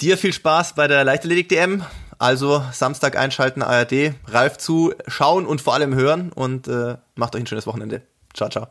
Dir 0.00 0.18
viel 0.18 0.32
Spaß 0.32 0.74
bei 0.74 0.88
der 0.88 1.04
Leichtathletik-DM. 1.04 1.84
Also 2.20 2.62
Samstag 2.70 3.16
einschalten, 3.16 3.62
ARD, 3.62 4.12
Ralf 4.26 4.58
zu, 4.58 4.92
schauen 5.06 5.46
und 5.46 5.62
vor 5.62 5.72
allem 5.72 5.94
hören 5.94 6.32
und 6.32 6.68
äh, 6.68 6.98
macht 7.14 7.34
euch 7.34 7.40
ein 7.40 7.46
schönes 7.46 7.66
Wochenende. 7.66 8.02
Ciao, 8.34 8.50
ciao. 8.50 8.68